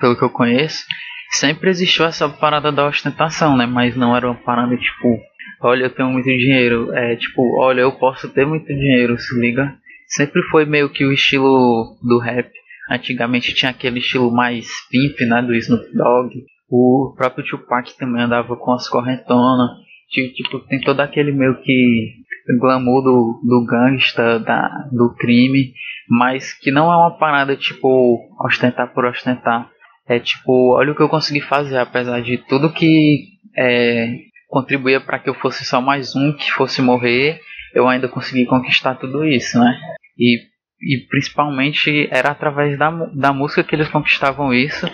pelo 0.00 0.18
que 0.18 0.24
eu 0.24 0.30
conheço, 0.30 0.84
sempre 1.30 1.70
existiu 1.70 2.04
essa 2.04 2.28
parada 2.28 2.72
da 2.72 2.86
ostentação, 2.86 3.56
né? 3.56 3.64
Mas 3.64 3.96
não 3.96 4.16
era 4.16 4.26
uma 4.26 4.42
parada 4.42 4.76
tipo, 4.76 5.18
olha, 5.64 5.84
eu 5.84 5.90
tenho 5.90 6.10
muito 6.10 6.26
dinheiro, 6.26 6.92
é 6.92 7.16
tipo, 7.16 7.42
olha, 7.60 7.80
eu 7.80 7.92
posso 7.92 8.28
ter 8.28 8.46
muito 8.46 8.66
dinheiro, 8.66 9.18
se 9.18 9.38
liga? 9.38 9.74
Sempre 10.06 10.42
foi 10.50 10.64
meio 10.64 10.90
que 10.90 11.04
o 11.04 11.12
estilo 11.12 11.96
do 12.02 12.18
rap. 12.18 12.50
Antigamente 12.90 13.54
tinha 13.54 13.70
aquele 13.70 13.98
estilo 13.98 14.30
mais 14.30 14.68
pimp, 14.90 15.18
né? 15.28 15.42
Do 15.42 15.54
Snoop 15.54 15.84
Dogg. 15.92 16.44
O 16.70 17.14
próprio 17.16 17.44
Tupac 17.44 17.96
também 17.96 18.22
andava 18.22 18.56
com 18.56 18.72
as 18.72 18.88
correntonas. 18.88 19.70
Tipo, 20.10 20.60
tem 20.60 20.80
todo 20.80 21.00
aquele 21.00 21.32
meio 21.32 21.56
que 21.62 22.24
glamour 22.60 23.02
do, 23.02 23.40
do 23.42 23.64
gangsta, 23.64 24.38
da, 24.38 24.68
do 24.92 25.14
crime, 25.14 25.72
mas 26.08 26.52
que 26.52 26.70
não 26.70 26.92
é 26.92 26.96
uma 26.96 27.18
parada 27.18 27.56
tipo 27.56 28.20
ostentar 28.44 28.92
por 28.92 29.06
ostentar. 29.06 29.70
É 30.06 30.20
tipo, 30.20 30.74
olha 30.76 30.92
o 30.92 30.94
que 30.94 31.02
eu 31.02 31.08
consegui 31.08 31.40
fazer, 31.40 31.78
apesar 31.78 32.20
de 32.20 32.36
tudo 32.36 32.72
que 32.72 33.24
é, 33.56 34.14
contribuía 34.54 35.00
para 35.00 35.18
que 35.18 35.28
eu 35.28 35.34
fosse 35.34 35.64
só 35.64 35.80
mais 35.80 36.14
um 36.14 36.32
que 36.32 36.52
fosse 36.52 36.80
morrer, 36.80 37.40
eu 37.74 37.88
ainda 37.88 38.06
consegui 38.06 38.46
conquistar 38.46 38.94
tudo 38.94 39.24
isso, 39.24 39.58
né? 39.58 39.76
E, 40.16 40.38
e 40.80 41.08
principalmente 41.08 42.08
era 42.08 42.30
através 42.30 42.78
da, 42.78 42.88
da 43.12 43.32
música 43.32 43.64
que 43.64 43.74
eles 43.74 43.88
conquistavam 43.88 44.54
isso, 44.54 44.88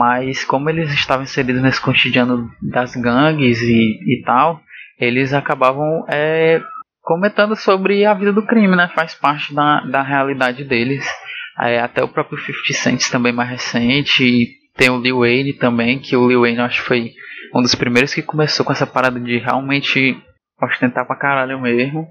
mas 0.00 0.44
como 0.44 0.68
eles 0.68 0.92
estavam 0.92 1.22
inseridos 1.22 1.62
nesse 1.62 1.80
cotidiano 1.80 2.50
das 2.60 2.96
gangues 2.96 3.62
e, 3.62 4.00
e 4.04 4.22
tal, 4.26 4.60
eles 4.98 5.32
acabavam 5.32 6.04
é, 6.08 6.60
comentando 7.00 7.54
sobre 7.54 8.04
a 8.04 8.12
vida 8.12 8.32
do 8.32 8.44
crime, 8.44 8.74
né? 8.74 8.90
Faz 8.92 9.14
parte 9.14 9.54
da, 9.54 9.82
da 9.82 10.02
realidade 10.02 10.64
deles. 10.64 11.06
É, 11.60 11.78
até 11.78 12.02
o 12.02 12.08
próprio 12.08 12.38
50 12.38 12.72
Cent 12.74 13.08
também 13.08 13.32
mais 13.32 13.48
recente. 13.48 14.24
E 14.24 14.48
tem 14.76 14.90
o 14.90 15.00
Lil 15.00 15.20
Wayne 15.20 15.52
também, 15.52 16.00
que 16.00 16.16
o 16.16 16.28
Lil 16.28 16.40
Wayne 16.40 16.60
acho 16.60 16.82
que 16.82 16.88
foi 16.88 17.12
um 17.54 17.62
dos 17.62 17.74
primeiros 17.74 18.14
que 18.14 18.22
começou 18.22 18.64
com 18.64 18.72
essa 18.72 18.86
parada 18.86 19.18
de 19.20 19.38
realmente 19.38 20.16
ostentar 20.60 21.06
pra 21.06 21.16
caralho 21.16 21.60
mesmo. 21.60 22.06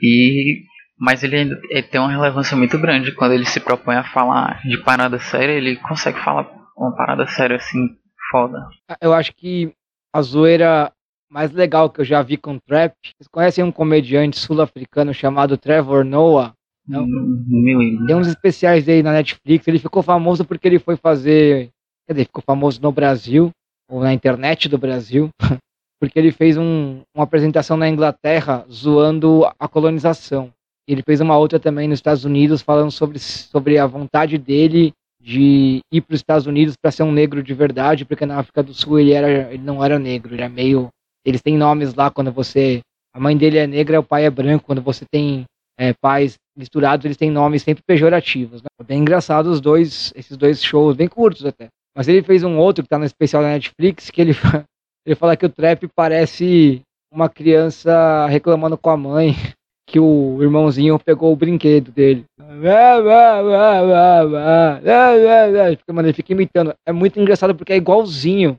E 0.00 0.62
mas 0.98 1.22
ele, 1.22 1.36
ele 1.70 1.82
tem 1.82 2.00
uma 2.00 2.10
relevância 2.10 2.56
muito 2.56 2.78
grande 2.78 3.12
quando 3.12 3.32
ele 3.32 3.44
se 3.44 3.60
propõe 3.60 3.96
a 3.96 4.04
falar 4.04 4.62
de 4.62 4.78
parada 4.78 5.18
séria, 5.18 5.52
ele 5.52 5.76
consegue 5.76 6.18
falar 6.20 6.50
uma 6.76 6.94
parada 6.96 7.26
séria 7.26 7.56
assim, 7.56 7.88
foda. 8.30 8.66
Eu 9.00 9.12
acho 9.12 9.34
que 9.34 9.72
a 10.14 10.22
zoeira 10.22 10.90
mais 11.30 11.50
legal 11.52 11.90
que 11.90 12.00
eu 12.00 12.04
já 12.04 12.22
vi 12.22 12.36
com 12.36 12.58
trap. 12.58 12.94
Vocês 13.04 13.28
conhecem 13.30 13.64
um 13.64 13.72
comediante 13.72 14.38
sul-africano 14.38 15.12
chamado 15.12 15.58
Trevor 15.58 16.04
Noah? 16.04 16.54
Não. 16.86 17.04
Lembro. 17.04 18.06
Tem 18.06 18.16
uns 18.16 18.28
especiais 18.28 18.84
dele 18.84 19.02
na 19.02 19.12
Netflix. 19.12 19.66
Ele 19.66 19.78
ficou 19.78 20.02
famoso 20.02 20.44
porque 20.44 20.68
ele 20.68 20.78
foi 20.78 20.96
fazer. 20.96 21.70
Quer 22.06 22.12
dizer, 22.12 22.24
ficou 22.26 22.42
famoso 22.46 22.80
no 22.80 22.92
Brasil, 22.92 23.50
ou 23.88 24.00
na 24.00 24.12
internet 24.12 24.68
do 24.68 24.78
Brasil, 24.78 25.28
porque 26.00 26.18
ele 26.18 26.32
fez 26.32 26.56
um- 26.56 27.00
uma 27.14 27.24
apresentação 27.24 27.76
na 27.76 27.88
Inglaterra 27.88 28.64
zoando 28.70 29.44
a 29.58 29.68
colonização. 29.68 30.50
Ele 30.88 31.02
fez 31.02 31.20
uma 31.20 31.36
outra 31.36 31.58
também 31.58 31.88
nos 31.88 31.98
Estados 31.98 32.24
Unidos 32.24 32.62
falando 32.62 32.90
sobre, 32.90 33.18
sobre 33.18 33.78
a 33.78 33.86
vontade 33.86 34.38
dele 34.38 34.92
de 35.20 35.80
ir 35.92 36.00
para 36.02 36.14
os 36.14 36.20
Estados 36.20 36.46
Unidos 36.46 36.76
para 36.80 36.92
ser 36.92 37.02
um 37.02 37.10
negro 37.10 37.42
de 37.42 37.52
verdade, 37.52 38.04
porque 38.04 38.24
na 38.24 38.38
África 38.38 38.62
do 38.62 38.72
Sul 38.72 39.00
ele, 39.00 39.12
era, 39.12 39.52
ele 39.52 39.62
não 39.62 39.82
era 39.84 39.98
negro, 39.98 40.32
ele 40.34 40.42
é 40.42 40.48
meio. 40.48 40.88
Eles 41.24 41.42
têm 41.42 41.56
nomes 41.56 41.94
lá 41.94 42.10
quando 42.10 42.30
você. 42.30 42.80
A 43.12 43.18
mãe 43.18 43.36
dele 43.36 43.58
é 43.58 43.66
negra, 43.66 43.98
o 43.98 44.04
pai 44.04 44.24
é 44.24 44.30
branco. 44.30 44.66
Quando 44.66 44.80
você 44.80 45.04
tem 45.10 45.44
é, 45.76 45.92
pais 46.00 46.36
misturados, 46.56 47.04
eles 47.04 47.16
têm 47.16 47.30
nomes 47.30 47.62
sempre 47.62 47.82
pejorativos. 47.84 48.62
Né? 48.62 48.68
Bem 48.86 49.00
engraçado 49.00 49.46
os 49.46 49.60
dois, 49.60 50.12
esses 50.14 50.36
dois 50.36 50.62
shows, 50.62 50.94
bem 50.94 51.08
curtos 51.08 51.44
até. 51.44 51.66
Mas 51.96 52.08
ele 52.08 52.22
fez 52.22 52.44
um 52.44 52.58
outro 52.58 52.84
que 52.84 52.90
tá 52.90 52.98
no 52.98 53.06
especial 53.06 53.42
da 53.42 53.48
Netflix, 53.48 54.10
que 54.10 54.20
ele, 54.20 54.32
ele 55.06 55.16
fala 55.16 55.34
que 55.34 55.46
o 55.46 55.50
trap 55.50 55.88
parece 55.94 56.82
uma 57.10 57.28
criança 57.28 58.26
reclamando 58.26 58.76
com 58.76 58.90
a 58.90 58.96
mãe 58.96 59.34
que 59.88 60.00
o 60.00 60.42
irmãozinho 60.42 60.98
pegou 60.98 61.32
o 61.32 61.36
brinquedo 61.36 61.92
dele. 61.92 62.24
Mano, 65.88 66.08
ele 66.08 66.12
fica 66.12 66.32
imitando. 66.32 66.74
É 66.84 66.92
muito 66.92 67.18
engraçado 67.20 67.54
porque 67.54 67.72
é 67.72 67.76
igualzinho. 67.76 68.58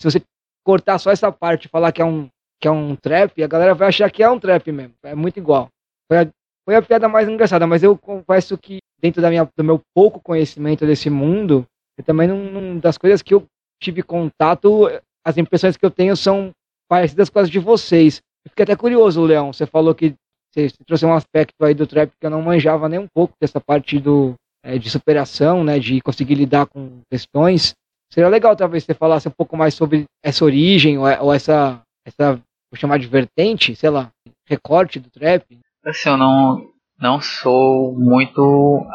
Se 0.00 0.10
você 0.10 0.22
cortar 0.64 0.98
só 0.98 1.10
essa 1.10 1.30
parte 1.30 1.66
e 1.66 1.68
falar 1.68 1.92
que 1.92 2.00
é 2.02 2.04
um, 2.04 2.28
que 2.60 2.66
é 2.66 2.70
um 2.70 2.96
trap, 2.96 3.42
a 3.42 3.46
galera 3.46 3.74
vai 3.74 3.88
achar 3.88 4.10
que 4.10 4.22
é 4.22 4.30
um 4.30 4.40
trap 4.40 4.72
mesmo. 4.72 4.94
É 5.04 5.14
muito 5.14 5.38
igual. 5.38 5.68
Foi 6.10 6.18
a, 6.18 6.28
foi 6.64 6.74
a 6.74 6.82
piada 6.82 7.08
mais 7.08 7.28
engraçada, 7.28 7.66
mas 7.66 7.82
eu 7.82 7.96
confesso 7.96 8.56
que 8.56 8.78
dentro 9.00 9.20
da 9.20 9.28
minha, 9.28 9.48
do 9.56 9.62
meu 9.62 9.80
pouco 9.94 10.20
conhecimento 10.20 10.86
desse 10.86 11.10
mundo, 11.10 11.66
eu 11.98 12.04
também 12.04 12.28
não, 12.28 12.38
não- 12.50 12.78
das 12.78 12.98
coisas 12.98 13.22
que 13.22 13.34
eu 13.34 13.44
tive 13.82 14.02
contato, 14.02 14.88
as 15.24 15.36
impressões 15.36 15.76
que 15.76 15.84
eu 15.84 15.90
tenho 15.90 16.16
são 16.16 16.50
parecidas 16.88 17.28
com 17.28 17.38
as 17.38 17.50
de 17.50 17.58
vocês. 17.58 18.20
Eu 18.44 18.50
fiquei 18.50 18.62
até 18.62 18.76
curioso, 18.76 19.22
Leão. 19.22 19.52
Você 19.52 19.66
falou 19.66 19.94
que 19.94 20.14
você, 20.54 20.68
trouxe 20.86 21.04
um 21.04 21.12
aspecto 21.14 21.54
aí 21.62 21.74
do 21.74 21.86
trap 21.86 22.10
que 22.18 22.26
eu 22.26 22.30
não 22.30 22.40
manjava 22.40 22.88
nem 22.88 22.98
um 22.98 23.08
pouco 23.12 23.34
dessa 23.40 23.60
parte 23.60 23.98
do 23.98 24.34
eh, 24.64 24.78
de 24.78 24.88
superação, 24.88 25.62
né, 25.62 25.78
de 25.78 26.00
conseguir 26.00 26.34
lidar 26.34 26.66
com 26.66 27.00
questões. 27.10 27.74
Seria 28.12 28.28
legal 28.28 28.56
talvez 28.56 28.84
você 28.84 28.94
falasse 28.94 29.28
um 29.28 29.32
pouco 29.32 29.56
mais 29.56 29.74
sobre 29.74 30.04
essa 30.24 30.44
origem 30.44 30.96
ou, 30.96 31.04
ou 31.20 31.32
essa 31.34 31.82
essa 32.06 32.34
vou 32.70 32.78
chamar 32.78 32.98
de 32.98 33.06
vertente, 33.06 33.74
sei 33.76 33.90
lá, 33.90 34.10
recorte 34.48 34.98
do 35.00 35.10
trap. 35.10 35.58
Assim, 35.84 36.08
eu 36.08 36.16
não, 36.16 36.70
não 37.00 37.20
sou 37.20 37.94
muito 37.98 38.86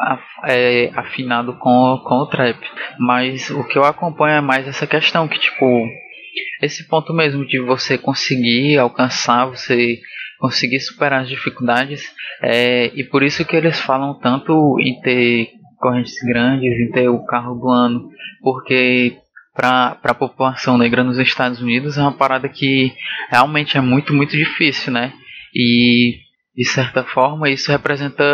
é, 0.44 0.90
afinado 0.94 1.54
com, 1.54 2.00
com 2.04 2.14
o 2.16 2.26
trap, 2.26 2.58
mas 2.98 3.50
o 3.50 3.64
que 3.64 3.78
eu 3.78 3.84
acompanho 3.84 4.36
é 4.36 4.40
mais 4.40 4.66
essa 4.66 4.86
questão 4.86 5.28
que, 5.28 5.38
tipo, 5.38 5.64
esse 6.60 6.86
ponto 6.88 7.12
mesmo 7.12 7.46
de 7.46 7.60
você 7.60 7.96
conseguir 7.96 8.78
alcançar, 8.78 9.46
você 9.46 10.00
conseguir 10.38 10.80
superar 10.80 11.22
as 11.22 11.28
dificuldades, 11.28 12.12
é, 12.42 12.90
e 12.94 13.04
por 13.04 13.22
isso 13.22 13.44
que 13.44 13.54
eles 13.54 13.78
falam 13.78 14.18
tanto 14.18 14.76
em 14.80 15.00
ter 15.00 15.50
correntes 15.78 16.16
grandes, 16.26 16.72
em 16.72 16.90
ter 16.90 17.08
o 17.08 17.24
carro 17.24 17.54
do 17.54 17.68
ano, 17.68 18.08
porque 18.42 19.16
para 19.54 19.98
a 20.02 20.14
população 20.14 20.78
negra 20.78 21.04
nos 21.04 21.18
Estados 21.18 21.60
Unidos 21.60 21.98
é 21.98 22.00
uma 22.00 22.12
parada 22.12 22.48
que 22.48 22.92
realmente 23.30 23.76
é 23.76 23.80
muito, 23.80 24.14
muito 24.14 24.36
difícil, 24.36 24.92
né? 24.92 25.12
E 25.54 26.21
de 26.54 26.64
certa 26.64 27.02
forma 27.04 27.50
isso 27.50 27.70
representa 27.70 28.24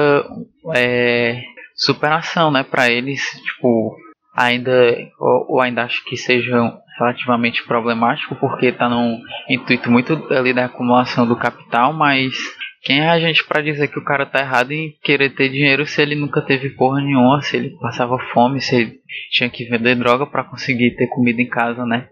é, 0.74 1.40
superação, 1.74 2.50
né, 2.50 2.62
para 2.62 2.90
eles, 2.90 3.22
tipo, 3.44 3.96
ainda 4.34 4.72
ou, 5.18 5.54
ou 5.54 5.60
ainda 5.60 5.84
acho 5.84 6.04
que 6.04 6.16
seja 6.16 6.78
relativamente 6.98 7.64
problemático 7.64 8.34
porque 8.36 8.72
tá 8.72 8.88
num 8.88 9.20
intuito 9.48 9.90
muito 9.90 10.14
ali 10.32 10.52
da 10.52 10.64
acumulação 10.64 11.26
do 11.26 11.36
capital, 11.36 11.92
mas 11.92 12.34
quem 12.82 13.00
é 13.00 13.08
a 13.08 13.18
gente 13.18 13.44
para 13.44 13.62
dizer 13.62 13.88
que 13.88 13.98
o 13.98 14.04
cara 14.04 14.26
tá 14.26 14.40
errado 14.40 14.72
em 14.72 14.94
querer 15.02 15.30
ter 15.30 15.48
dinheiro 15.48 15.86
se 15.86 16.00
ele 16.00 16.14
nunca 16.14 16.40
teve 16.40 16.70
porra 16.70 17.00
nenhuma, 17.00 17.40
se 17.42 17.56
ele 17.56 17.70
passava 17.80 18.18
fome, 18.32 18.60
se 18.60 18.74
ele 18.74 19.00
tinha 19.30 19.50
que 19.50 19.64
vender 19.64 19.96
droga 19.96 20.26
para 20.26 20.44
conseguir 20.44 20.94
ter 20.96 21.06
comida 21.08 21.40
em 21.40 21.48
casa, 21.48 21.84
né? 21.84 22.08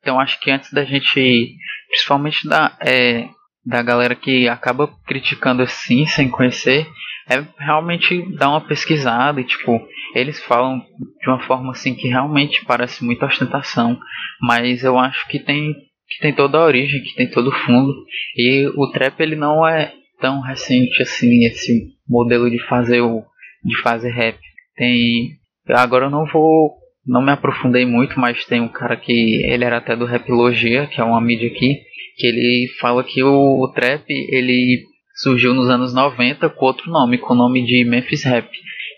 Então 0.00 0.20
acho 0.20 0.38
que 0.40 0.50
antes 0.50 0.72
da 0.72 0.84
gente, 0.84 1.56
principalmente 1.88 2.48
da, 2.48 2.76
é, 2.80 3.28
da 3.64 3.82
galera 3.82 4.14
que 4.14 4.48
acaba 4.48 4.88
criticando 5.06 5.62
assim, 5.62 6.06
sem 6.06 6.28
conhecer, 6.28 6.86
é 7.28 7.42
realmente 7.58 8.22
dar 8.36 8.50
uma 8.50 8.60
pesquisada 8.60 9.40
e 9.40 9.44
tipo, 9.44 9.80
eles 10.14 10.42
falam 10.44 10.78
de 10.78 11.28
uma 11.28 11.40
forma 11.40 11.72
assim 11.72 11.94
que 11.94 12.08
realmente 12.08 12.64
parece 12.66 13.04
muita 13.04 13.26
ostentação, 13.26 13.98
mas 14.40 14.84
eu 14.84 14.98
acho 14.98 15.26
que 15.28 15.38
tem 15.38 15.74
que 16.06 16.20
tem 16.20 16.34
toda 16.34 16.58
a 16.58 16.64
origem, 16.64 17.02
que 17.02 17.14
tem 17.14 17.30
todo 17.30 17.48
o 17.48 17.58
fundo. 17.64 17.92
E 18.36 18.70
o 18.76 18.90
trap 18.90 19.18
ele 19.20 19.36
não 19.36 19.66
é 19.66 19.92
tão 20.20 20.40
recente 20.40 21.02
assim 21.02 21.46
esse 21.46 21.94
modelo 22.06 22.50
de 22.50 22.58
fazer 22.66 23.00
o 23.00 23.24
de 23.64 23.80
fazer 23.80 24.10
rap. 24.10 24.38
Tem 24.76 25.38
agora 25.70 26.06
eu 26.06 26.10
não 26.10 26.26
vou 26.26 26.76
não 27.06 27.22
me 27.22 27.30
aprofundei 27.30 27.84
muito, 27.84 28.18
mas 28.18 28.44
tem 28.46 28.60
um 28.60 28.68
cara 28.68 28.96
que 28.96 29.42
ele 29.44 29.64
era 29.64 29.78
até 29.78 29.94
do 29.94 30.06
Rapologia, 30.06 30.86
que 30.86 31.00
é 31.00 31.04
uma 31.04 31.20
mídia 31.20 31.48
aqui, 31.48 31.82
que 32.16 32.26
ele 32.26 32.68
fala 32.80 33.04
que 33.04 33.22
o, 33.22 33.62
o 33.62 33.72
trap 33.72 34.04
ele 34.08 34.84
surgiu 35.14 35.54
nos 35.54 35.68
anos 35.68 35.94
90 35.94 36.48
com 36.50 36.64
outro 36.64 36.90
nome, 36.90 37.18
com 37.18 37.34
o 37.34 37.36
nome 37.36 37.64
de 37.64 37.84
Memphis 37.84 38.24
Rap, 38.24 38.48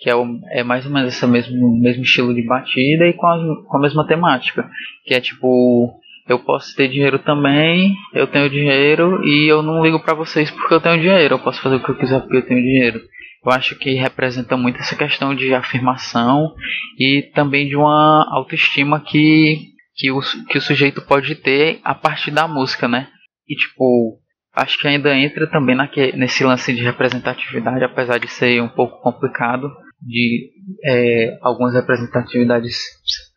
que 0.00 0.09
é, 0.09 0.14
o, 0.14 0.24
é 0.50 0.62
mais 0.62 0.86
ou 0.86 0.92
menos 0.92 1.14
esse 1.14 1.26
mesmo, 1.26 1.78
mesmo 1.80 2.02
estilo 2.02 2.34
de 2.34 2.42
batida 2.42 3.07
e 3.07 3.12
com 3.12 3.26
a, 3.26 3.38
com 3.66 3.76
a 3.76 3.80
mesma 3.80 4.07
temática, 4.07 4.68
que 5.04 5.14
é 5.14 5.20
tipo 5.20 6.00
eu 6.28 6.40
posso 6.40 6.74
ter 6.74 6.88
dinheiro 6.88 7.20
também, 7.20 7.94
eu 8.12 8.26
tenho 8.26 8.50
dinheiro 8.50 9.24
e 9.24 9.48
eu 9.48 9.62
não 9.62 9.84
ligo 9.84 10.00
para 10.00 10.14
vocês 10.14 10.50
porque 10.50 10.74
eu 10.74 10.80
tenho 10.80 11.00
dinheiro, 11.00 11.34
eu 11.34 11.38
posso 11.38 11.62
fazer 11.62 11.76
o 11.76 11.82
que 11.82 11.88
eu 11.88 11.96
quiser 11.96 12.20
porque 12.20 12.38
eu 12.38 12.46
tenho 12.46 12.61
dinheiro. 12.61 13.00
Eu 13.47 13.53
acho 13.53 13.78
que 13.78 13.94
representa 13.94 14.57
muito 14.57 14.80
essa 14.80 14.97
questão 14.97 15.32
de 15.32 15.55
afirmação 15.55 16.53
e 16.99 17.30
também 17.32 17.68
de 17.68 17.76
uma 17.76 18.26
autoestima 18.28 19.01
que, 19.01 19.68
que, 19.94 20.11
o, 20.11 20.20
que 20.49 20.59
o 20.59 20.61
sujeito 20.61 21.01
pode 21.01 21.36
ter 21.36 21.78
a 21.84 21.94
partir 21.94 22.32
da 22.32 22.49
música, 22.49 22.88
né? 22.88 23.07
E 23.49 23.55
tipo, 23.55 24.18
acho 24.53 24.76
que 24.80 24.88
ainda 24.88 25.16
entra 25.16 25.49
também 25.49 25.76
naque, 25.76 26.11
nesse 26.16 26.42
lance 26.42 26.74
de 26.74 26.82
representatividade, 26.82 27.84
apesar 27.84 28.18
de 28.18 28.26
ser 28.26 28.61
um 28.61 28.68
pouco 28.68 29.01
complicado, 29.01 29.70
de 30.03 30.51
é, 30.84 31.38
algumas 31.40 31.72
representatividades 31.72 32.76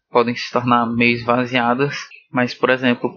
podem 0.09 0.33
se 0.33 0.51
tornar 0.51 0.87
meio 0.87 1.13
esvaziadas, 1.13 1.95
mas 2.31 2.55
por 2.55 2.71
exemplo, 2.71 3.13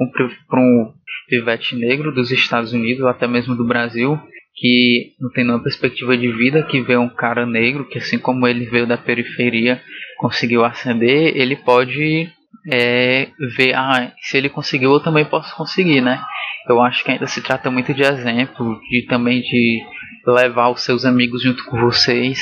para 0.47 0.61
um 0.61 0.93
pivete 1.26 1.74
negro 1.74 2.12
dos 2.12 2.30
Estados 2.30 2.74
Unidos 2.74 3.03
ou 3.03 3.09
até 3.09 3.26
mesmo 3.26 3.57
do 3.57 3.66
Brasil, 3.66 4.20
que 4.62 5.16
não 5.20 5.28
tem 5.28 5.42
nenhuma 5.42 5.60
perspectiva 5.60 6.16
de 6.16 6.30
vida, 6.30 6.62
que 6.62 6.80
vê 6.80 6.96
um 6.96 7.08
cara 7.08 7.44
negro, 7.44 7.84
que 7.84 7.98
assim 7.98 8.16
como 8.16 8.46
ele 8.46 8.64
veio 8.66 8.86
da 8.86 8.96
periferia, 8.96 9.82
conseguiu 10.18 10.64
ascender, 10.64 11.36
ele 11.36 11.56
pode 11.56 12.30
é, 12.70 13.28
ver, 13.56 13.74
ah, 13.74 14.12
se 14.20 14.36
ele 14.36 14.48
conseguiu, 14.48 14.92
eu 14.92 15.00
também 15.00 15.24
posso 15.24 15.52
conseguir, 15.56 16.00
né? 16.00 16.22
Eu 16.68 16.80
acho 16.80 17.02
que 17.02 17.10
ainda 17.10 17.26
se 17.26 17.42
trata 17.42 17.72
muito 17.72 17.92
de 17.92 18.04
exemplo, 18.04 18.78
de 18.88 19.04
também 19.08 19.40
de 19.40 19.82
levar 20.24 20.70
os 20.70 20.82
seus 20.82 21.04
amigos 21.04 21.42
junto 21.42 21.64
com 21.64 21.80
vocês. 21.80 22.38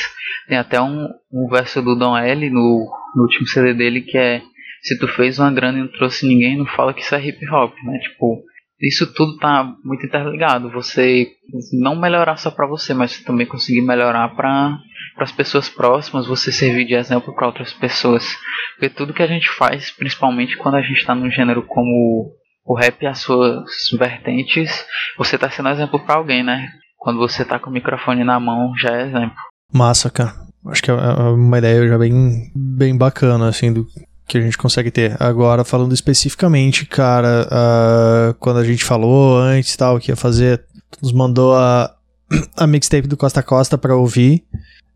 Tem 0.46 0.58
até 0.58 0.78
um, 0.78 1.08
um 1.32 1.48
verso 1.48 1.80
do 1.80 1.96
Don 1.96 2.14
L 2.14 2.50
no, 2.50 2.86
no 3.16 3.22
último 3.22 3.46
CD 3.46 3.72
dele 3.72 4.02
que 4.02 4.18
é 4.18 4.42
se 4.82 4.98
tu 4.98 5.08
fez 5.08 5.38
uma 5.38 5.50
grana 5.50 5.78
e 5.78 5.82
não 5.82 5.88
trouxe 5.88 6.26
ninguém, 6.26 6.58
não 6.58 6.66
fala 6.66 6.92
que 6.92 7.00
isso 7.00 7.14
é 7.14 7.26
hip 7.26 7.48
hop, 7.48 7.72
né? 7.82 7.98
Tipo, 8.00 8.44
isso 8.80 9.12
tudo 9.12 9.36
tá 9.36 9.74
muito 9.84 10.06
interligado. 10.06 10.70
Você 10.70 11.28
não 11.72 11.94
melhorar 11.94 12.36
só 12.36 12.50
para 12.50 12.66
você, 12.66 12.94
mas 12.94 13.12
você 13.12 13.24
também 13.24 13.46
conseguir 13.46 13.82
melhorar 13.82 14.28
para 14.34 14.78
as 15.18 15.32
pessoas 15.32 15.68
próximas, 15.68 16.26
você 16.26 16.50
servir 16.50 16.86
de 16.86 16.94
exemplo 16.94 17.34
para 17.34 17.46
outras 17.46 17.72
pessoas. 17.74 18.24
Porque 18.74 18.94
tudo 18.94 19.12
que 19.12 19.22
a 19.22 19.26
gente 19.26 19.50
faz, 19.50 19.90
principalmente 19.90 20.56
quando 20.56 20.76
a 20.76 20.82
gente 20.82 20.98
está 20.98 21.14
num 21.14 21.30
gênero 21.30 21.62
como 21.62 22.32
o 22.64 22.74
rap 22.74 23.02
e 23.02 23.06
as 23.06 23.18
suas 23.18 23.64
vertentes, 23.98 24.86
você 25.18 25.36
está 25.36 25.50
sendo 25.50 25.68
exemplo 25.68 26.00
para 26.00 26.16
alguém, 26.16 26.42
né? 26.42 26.70
Quando 26.96 27.18
você 27.18 27.44
tá 27.44 27.58
com 27.58 27.68
o 27.68 27.72
microfone 27.72 28.24
na 28.24 28.38
mão, 28.40 28.72
já 28.76 28.90
é 28.90 29.06
exemplo. 29.06 29.36
Massa, 29.72 30.10
cara. 30.10 30.32
Acho 30.66 30.82
que 30.82 30.90
é 30.90 30.94
uma 30.94 31.58
ideia 31.58 31.88
já 31.88 31.98
bem, 31.98 32.50
bem 32.54 32.96
bacana, 32.96 33.48
assim, 33.48 33.72
do 33.72 33.86
que 34.30 34.38
a 34.38 34.40
gente 34.40 34.56
consegue 34.56 34.92
ter. 34.92 35.20
Agora, 35.20 35.64
falando 35.64 35.92
especificamente, 35.92 36.86
cara, 36.86 37.48
uh, 37.50 38.34
quando 38.34 38.60
a 38.60 38.64
gente 38.64 38.84
falou 38.84 39.36
antes 39.36 39.74
tal, 39.76 39.98
que 39.98 40.12
ia 40.12 40.16
fazer, 40.16 40.62
nos 41.02 41.12
mandou 41.12 41.56
a, 41.56 41.92
a 42.56 42.64
mixtape 42.64 43.08
do 43.08 43.16
Costa 43.16 43.42
Costa 43.42 43.76
para 43.76 43.96
ouvir. 43.96 44.44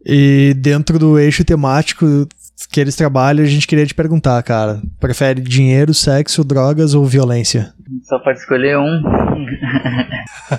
E 0.06 0.54
dentro 0.56 1.00
do 1.00 1.18
eixo 1.18 1.44
temático 1.44 2.28
que 2.70 2.80
eles 2.80 2.94
trabalham, 2.94 3.44
a 3.44 3.48
gente 3.48 3.66
queria 3.66 3.84
te 3.84 3.94
perguntar, 3.94 4.40
cara. 4.44 4.80
Prefere 5.00 5.40
dinheiro, 5.40 5.92
sexo, 5.92 6.44
drogas 6.44 6.94
ou 6.94 7.04
violência? 7.04 7.74
Só 8.04 8.20
pode 8.20 8.38
escolher 8.38 8.78
um. 8.78 9.02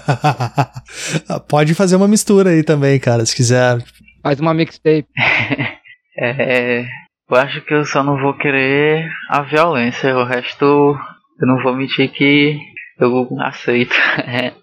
pode 1.47 1.73
fazer 1.73 1.95
uma 1.95 2.09
mistura 2.09 2.49
aí 2.49 2.61
também, 2.61 2.99
cara, 2.99 3.26
se 3.26 3.34
quiser. 3.34 3.82
Faz 4.21 4.38
uma 4.41 4.53
mixtape. 4.53 5.07
é, 6.19 6.86
eu 7.30 7.38
acho 7.38 7.61
que 7.61 7.73
eu 7.73 7.86
só 7.86 8.03
não 8.03 8.19
vou 8.19 8.34
querer 8.36 9.09
a 9.30 9.41
violência. 9.41 10.15
O 10.17 10.23
resto 10.23 10.65
eu 10.65 11.47
não 11.47 11.61
vou 11.61 11.76
mentir 11.76 12.11
que 12.11 12.59
eu 12.99 13.28
aceito. 13.41 13.95
É, 14.28 14.53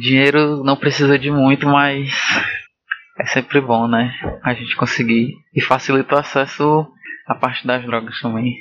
dinheiro 0.00 0.62
não 0.62 0.76
precisa 0.76 1.18
de 1.18 1.30
muito, 1.30 1.66
mas 1.66 2.10
é 3.18 3.26
sempre 3.26 3.60
bom, 3.60 3.88
né? 3.88 4.12
A 4.44 4.54
gente 4.54 4.76
conseguir. 4.76 5.34
E 5.54 5.60
facilita 5.60 6.14
o 6.14 6.18
acesso 6.18 6.86
à 7.26 7.34
parte 7.34 7.66
das 7.66 7.84
drogas 7.84 8.18
também. 8.20 8.54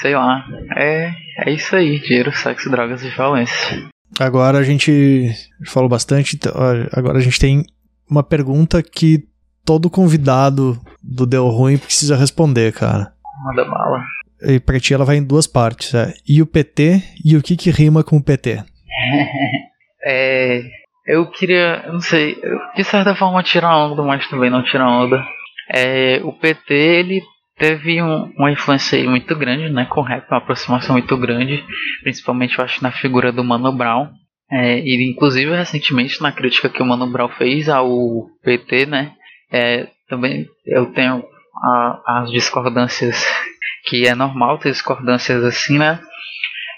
Sei 0.00 0.14
lá. 0.14 0.44
É, 0.76 1.12
é 1.38 1.50
isso 1.50 1.76
aí: 1.76 2.00
dinheiro, 2.00 2.32
sexo, 2.32 2.70
drogas 2.70 3.02
e 3.04 3.10
violência. 3.10 3.88
Agora 4.18 4.58
a 4.58 4.62
gente 4.62 5.30
falou 5.66 5.88
bastante. 5.88 6.36
Então, 6.36 6.52
agora 6.92 7.18
a 7.18 7.22
gente 7.22 7.38
tem 7.38 7.64
uma 8.10 8.22
pergunta 8.22 8.82
que 8.82 9.24
todo 9.64 9.90
convidado 9.90 10.78
do 11.02 11.26
Deu 11.26 11.48
Ruim 11.48 11.78
precisa 11.78 12.16
responder, 12.16 12.72
cara. 12.72 13.12
Manda 13.44 13.64
bala. 13.64 14.04
E 14.42 14.58
pra 14.58 14.80
ti 14.80 14.94
ela 14.94 15.04
vai 15.04 15.16
em 15.16 15.24
duas 15.24 15.46
partes. 15.46 15.94
É. 15.94 16.12
E 16.28 16.42
o 16.42 16.46
PT 16.46 17.02
e 17.24 17.36
o 17.36 17.42
que 17.42 17.56
que 17.56 17.70
rima 17.70 18.02
com 18.02 18.16
o 18.16 18.22
PT? 18.22 18.62
é, 20.04 20.62
eu 21.06 21.26
queria, 21.26 21.84
não 21.92 22.00
sei, 22.00 22.36
de 22.76 22.84
certa 22.84 23.14
forma 23.14 23.42
tirar 23.42 23.76
onda, 23.76 24.02
mas 24.02 24.28
também 24.28 24.50
não 24.50 24.62
tirar 24.62 24.88
onda. 24.88 25.24
É, 25.72 26.20
o 26.24 26.32
PT 26.32 26.74
ele 26.74 27.22
teve 27.56 28.02
um, 28.02 28.32
uma 28.36 28.50
influência 28.50 29.02
muito 29.08 29.36
grande, 29.36 29.72
né, 29.72 29.86
com 29.88 30.00
o 30.00 30.04
rap, 30.04 30.28
uma 30.28 30.38
aproximação 30.38 30.96
muito 30.96 31.16
grande, 31.16 31.64
principalmente 32.02 32.58
eu 32.58 32.64
acho 32.64 32.82
na 32.82 32.90
figura 32.90 33.32
do 33.32 33.44
Mano 33.44 33.72
Brown. 33.72 34.08
É, 34.50 34.80
e 34.80 35.10
inclusive 35.10 35.56
recentemente 35.56 36.20
na 36.20 36.30
crítica 36.30 36.68
que 36.68 36.82
o 36.82 36.84
Mano 36.84 37.10
Brown 37.10 37.28
fez 37.30 37.70
ao 37.70 37.88
PT, 38.42 38.86
né, 38.86 39.12
é, 39.52 39.88
também 40.08 40.48
eu 40.66 40.86
tenho 40.86 41.22
a, 41.62 42.20
as 42.22 42.30
discordâncias 42.30 43.24
que 43.84 44.06
é 44.06 44.14
normal 44.14 44.58
ter 44.58 44.70
discordâncias 44.70 45.44
assim, 45.44 45.78
né? 45.78 46.00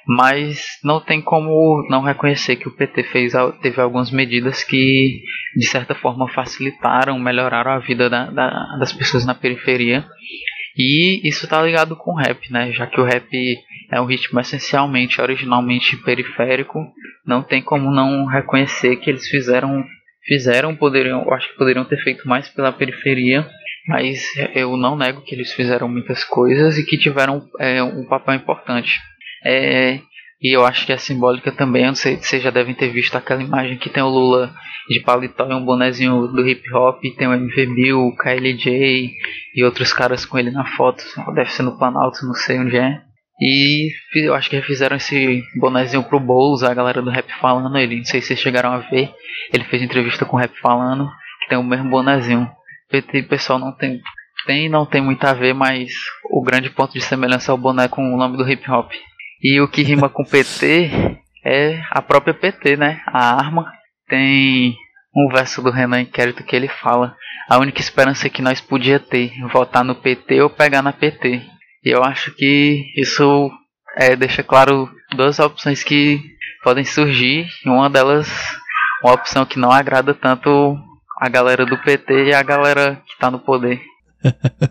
Mas 0.07 0.79
não 0.85 1.01
tem 1.01 1.23
como 1.23 1.87
não 1.89 2.03
reconhecer 2.03 2.57
que 2.57 2.69
o 2.69 2.77
PT 2.77 3.05
fez, 3.05 3.33
teve 3.63 3.81
algumas 3.81 4.11
medidas 4.11 4.63
que 4.63 5.23
de 5.57 5.67
certa 5.67 5.95
forma 5.95 6.29
facilitaram, 6.29 7.19
melhoraram 7.19 7.71
a 7.71 7.79
vida 7.79 8.11
da, 8.11 8.27
da, 8.27 8.77
das 8.79 8.93
pessoas 8.93 9.25
na 9.25 9.35
periferia. 9.35 10.05
E 10.77 11.27
isso 11.27 11.45
está 11.45 11.63
ligado 11.63 11.97
com 11.97 12.13
o 12.13 12.17
rap, 12.17 12.53
né? 12.53 12.73
Já 12.73 12.87
que 12.87 13.01
o 13.01 13.05
rap 13.05 13.29
é 13.91 14.01
um 14.01 14.07
ritmo 14.07 14.41
essencialmente, 14.41 15.21
originalmente 15.21 15.97
periférico, 15.97 16.85
não 17.25 17.43
tem 17.43 17.63
como 17.63 17.91
não 17.91 18.27
reconhecer 18.27 18.97
que 18.97 19.09
eles 19.09 19.27
fizeram 19.29 19.85
fizeram, 20.27 20.75
poderiam, 20.75 21.31
acho 21.33 21.49
que 21.51 21.59
poderiam 21.59 21.85
ter 21.85 21.99
feito 21.99 22.27
mais 22.27 22.49
pela 22.49 22.73
periferia, 22.73 23.47
mas 23.87 24.23
eu 24.55 24.77
não 24.77 24.97
nego 24.97 25.23
que 25.23 25.35
eles 25.35 25.53
fizeram 25.53 25.89
muitas 25.89 26.25
coisas 26.25 26.79
e 26.79 26.85
que 26.85 26.99
tiveram 26.99 27.47
é, 27.61 27.83
um 27.83 28.05
papel 28.07 28.35
importante. 28.35 29.01
É, 29.45 30.01
e 30.41 30.55
eu 30.55 30.65
acho 30.65 30.87
que 30.87 30.93
é 30.93 30.97
simbólica 30.97 31.53
também, 31.53 31.87
não 31.87 31.95
sei, 31.95 32.17
vocês 32.17 32.43
já 32.43 32.51
devem 32.51 32.75
ter 32.75 32.89
visto 32.89 33.17
aquela 33.17 33.43
imagem 33.43 33.79
que 33.79 33.91
tem 33.91 34.03
o 34.03 34.09
Lula 34.09 34.53
de 34.89 35.01
paletó 35.01 35.47
e 35.49 35.55
um 35.55 35.65
bonezinho 35.65 36.27
do 36.29 36.47
hip 36.47 36.63
hop, 36.75 37.01
tem 37.17 37.27
o 37.27 37.33
MV 37.33 37.67
Bill, 37.75 38.01
o 38.01 38.17
KLJ 38.17 39.11
e 39.55 39.65
outros 39.65 39.93
caras 39.93 40.27
com 40.27 40.39
ele 40.39 40.51
na 40.51 40.67
foto, 40.77 41.03
deve 41.35 41.51
ser 41.51 41.63
no 41.63 41.79
Planalto, 41.79 42.27
não 42.27 42.35
sei 42.35 42.59
onde 42.59 42.77
é. 42.77 43.01
E 43.41 43.91
eu 44.15 44.35
acho 44.35 44.49
que 44.49 44.63
fizeram 44.63 44.97
esse 44.97 45.43
bonezinho 45.59 46.05
pro 46.05 46.21
Boulos, 46.21 46.63
a 46.63 46.73
galera 46.73 47.03
do 47.03 47.11
Rap 47.11 47.29
falando 47.41 47.77
ele. 47.77 47.97
Não 47.97 48.05
sei 48.05 48.21
se 48.21 48.29
vocês 48.29 48.41
chegaram 48.41 48.73
a 48.73 48.79
ver. 48.79 49.11
Ele 49.53 49.65
fez 49.65 49.83
entrevista 49.83 50.25
com 50.25 50.37
o 50.37 50.41
Rap 50.41 50.53
falando, 50.61 51.09
que 51.43 51.49
tem 51.49 51.59
o 51.59 51.63
mesmo 51.65 51.91
bonezinho. 51.91 52.49
PT 52.91 53.25
pessoal 53.25 53.59
não 53.59 53.73
tem 53.73 54.01
tem 54.47 54.69
não 54.69 54.85
tem 54.85 55.01
muito 55.01 55.25
a 55.25 55.33
ver, 55.33 55.55
mas 55.55 55.91
o 56.31 56.43
grande 56.43 56.71
ponto 56.71 56.93
de 56.93 57.01
semelhança 57.01 57.51
é 57.51 57.55
o 57.55 57.59
boné 57.59 57.89
com 57.89 58.15
o 58.15 58.17
nome 58.17 58.37
do 58.37 58.49
hip 58.49 58.71
hop. 58.71 58.93
E 59.43 59.61
o 59.61 59.69
que 59.69 59.83
rima 59.83 60.09
com 60.09 60.25
PT 60.25 60.91
é 61.45 61.83
a 61.91 62.01
própria 62.01 62.35
PT, 62.35 62.77
né? 62.77 63.03
A 63.07 63.35
arma 63.35 63.73
tem 64.09 64.77
um 65.15 65.29
verso 65.33 65.63
do 65.63 65.71
Renan 65.71 66.03
Inquérito 66.03 66.45
que 66.45 66.55
ele 66.55 66.69
fala: 66.69 67.17
a 67.49 67.59
única 67.59 67.81
esperança 67.81 68.29
que 68.29 68.43
nós 68.43 68.61
podia 68.61 69.01
ter, 69.01 69.33
votar 69.53 69.85
no 69.85 69.95
PT 69.95 70.41
ou 70.41 70.51
pegar 70.51 70.83
na 70.83 70.93
PT. 70.93 71.43
E 71.85 71.91
eu 71.91 72.03
acho 72.03 72.33
que 72.33 72.93
isso 72.97 73.51
é, 73.97 74.17
deixa 74.17 74.43
claro 74.43 74.91
duas 75.17 75.39
opções 75.39 75.83
que 75.83 76.21
podem 76.63 76.85
surgir. 76.85 77.47
E 77.65 77.69
uma 77.69 77.91
delas, 77.91 78.29
uma 79.03 79.13
opção 79.13 79.45
que 79.45 79.59
não 79.59 79.71
agrada 79.71 80.15
tanto 80.15 80.77
a 81.21 81.29
galera 81.29 81.65
do 81.67 81.79
PT 81.79 82.27
e 82.27 82.35
a 82.35 82.43
galera 82.43 83.03
que 83.07 83.19
tá 83.19 83.31
no 83.31 83.39
poder. 83.39 83.81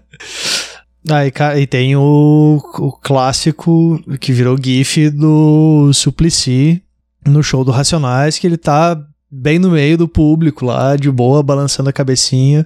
Ah, 1.11 1.26
e, 1.26 1.61
e 1.61 1.68
tem 1.68 1.97
o, 1.97 2.61
o 2.80 2.91
clássico 2.93 4.01
que 4.22 4.32
virou 4.32 4.57
GIF 4.57 5.09
do 5.09 5.91
Suplicy 5.93 6.82
no 7.28 7.43
show 7.43 7.66
do 7.66 7.72
Racionais, 7.72 8.39
que 8.39 8.47
ele 8.47 8.57
tá 8.57 8.97
bem 9.30 9.59
no 9.59 9.72
meio 9.72 9.97
do 9.97 10.07
público 10.07 10.66
lá, 10.66 10.95
de 10.95 11.11
boa, 11.11 11.43
balançando 11.43 11.89
a 11.89 11.93
cabecinha. 11.93 12.66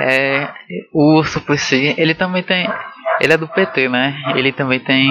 É, 0.00 0.48
o 0.92 1.22
Suplicy, 1.22 1.94
ele 1.96 2.14
também 2.14 2.42
tem. 2.42 2.68
Ele 3.20 3.32
é 3.32 3.36
do 3.36 3.48
PT, 3.48 3.88
né? 3.88 4.20
Ele 4.36 4.52
também 4.52 4.80
tem 4.80 5.10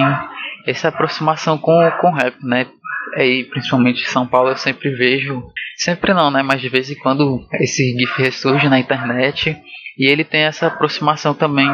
essa 0.66 0.88
aproximação 0.88 1.56
com 1.58 1.72
com 2.00 2.08
o 2.10 2.14
rap, 2.14 2.34
né? 2.42 2.66
Aí, 3.16 3.44
principalmente 3.44 4.02
em 4.02 4.06
São 4.06 4.26
Paulo, 4.26 4.50
eu 4.50 4.56
sempre 4.56 4.90
vejo. 4.90 5.42
Sempre 5.76 6.12
não, 6.12 6.30
né? 6.30 6.42
Mas 6.42 6.60
de 6.60 6.68
vez 6.68 6.90
em 6.90 6.94
quando 6.98 7.40
esse 7.60 7.82
GIF 7.98 8.18
ressurge 8.22 8.68
na 8.68 8.78
internet. 8.78 9.56
E 9.98 10.06
ele 10.08 10.24
tem 10.24 10.42
essa 10.42 10.66
aproximação 10.68 11.34
também 11.34 11.66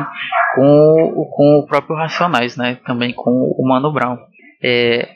com, 0.55 1.12
o- 1.14 1.28
com 1.30 1.59
o 1.59 1.66
próprio 1.66 1.97
Racionais, 1.97 2.57
né? 2.57 2.78
Também 2.87 3.12
com 3.12 3.30
o 3.30 3.68
Mano 3.68 3.93
Brown. 3.93 4.16
É, 4.62 5.09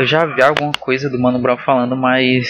eu 0.00 0.06
já 0.06 0.24
vi 0.26 0.42
alguma 0.42 0.72
coisa 0.72 1.08
do 1.08 1.18
Mano 1.20 1.38
Brown 1.38 1.58
falando, 1.58 1.94
mas 1.96 2.48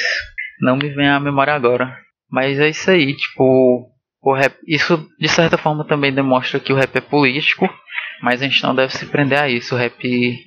não 0.60 0.76
me 0.76 0.88
vem 0.88 1.08
à 1.08 1.20
memória 1.20 1.52
agora. 1.52 1.94
Mas 2.30 2.58
é 2.58 2.68
isso 2.70 2.90
aí, 2.90 3.14
tipo, 3.14 3.88
o 4.22 4.34
rap, 4.34 4.54
isso 4.66 5.06
de 5.20 5.28
certa 5.28 5.58
forma 5.58 5.84
também 5.86 6.12
demonstra 6.14 6.58
que 6.58 6.72
o 6.72 6.76
rap 6.76 6.96
é 6.96 7.00
político, 7.00 7.68
mas 8.22 8.40
a 8.40 8.44
gente 8.44 8.62
não 8.62 8.74
deve 8.74 8.92
se 8.96 9.06
prender 9.06 9.38
a 9.38 9.48
isso. 9.48 9.74
O 9.74 9.78
rap 9.78 10.38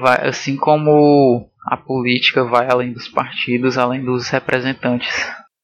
vai, 0.00 0.28
assim 0.28 0.56
como 0.56 1.48
a 1.66 1.76
política 1.76 2.44
vai 2.44 2.68
além 2.70 2.92
dos 2.92 3.08
partidos, 3.08 3.76
além 3.78 4.04
dos 4.04 4.28
representantes. 4.28 5.14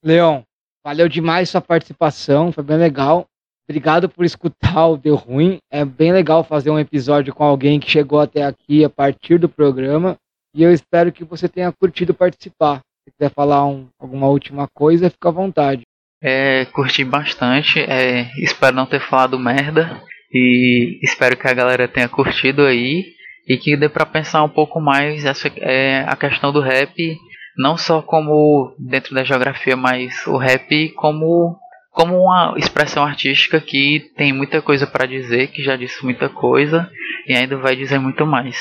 Leon, 0.05 0.43
valeu 0.85 1.09
demais 1.09 1.49
sua 1.51 1.61
participação, 1.61 2.53
foi 2.53 2.65
bem 2.65 2.77
legal. 2.77 3.27
Obrigado 3.69 4.09
por 4.09 4.25
escutar 4.25 4.87
o 4.89 4.97
Deu 4.97 5.15
Ruim. 5.15 5.59
É 5.71 5.85
bem 5.85 6.13
legal 6.13 6.43
fazer 6.43 6.71
um 6.71 6.79
episódio 6.79 7.33
com 7.33 7.45
alguém 7.45 7.79
que 7.79 7.91
chegou 7.91 8.21
até 8.21 8.45
aqui 8.45 8.85
a 8.85 8.91
partir 8.91 9.39
do 9.39 9.49
programa. 9.49 10.17
E 10.55 10.63
eu 10.63 10.73
espero 10.73 11.13
que 11.13 11.25
você 11.25 11.49
tenha 11.49 11.73
curtido 11.73 12.13
participar. 12.13 12.81
Se 13.05 13.13
quiser 13.13 13.33
falar 13.33 13.65
um- 13.65 13.89
alguma 13.99 14.27
última 14.29 14.67
coisa, 14.75 15.09
fica 15.09 15.29
à 15.29 15.33
vontade. 15.33 15.83
É, 16.23 16.67
curti 16.67 17.05
bastante, 17.05 17.81
é, 17.81 18.31
espero 18.37 18.77
não 18.77 18.87
ter 18.87 19.01
falado 19.01 19.39
merda 19.39 20.01
e 20.33 20.99
espero 21.03 21.37
que 21.37 21.47
a 21.47 21.55
galera 21.55 21.89
tenha 21.89 22.09
curtido 22.09 22.63
aí 22.63 23.05
e 23.47 23.57
que 23.57 23.77
dê 23.77 23.89
pra 23.89 24.07
pensar 24.07 24.43
um 24.43 24.49
pouco 24.49 24.81
mais 24.81 25.25
essa 25.25 25.51
é, 25.57 26.05
a 26.07 26.17
questão 26.17 26.53
do 26.53 26.61
rap, 26.61 27.17
não 27.57 27.77
só 27.77 28.01
como 28.01 28.75
dentro 28.79 29.15
da 29.15 29.25
geografia, 29.25 29.77
mas 29.77 30.27
o 30.27 30.37
rap 30.37 30.91
como 30.91 31.59
como 31.91 32.17
uma 32.17 32.55
expressão 32.57 33.05
artística 33.05 33.61
que 33.61 34.11
tem 34.17 34.33
muita 34.33 34.63
coisa 34.63 34.87
pra 34.87 35.05
dizer, 35.05 35.49
que 35.49 35.63
já 35.63 35.77
disse 35.77 36.03
muita 36.03 36.29
coisa 36.29 36.91
e 37.27 37.35
ainda 37.35 37.57
vai 37.59 37.77
dizer 37.77 37.99
muito 37.99 38.25
mais. 38.25 38.57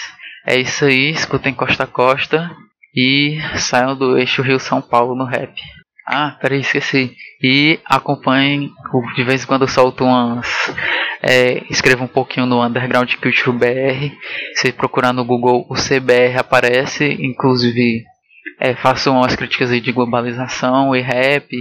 É 0.46 0.60
isso 0.60 0.84
aí, 0.84 1.12
escutem 1.12 1.54
Costa 1.54 1.86
a 1.86 1.88
Costa 1.88 2.52
e 2.94 3.40
saiam 3.56 3.96
do 3.96 4.18
eixo 4.18 4.42
Rio 4.42 4.60
São 4.60 4.82
Paulo 4.82 5.16
no 5.16 5.24
rap. 5.24 5.54
Ah, 6.08 6.38
peraí, 6.42 6.62
esqueci. 6.62 7.16
E 7.42 7.80
acompanhem, 7.86 8.72
de 9.16 9.24
vez 9.24 9.44
em 9.44 9.48
quando 9.48 9.64
eu 9.64 9.68
solto 9.68 10.04
umas. 10.04 10.48
É, 11.24 11.64
escreva 11.70 12.04
um 12.04 12.08
pouquinho 12.08 12.46
no 12.46 12.66
Underground 12.66 13.14
Culture 13.16 13.56
BR. 13.56 14.12
Se 14.56 14.72
procurar 14.72 15.14
no 15.14 15.24
Google, 15.24 15.66
o 15.70 15.76
CBR 15.76 16.40
aparece. 16.40 17.18
Inclusive, 17.20 18.04
é, 18.60 18.76
faço 18.76 19.12
umas 19.12 19.36
críticas 19.36 19.72
aí 19.72 19.82
de 19.82 19.92
globalização 19.92 20.96
e 20.96 21.02
rap. 21.02 21.52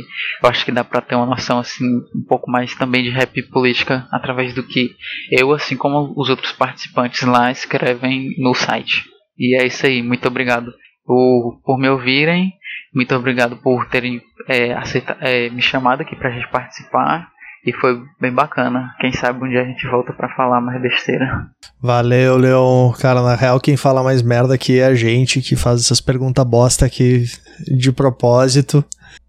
Eu 0.43 0.49
acho 0.49 0.64
que 0.64 0.70
dá 0.72 0.84
pra 0.84 1.01
ter 1.01 1.14
uma 1.14 1.26
noção 1.26 1.59
assim, 1.59 1.84
um 2.14 2.24
pouco 2.28 2.51
mais 2.51 2.74
também 2.74 3.03
de 3.03 3.09
rap 3.09 3.43
política 3.45 4.07
através 4.11 4.55
do 4.55 4.62
que 4.62 4.95
eu, 5.30 5.53
assim 5.53 5.76
como 5.76 6.12
os 6.14 6.28
outros 6.28 6.53
participantes 6.53 7.22
lá, 7.22 7.51
escrevem 7.51 8.34
no 8.38 8.55
site. 8.55 9.05
E 9.38 9.59
é 9.59 9.66
isso 9.66 9.86
aí, 9.86 10.03
muito 10.03 10.28
obrigado 10.28 10.72
por, 11.07 11.61
por 11.64 11.78
me 11.78 11.88
ouvirem. 11.88 12.53
Muito 12.95 13.14
obrigado 13.14 13.57
por 13.57 13.89
terem 13.89 14.20
é, 14.49 14.72
aceita, 14.74 15.16
é, 15.20 15.49
me 15.51 15.62
chamado 15.62 16.03
aqui 16.03 16.16
pra 16.16 16.31
gente 16.31 16.49
participar. 16.49 17.28
E 17.64 17.72
foi 17.74 18.01
bem 18.18 18.33
bacana. 18.33 18.95
Quem 18.99 19.12
sabe 19.12 19.45
um 19.45 19.49
dia 19.49 19.61
a 19.61 19.66
gente 19.66 19.87
volta 19.87 20.14
pra 20.14 20.35
falar 20.35 20.62
mais 20.62 20.81
besteira. 20.81 21.47
Valeu, 21.81 22.39
Leon. 22.39 22.93
Cara, 22.93 23.20
na 23.20 23.35
real, 23.35 23.61
quem 23.61 23.76
fala 23.76 24.03
mais 24.03 24.22
merda 24.22 24.55
aqui 24.55 24.81
é 24.81 24.87
a 24.87 24.95
gente 24.95 25.43
que 25.43 25.57
faz 25.57 25.81
essas 25.81 26.01
perguntas 26.01 26.45
bosta 26.47 26.87
aqui 26.87 27.24
de 27.66 27.93
propósito. 27.93 28.83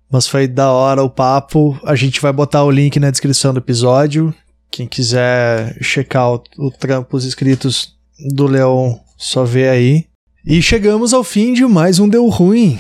Mas 0.09 0.27
foi 0.27 0.47
da 0.47 0.71
hora 0.71 1.03
o 1.03 1.09
papo. 1.09 1.77
A 1.85 1.93
gente 1.93 2.21
vai 2.21 2.31
botar 2.31 2.63
o 2.63 2.71
link 2.71 2.99
na 2.99 3.11
descrição 3.11 3.53
do 3.53 3.59
episódio. 3.59 4.33
Quem 4.69 4.87
quiser 4.87 5.77
checar 5.81 6.31
o, 6.31 6.41
o 6.57 6.71
trampo, 6.71 7.17
os 7.17 7.25
escritos 7.25 7.97
do 8.33 8.47
Leon, 8.47 8.95
só 9.17 9.43
vê 9.43 9.67
aí. 9.67 10.05
E 10.45 10.61
chegamos 10.61 11.13
ao 11.13 11.23
fim 11.23 11.53
de 11.53 11.65
mais 11.65 11.99
um 11.99 12.07
Deu 12.07 12.27
Ruim. 12.29 12.79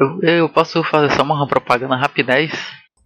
Eu, 0.00 0.20
eu 0.22 0.48
posso 0.48 0.82
fazer 0.84 1.10
só 1.14 1.22
uma 1.22 1.46
propaganda 1.46 1.96
rapidez? 1.96 2.52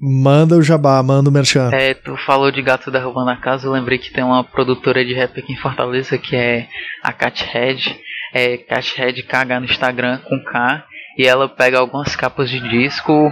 Manda 0.01 0.57
o 0.57 0.63
jabá, 0.63 1.03
manda 1.03 1.31
o 1.31 1.33
merchan. 1.33 1.71
É, 1.73 1.95
tu 1.95 2.17
falou 2.27 2.51
de 2.51 2.61
gato 2.61 2.91
derrubando 2.91 3.31
a 3.31 3.37
casa, 3.37 3.67
eu 3.67 3.73
lembrei 3.73 3.99
que 3.99 4.13
tem 4.13 4.25
uma 4.25 4.45
produtora 4.45 5.05
de 5.05 5.15
rap 5.15 5.39
aqui 5.39 5.53
em 5.53 5.57
Fortaleza 5.57 6.19
que 6.19 6.35
é 6.37 6.69
a 7.03 7.13
Cathead. 7.13 7.99
É 8.33 8.59
Cathead 8.59 9.23
KH 9.23 9.61
no 9.61 9.67
Instagram 9.67 10.19
com 10.29 10.43
K. 10.45 10.85
E 11.17 11.27
ela 11.27 11.49
pega 11.49 11.79
algumas 11.79 12.17
capas 12.17 12.51
de 12.51 12.61
disco 12.69 13.31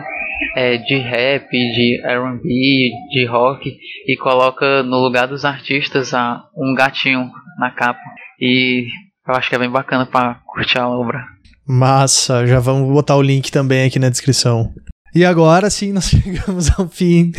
é, 0.56 0.76
de 0.78 0.96
rap, 0.98 1.50
de 1.50 2.00
R&B, 2.04 2.90
de 3.10 3.26
rock 3.26 3.76
e 4.06 4.16
coloca 4.16 4.82
no 4.82 4.98
lugar 4.98 5.26
dos 5.26 5.44
artistas 5.44 6.14
a, 6.14 6.44
um 6.56 6.74
gatinho 6.74 7.30
na 7.58 7.70
capa. 7.70 8.00
E 8.40 8.86
eu 9.26 9.34
acho 9.34 9.48
que 9.48 9.54
é 9.54 9.58
bem 9.58 9.70
bacana 9.70 10.06
pra 10.06 10.40
curtir 10.46 10.78
a 10.78 10.88
obra. 10.88 11.31
Massa, 11.66 12.46
já 12.46 12.58
vamos 12.58 12.92
botar 12.92 13.16
o 13.16 13.22
link 13.22 13.50
também 13.50 13.86
aqui 13.86 13.98
na 13.98 14.08
descrição. 14.08 14.72
E 15.14 15.24
agora 15.24 15.68
sim, 15.68 15.92
nós 15.92 16.06
chegamos 16.10 16.70
ao 16.78 16.88
fim 16.88 17.32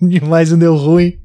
de 0.00 0.20
mais 0.20 0.52
um 0.52 0.58
Deu 0.58 0.76
Ruim. 0.76 1.16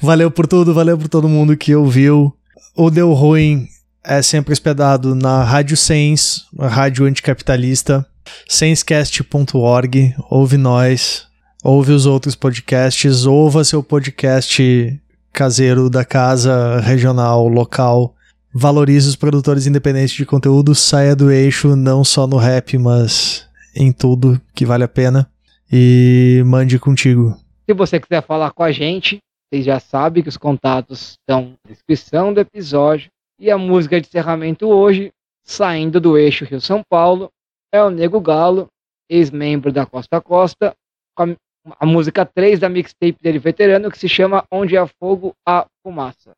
Valeu 0.00 0.30
por 0.30 0.46
tudo, 0.46 0.74
valeu 0.74 0.98
por 0.98 1.08
todo 1.08 1.28
mundo 1.28 1.56
que 1.56 1.74
ouviu. 1.74 2.34
O 2.76 2.90
Deu 2.90 3.12
Ruim 3.12 3.66
é 4.04 4.22
sempre 4.22 4.52
hospedado 4.52 5.14
na 5.14 5.42
Rádio 5.42 5.76
Sens, 5.76 6.44
a 6.58 6.68
rádio 6.68 7.06
anticapitalista, 7.06 8.06
senscast.org. 8.46 10.14
Ouve 10.30 10.56
nós, 10.56 11.26
ouve 11.64 11.92
os 11.92 12.06
outros 12.06 12.34
podcasts, 12.34 13.26
ouva 13.26 13.64
seu 13.64 13.82
podcast 13.82 15.00
caseiro 15.32 15.88
da 15.88 16.04
casa 16.04 16.80
regional, 16.80 17.48
local. 17.48 18.14
Valorize 18.52 19.08
os 19.08 19.16
produtores 19.16 19.66
independentes 19.66 20.16
de 20.16 20.24
conteúdo, 20.24 20.74
saia 20.74 21.14
do 21.14 21.30
eixo 21.30 21.76
não 21.76 22.02
só 22.02 22.26
no 22.26 22.36
rap, 22.36 22.78
mas 22.78 23.48
em 23.74 23.92
tudo 23.92 24.40
que 24.54 24.64
vale 24.64 24.84
a 24.84 24.88
pena. 24.88 25.30
E 25.70 26.42
mande 26.46 26.78
contigo. 26.78 27.36
Se 27.68 27.74
você 27.74 28.00
quiser 28.00 28.22
falar 28.22 28.52
com 28.52 28.62
a 28.62 28.72
gente, 28.72 29.18
vocês 29.50 29.64
já 29.64 29.78
sabem 29.78 30.22
que 30.22 30.28
os 30.28 30.36
contatos 30.36 31.18
estão 31.20 31.50
na 31.64 31.70
descrição 31.70 32.32
do 32.32 32.40
episódio. 32.40 33.10
E 33.38 33.50
a 33.50 33.58
música 33.58 34.00
de 34.00 34.08
encerramento 34.08 34.66
hoje, 34.66 35.10
saindo 35.44 36.00
do 36.00 36.16
eixo 36.16 36.44
Rio-São 36.44 36.82
Paulo, 36.88 37.30
é 37.72 37.82
o 37.82 37.90
Nego 37.90 38.20
Galo, 38.20 38.66
ex-membro 39.08 39.70
da 39.70 39.86
Costa 39.86 40.20
Costa, 40.20 40.74
com 41.14 41.36
a 41.78 41.86
música 41.86 42.24
3 42.24 42.60
da 42.60 42.68
mixtape 42.68 43.18
dele 43.22 43.38
veterano, 43.38 43.90
que 43.90 43.98
se 43.98 44.08
chama 44.08 44.44
Onde 44.50 44.76
há 44.76 44.86
Fogo, 44.86 45.34
há 45.46 45.66
Fumaça. 45.82 46.32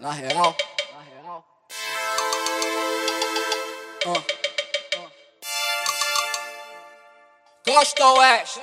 Na 0.00 0.12
real, 0.12 0.32
na 0.32 1.00
real. 1.12 1.44
Ah, 4.06 4.22
ah. 4.96 5.08
Costa 7.66 8.06
Oeste. 8.06 8.60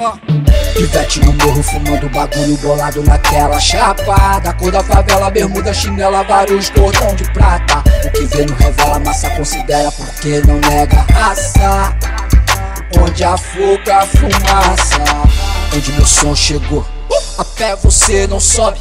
Ah. 0.00 0.18
Pivete 0.74 1.20
no 1.20 1.32
morro 1.34 1.62
fumando 1.62 2.08
bagulho 2.08 2.56
bolado 2.56 3.04
na 3.04 3.16
tela 3.18 3.60
Chapada, 3.60 4.52
cor 4.54 4.72
da 4.72 4.82
favela, 4.82 5.30
bermuda, 5.30 5.72
chinela, 5.72 6.24
vários 6.24 6.70
cordão 6.70 7.14
de 7.14 7.30
prata 7.32 7.84
O 8.04 8.10
que 8.10 8.24
vê 8.24 8.46
não 8.46 8.56
revela, 8.56 8.98
massa 8.98 9.30
considera 9.36 9.92
porque 9.92 10.40
não 10.40 10.58
nega 10.58 11.06
raça 11.12 11.96
Onde 13.00 13.22
a 13.22 13.36
fuga, 13.36 14.06
fumaça 14.06 15.04
Onde 15.72 15.92
meu 15.92 16.06
som 16.06 16.34
chegou 16.34 16.84
A 17.38 17.44
pé 17.44 17.76
você 17.76 18.26
não 18.26 18.40
sobe. 18.40 18.80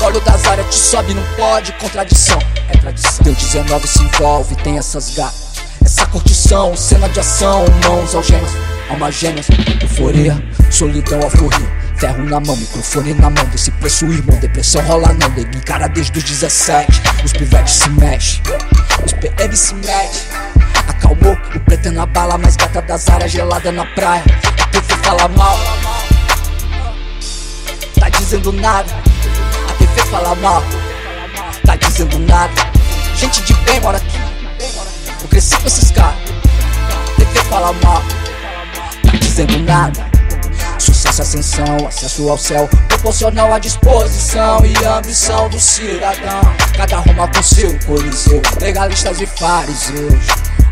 Mole 0.00 0.20
das 0.20 0.44
áreas 0.46 0.66
te 0.74 0.78
sobe, 0.78 1.14
não 1.14 1.22
pode 1.36 1.72
Contradição, 1.74 2.38
é 2.68 2.76
tradição. 2.76 3.24
Teu 3.24 3.34
19 3.34 3.88
se 3.88 4.02
envolve, 4.02 4.54
tem 4.56 4.76
essas 4.76 5.14
gatas 5.14 5.52
Essa 5.82 6.04
curtição, 6.06 6.76
cena 6.76 7.08
de 7.08 7.20
ação 7.20 7.64
Mãos 7.84 8.14
algemas, 8.14 8.50
alma 8.90 9.10
gêmeas. 9.10 9.46
Euforia, 9.80 10.42
solidão, 10.70 11.20
alforria. 11.22 11.78
Ferro 11.96 12.24
na 12.24 12.38
mão, 12.38 12.56
microfone 12.56 13.14
na 13.14 13.30
mão. 13.30 13.44
Desse 13.46 13.70
preço, 13.72 14.06
irmão, 14.06 14.38
depressão 14.38 14.82
rola 14.82 15.12
não. 15.14 15.28
Nego 15.30 15.56
encara 15.56 15.88
desde 15.88 16.18
os 16.18 16.24
17 16.24 17.02
Os 17.24 17.32
pivetes 17.32 17.74
se 17.74 17.90
mexem. 17.90 18.42
Os 19.04 19.12
PM 19.14 19.56
se 19.56 19.74
metem 19.74 20.20
A 20.86 20.90
acalmou. 20.90 21.36
O 21.54 21.60
preto 21.60 21.88
é 21.88 21.90
na 21.90 22.06
bala, 22.06 22.38
mais 22.38 22.56
gata 22.56 22.82
das 22.82 23.08
áreas 23.08 23.30
gelada 23.30 23.72
na 23.72 23.86
praia. 23.86 24.24
TV 24.70 24.94
fala 25.02 25.28
mal, 25.28 25.58
dizendo 28.28 28.52
nada. 28.52 28.92
A 29.70 29.72
TV 29.78 30.00
fala 30.10 30.34
mal, 30.34 30.62
tá 31.64 31.76
dizendo 31.76 32.18
nada. 32.18 32.52
Gente 33.16 33.40
de 33.42 33.54
bem 33.54 33.80
mora 33.80 33.96
aqui. 33.96 34.18
Eu 35.22 35.28
cresci 35.28 35.56
com 35.56 35.66
esses 35.66 35.90
caras. 35.90 36.14
A 36.14 37.16
TV 37.16 37.40
fala 37.48 37.72
mal, 37.82 38.02
tá 39.02 39.16
dizendo 39.18 39.58
nada. 39.60 40.06
Sucesso, 40.78 41.22
ascensão, 41.22 41.86
acesso 41.88 42.28
ao 42.28 42.38
céu 42.38 42.68
Proporcional 42.88 43.52
à 43.52 43.58
disposição 43.58 44.64
e 44.64 44.84
ambição 44.84 45.48
do 45.48 45.58
cidadão 45.58 46.40
Cada 46.76 46.98
Roma 46.98 47.26
com 47.26 47.42
seu 47.42 47.76
coliseu 47.80 48.40
Legalistas 48.60 49.20
e 49.20 49.26
fariseus 49.26 50.26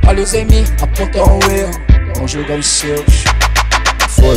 Olhos 0.06 0.32
em 0.32 0.44
mim 0.44 0.64
apontam 0.80 1.40
o 1.40 1.50
erro 1.50 1.72
Não 2.16 2.28
julgam 2.28 2.60
os 2.60 2.66
seus 2.66 3.24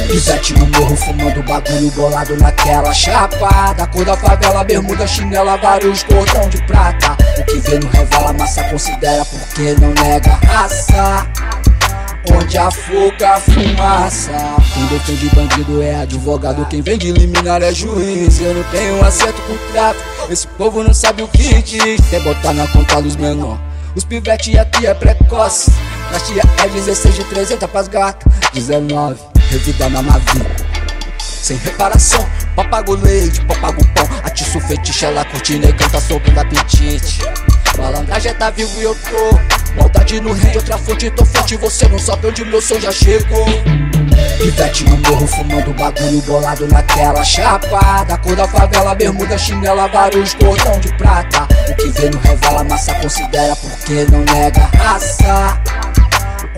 Pivete 0.08 0.54
no 0.54 0.68
morro 0.68 0.96
fumando 0.96 1.44
bagulho 1.44 1.92
bolado 1.92 2.36
naquela 2.38 2.94
chapada. 2.94 3.88
Cor 3.88 4.04
da 4.04 4.18
favela, 4.18 4.64
bermuda, 4.64 5.08
chinela, 5.08 5.58
vários 5.58 6.04
cordão 6.04 6.50
de 6.50 6.62
prata. 6.66 7.16
O 7.38 7.44
que 7.46 7.60
vê 7.60 7.80
não 7.80 7.90
revela, 7.90 8.34
massa 8.34 8.64
considera 8.66 9.24
porque 9.26 9.76
não 9.80 9.94
nega 9.94 10.38
raça. 10.46 11.28
Onde 12.36 12.58
a 12.58 12.70
fuga 12.70 13.40
fumaça. 13.40 14.32
Quem 14.74 14.86
defende 14.88 15.30
bandido 15.36 15.82
é 15.82 16.02
advogado 16.02 16.66
Quem 16.70 16.82
vende 16.82 17.12
liminar 17.12 17.62
é 17.64 17.74
juiz. 17.74 18.42
Eu 18.42 18.54
não 18.54 18.64
tenho 18.64 19.04
acerto 19.04 19.42
com 19.44 19.56
tráfico 19.72 20.04
Esse 20.30 20.46
povo 20.48 20.84
não 20.84 20.94
sabe 20.94 21.24
o 21.24 21.28
que 21.28 21.62
diz. 21.62 22.02
Quer 22.10 22.22
botar 22.22 22.54
na 22.54 22.68
conta 22.68 23.02
dos 23.02 23.16
menor? 23.16 23.60
Os 23.96 24.04
pivete 24.04 24.58
aqui 24.58 24.86
é 24.86 24.94
precoce. 24.94 25.72
Nas 26.12 26.28
tia 26.28 26.44
é 26.64 26.68
16 26.68 27.16
de 27.16 27.24
300 27.24 27.70
pras 27.70 27.88
gatas 27.88 28.32
19, 28.54 29.20
revida 29.50 29.90
na 29.90 30.02
navio 30.02 30.46
sem 31.50 31.58
reparação, 31.58 32.30
papago 32.56 32.94
leite, 32.94 33.44
papago 33.46 33.84
pão 33.96 34.08
Atiço 34.24 34.60
fetiche, 34.60 35.06
ela 35.06 35.26
curte 35.26 35.58
negão, 35.58 35.90
tá 35.90 36.00
sobrando 36.00 36.40
apetite. 36.40 37.22
Malandragem 37.76 38.34
tá 38.36 38.52
vivo 38.52 38.80
e 38.80 38.84
eu 38.84 38.94
tô. 38.94 39.76
Maldade 39.76 40.20
no 40.20 40.32
rei, 40.34 40.56
outra 40.56 40.78
fonte, 40.78 41.10
tô 41.10 41.26
forte 41.26 41.56
Você 41.56 41.88
não 41.88 41.98
sabe 41.98 42.28
onde 42.28 42.46
meu 42.46 42.62
som 42.62 42.80
já 42.80 42.92
chegou. 42.92 43.46
Pivete 44.38 44.84
no 44.84 44.98
morro, 44.98 45.26
fumando 45.26 45.74
bagulho 45.74 46.22
bolado 46.22 46.68
naquela 46.68 47.24
chapada. 47.24 48.18
Cor 48.18 48.36
da 48.36 48.48
favela, 48.48 48.94
bermuda, 48.94 49.36
chinela, 49.36 49.88
vários 49.88 50.36
cordão 50.36 50.80
de 50.80 50.94
prata. 50.98 51.48
O 51.68 51.76
que 51.76 51.88
vê 51.90 52.10
não 52.12 52.20
revela, 52.20 52.64
massa 52.64 52.94
considera 52.96 53.56
porque 53.56 54.06
não 54.12 54.20
nega 54.20 54.70
raça. 54.78 55.60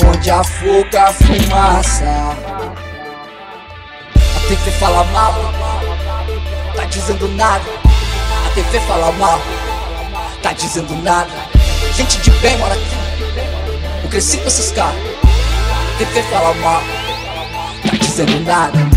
Onde 0.05 0.29
a 0.29 0.43
fuga 0.43 1.13
fumaça 1.13 2.80
TV 4.55 4.71
fala 4.71 5.05
mal, 5.05 5.33
tá 6.75 6.83
dizendo 6.83 7.25
nada 7.29 7.63
A 8.45 8.49
TV 8.53 8.79
fala 8.81 9.09
mal 9.13 9.39
tá 10.41 10.53
dizendo 10.53 10.95
nada. 11.03 11.29
Gente 11.93 12.19
de 12.19 12.31
bem 12.39 12.57
mora 12.57 12.73
aqui. 12.73 14.03
Eu 14.03 14.09
cresci 14.09 14.37
com 14.37 14.47
esses 14.47 14.71
caras. 14.71 14.99
TV 15.97 16.23
fala 16.23 16.53
mal, 16.55 16.81
tá 17.83 17.97
dizendo 17.97 18.39
nada. 18.43 18.90